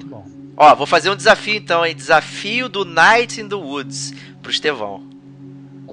Ah, 0.58 0.72
Ó, 0.72 0.76
vou 0.76 0.88
fazer 0.88 1.12
um 1.12 1.16
desafio 1.16 1.54
então, 1.54 1.86
hein? 1.86 1.96
Desafio 1.96 2.68
do 2.68 2.84
Night 2.84 3.40
in 3.40 3.48
the 3.48 3.54
Woods 3.54 4.14
pro 4.42 4.50
Estevão. 4.50 5.12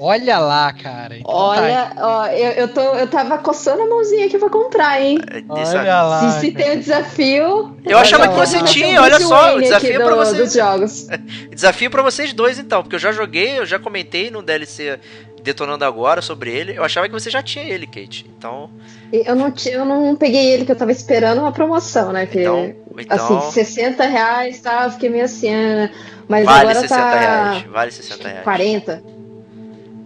Olha 0.00 0.38
lá, 0.38 0.72
cara. 0.72 1.18
Então 1.18 1.34
Olha, 1.34 1.92
tá 1.94 2.06
ó, 2.06 2.26
eu, 2.28 2.52
eu, 2.52 2.68
tô, 2.68 2.80
eu 2.80 3.08
tava 3.08 3.36
coçando 3.38 3.82
a 3.82 3.86
mãozinha 3.86 4.26
aqui 4.26 4.38
pra 4.38 4.48
comprar, 4.48 5.02
hein? 5.02 5.18
É, 5.30 5.42
olha 5.48 6.02
lá. 6.04 6.32
Se, 6.32 6.40
se 6.40 6.52
tem 6.52 6.70
o 6.70 6.74
um 6.74 6.78
desafio. 6.78 7.76
Eu 7.84 7.98
achava 7.98 8.28
que 8.28 8.34
você 8.34 8.62
tinha, 8.62 9.02
olha 9.02 9.20
só. 9.20 9.56
O 9.56 9.60
desafio 9.60 9.98
do, 9.98 10.04
pra 10.04 10.14
vocês. 10.14 10.38
Dos 10.38 10.52
jogos. 10.54 11.06
desafio 11.52 11.90
pra 11.90 12.02
vocês 12.02 12.32
dois, 12.32 12.58
então, 12.58 12.82
porque 12.82 12.94
eu 12.94 13.00
já 13.00 13.12
joguei, 13.12 13.58
eu 13.58 13.66
já 13.66 13.78
comentei 13.78 14.30
no 14.30 14.40
DLC 14.40 15.00
detonando 15.42 15.84
agora 15.84 16.20
sobre 16.22 16.50
ele. 16.50 16.76
Eu 16.76 16.84
achava 16.84 17.06
que 17.06 17.12
você 17.12 17.30
já 17.30 17.42
tinha 17.42 17.64
ele, 17.64 17.86
Kate. 17.86 18.26
Então. 18.36 18.70
Eu 19.12 19.34
não, 19.34 19.52
eu 19.66 19.84
não 19.84 20.16
peguei 20.16 20.52
ele, 20.52 20.64
que 20.64 20.72
eu 20.72 20.76
tava 20.76 20.92
esperando 20.92 21.40
uma 21.40 21.52
promoção, 21.52 22.12
né? 22.12 22.26
Que, 22.26 22.40
então, 22.40 22.74
então... 22.98 23.38
Assim, 23.38 23.52
60 23.52 24.04
reais, 24.04 24.60
tá? 24.60 24.90
Fiquei 24.90 25.08
meio 25.08 25.24
assim. 25.24 25.54
Ah, 25.54 25.90
mas 26.28 26.44
vale 26.44 26.70
agora 26.70 26.80
60 26.80 26.94
tá. 26.94 27.50
Reais, 27.50 27.64
vale 27.64 27.90
60 27.90 28.28
reais. 28.28 28.44
40. 28.44 29.02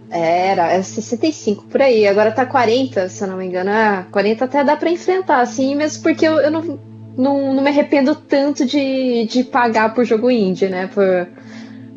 Era, 0.09 0.71
é 0.71 0.81
65 0.81 1.65
por 1.65 1.81
aí. 1.81 2.07
Agora 2.07 2.31
tá 2.31 2.45
40, 2.45 3.09
se 3.09 3.23
eu 3.23 3.27
não 3.27 3.37
me 3.37 3.45
engano. 3.45 3.71
Ah, 3.71 4.05
40 4.11 4.45
até 4.45 4.63
dá 4.63 4.77
pra 4.77 4.91
enfrentar, 4.91 5.41
assim, 5.41 5.75
mesmo 5.75 6.03
porque 6.03 6.27
eu, 6.27 6.37
eu 6.37 6.51
não, 6.51 6.79
não, 7.17 7.53
não 7.53 7.63
me 7.63 7.69
arrependo 7.69 8.15
tanto 8.15 8.65
de, 8.65 9.25
de 9.25 9.43
pagar 9.43 9.93
por 9.93 10.05
jogo 10.05 10.29
indie, 10.29 10.69
né? 10.69 10.87
Por 10.87 11.27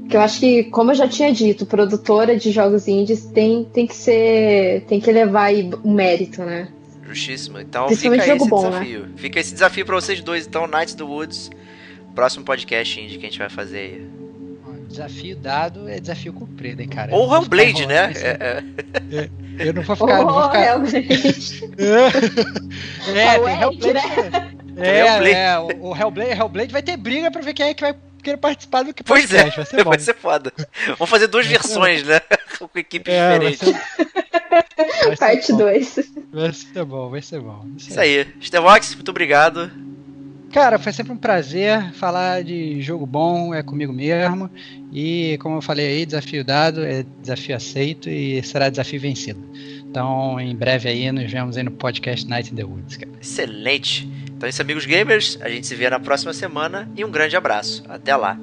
que 0.08 0.16
eu 0.16 0.20
acho 0.20 0.40
que, 0.40 0.64
como 0.64 0.90
eu 0.90 0.94
já 0.94 1.08
tinha 1.08 1.32
dito, 1.32 1.66
produtora 1.66 2.36
de 2.36 2.50
jogos 2.50 2.86
indies 2.86 3.24
tem, 3.26 3.64
tem 3.64 3.86
que 3.86 3.94
ser. 3.94 4.84
tem 4.88 5.00
que 5.00 5.10
levar 5.10 5.44
aí 5.44 5.70
o 5.82 5.90
mérito, 5.90 6.42
né? 6.42 6.68
Justíssimo. 7.02 7.58
Então 7.60 7.88
fica 7.88 8.16
esse 8.16 8.48
bom, 8.48 8.62
né? 8.62 8.70
desafio. 8.70 9.00
Né? 9.00 9.08
Fica 9.16 9.40
esse 9.40 9.52
desafio 9.52 9.86
pra 9.86 9.94
vocês 9.94 10.20
dois, 10.20 10.46
então, 10.46 10.66
Knights 10.66 10.94
do 10.94 11.06
Woods. 11.06 11.50
Próximo 12.14 12.44
podcast 12.44 12.98
indie 12.98 13.18
que 13.18 13.26
a 13.26 13.28
gente 13.28 13.38
vai 13.38 13.50
fazer 13.50 13.78
aí. 13.78 14.16
Desafio 14.88 15.36
dado 15.36 15.88
é 15.88 15.98
desafio 15.98 16.32
cumprido, 16.32 16.80
hein, 16.80 16.88
cara. 16.88 17.12
Ou 17.14 17.34
Hellblade, 17.34 17.86
né? 17.86 18.12
É, 18.14 18.28
é. 18.30 19.30
é, 19.58 19.68
eu 19.68 19.74
não 19.74 19.82
vou 19.82 19.96
ficar. 19.96 20.20
Ou 20.20 20.26
não 20.26 20.34
vou 20.34 20.42
ficar... 20.44 20.66
Hellblade. 20.66 21.64
é, 23.14 23.38
tem 23.38 23.60
Hellblade. 23.60 23.92
Né? 23.92 24.56
É, 24.76 25.32
é, 25.32 25.58
o, 25.58 25.90
o 25.90 25.96
Hellblade, 25.96 26.30
Hellblade 26.30 26.72
vai 26.72 26.82
ter 26.82 26.96
briga 26.96 27.30
pra 27.30 27.42
ver 27.42 27.54
quem 27.54 27.66
é 27.66 27.74
que 27.74 27.82
vai 27.82 27.94
querer 28.26 28.36
participar 28.38 28.82
do 28.82 28.92
que 28.92 29.04
Pois 29.04 29.32
é, 29.32 29.50
vai 29.50 29.64
ser, 29.64 29.84
bom. 29.84 29.90
vai 29.90 29.98
ser 30.00 30.14
foda. 30.14 30.52
Vamos 30.98 31.08
fazer 31.08 31.28
duas 31.28 31.46
versões, 31.46 32.02
né? 32.02 32.20
Com 32.58 32.68
equipes 32.78 33.14
é, 33.14 33.38
diferentes. 33.38 33.58
Ser... 33.60 35.16
Parte 35.18 35.52
2. 35.52 36.12
Vai 36.32 36.52
ser 36.52 36.84
bom, 36.84 37.08
vai 37.08 37.22
ser 37.22 37.40
bom. 37.40 37.64
Isso, 37.76 37.90
Isso 37.90 38.00
aí. 38.00 38.26
Stevox, 38.42 38.94
muito 38.94 39.10
obrigado. 39.10 39.70
Cara, 40.52 40.78
foi 40.78 40.92
sempre 40.92 41.12
um 41.12 41.16
prazer 41.16 41.92
falar 41.92 42.42
de 42.42 42.80
jogo 42.80 43.04
bom, 43.06 43.54
é 43.54 43.62
comigo 43.62 43.92
mesmo. 43.92 44.50
E 44.92 45.38
como 45.40 45.56
eu 45.56 45.62
falei 45.62 45.86
aí, 45.86 46.06
desafio 46.06 46.44
dado, 46.44 46.84
é 46.84 47.04
desafio 47.20 47.54
aceito 47.54 48.08
e 48.08 48.42
será 48.42 48.68
desafio 48.68 49.00
vencido. 49.00 49.42
Então, 49.88 50.40
em 50.40 50.54
breve 50.54 50.88
aí, 50.88 51.12
nos 51.12 51.30
vemos 51.30 51.56
aí 51.56 51.62
no 51.62 51.70
podcast 51.70 52.26
Night 52.26 52.52
in 52.52 52.56
the 52.56 52.64
Woods, 52.64 52.96
cara. 52.96 53.12
Excelente! 53.20 54.08
Então 54.36 54.46
é 54.46 54.50
isso, 54.50 54.60
amigos 54.62 54.84
gamers. 54.84 55.38
A 55.40 55.48
gente 55.48 55.66
se 55.66 55.74
vê 55.74 55.88
na 55.88 55.98
próxima 55.98 56.32
semana 56.32 56.88
e 56.94 57.04
um 57.04 57.10
grande 57.10 57.36
abraço. 57.36 57.82
Até 57.88 58.14
lá! 58.14 58.38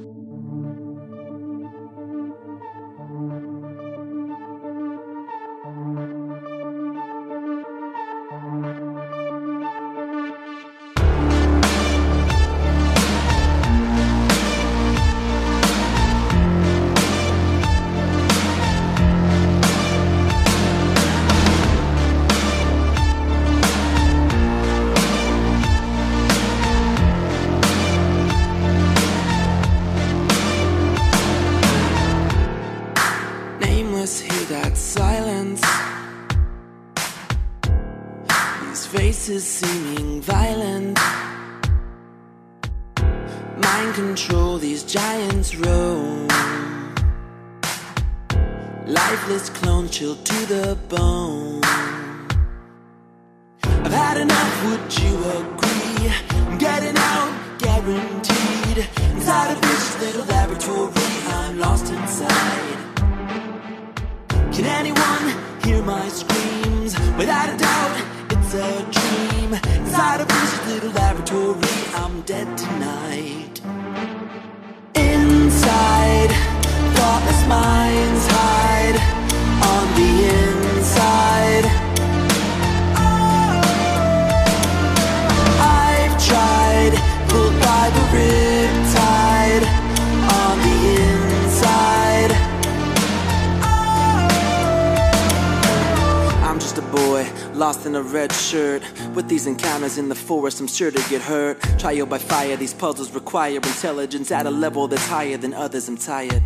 Sure 100.74 100.92
to 100.92 101.10
get 101.10 101.22
hurt. 101.22 101.62
Trial 101.78 102.06
by 102.06 102.18
fire, 102.18 102.56
these 102.58 102.74
puzzles 102.74 103.12
require 103.12 103.58
intelligence 103.58 104.32
at 104.32 104.46
a 104.46 104.50
level 104.50 104.88
that's 104.88 105.08
higher 105.08 105.38
than 105.38 105.54
others. 105.54 105.88
I'm 105.88 105.98
tired. 105.98 106.44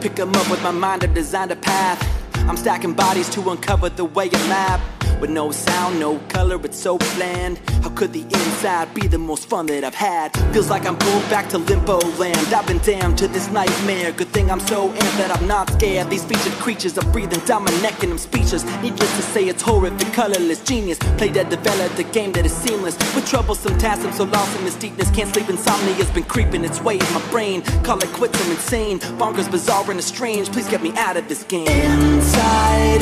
Pick 0.00 0.18
'em 0.18 0.34
up 0.34 0.50
with 0.50 0.62
my 0.62 0.70
mind, 0.70 1.04
I've 1.04 1.14
designed 1.14 1.52
a 1.52 1.56
path. 1.56 2.00
I'm 2.48 2.56
stacking 2.56 2.94
bodies 2.94 3.28
to 3.30 3.50
uncover 3.50 3.88
the 3.90 4.04
way 4.04 4.28
a 4.28 4.38
map. 4.48 4.80
With 5.24 5.30
no 5.30 5.52
sound, 5.52 5.98
no 5.98 6.18
color, 6.28 6.60
it's 6.66 6.78
so 6.78 6.98
bland. 7.16 7.56
How 7.82 7.88
could 7.88 8.12
the 8.12 8.20
inside 8.20 8.92
be 8.92 9.06
the 9.06 9.16
most 9.16 9.48
fun 9.48 9.64
that 9.68 9.82
I've 9.82 9.94
had? 9.94 10.36
Feels 10.52 10.68
like 10.68 10.84
I'm 10.84 10.98
pulled 10.98 11.22
back 11.30 11.48
to 11.48 11.56
limbo 11.56 11.96
land. 12.18 12.52
I've 12.52 12.66
been 12.66 12.76
damned 12.80 13.16
to 13.20 13.28
this 13.28 13.48
nightmare. 13.48 14.12
Good 14.12 14.28
thing 14.28 14.50
I'm 14.50 14.60
so 14.60 14.90
amped 14.90 15.16
that 15.16 15.34
I'm 15.34 15.48
not 15.48 15.70
scared. 15.70 16.10
These 16.10 16.24
featured 16.24 16.52
creatures 16.64 16.98
are 16.98 17.10
breathing 17.10 17.40
down 17.46 17.64
my 17.64 17.70
neck 17.80 18.02
and 18.02 18.12
I'm 18.12 18.18
speechless. 18.18 18.64
Needless 18.82 19.16
to 19.16 19.22
say, 19.22 19.48
it's 19.48 19.62
horrific, 19.62 20.12
colorless 20.12 20.62
genius. 20.62 20.98
Play 21.16 21.30
dead, 21.30 21.48
developed 21.48 21.98
a 21.98 22.04
game 22.04 22.32
that 22.32 22.44
is 22.44 22.52
seamless. 22.52 22.98
With 23.14 23.26
troublesome 23.26 23.78
tasks, 23.78 24.04
I'm 24.04 24.12
so 24.12 24.24
lost 24.24 24.54
in 24.58 24.66
this 24.66 24.76
deepness. 24.76 25.10
Can't 25.12 25.32
sleep, 25.32 25.46
insomnia's 25.46 26.10
been 26.10 26.24
creeping 26.24 26.66
its 26.66 26.82
way 26.82 26.98
in 26.98 27.14
my 27.14 27.26
brain. 27.30 27.62
Call 27.82 27.98
it 27.98 28.12
quits, 28.12 28.38
I'm 28.44 28.50
insane. 28.50 28.98
Bonkers, 29.16 29.50
bizarre, 29.50 29.90
and 29.90 30.04
strange. 30.04 30.52
Please 30.52 30.68
get 30.68 30.82
me 30.82 30.92
out 30.98 31.16
of 31.16 31.26
this 31.30 31.44
game. 31.44 31.66
Inside, 31.66 33.00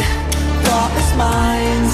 thoughtless 0.62 1.16
minds 1.16 1.91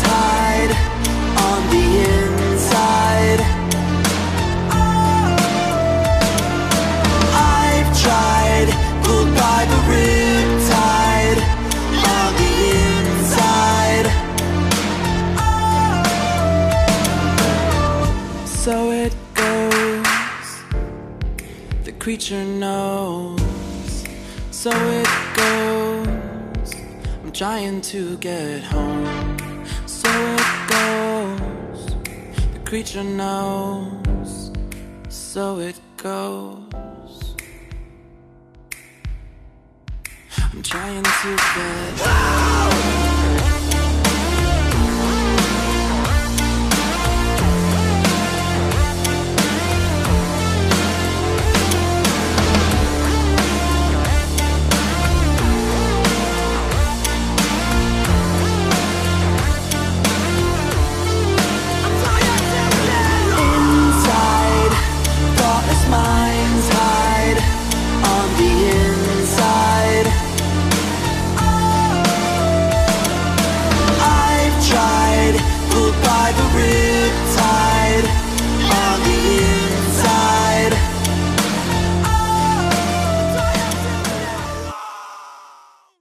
creature 22.08 22.42
knows. 22.42 24.02
So 24.50 24.70
it 24.70 25.08
goes. 25.36 26.74
I'm 27.22 27.30
trying 27.32 27.82
to 27.82 28.16
get 28.16 28.62
home. 28.62 29.66
So 29.84 30.08
it 30.08 30.70
goes. 30.70 31.94
The 32.54 32.60
creature 32.64 33.04
knows. 33.04 34.52
So 35.10 35.58
it 35.58 35.78
goes. 35.98 37.34
I'm 40.50 40.62
trying 40.62 41.04
to 41.04 41.36
get. 41.36 42.97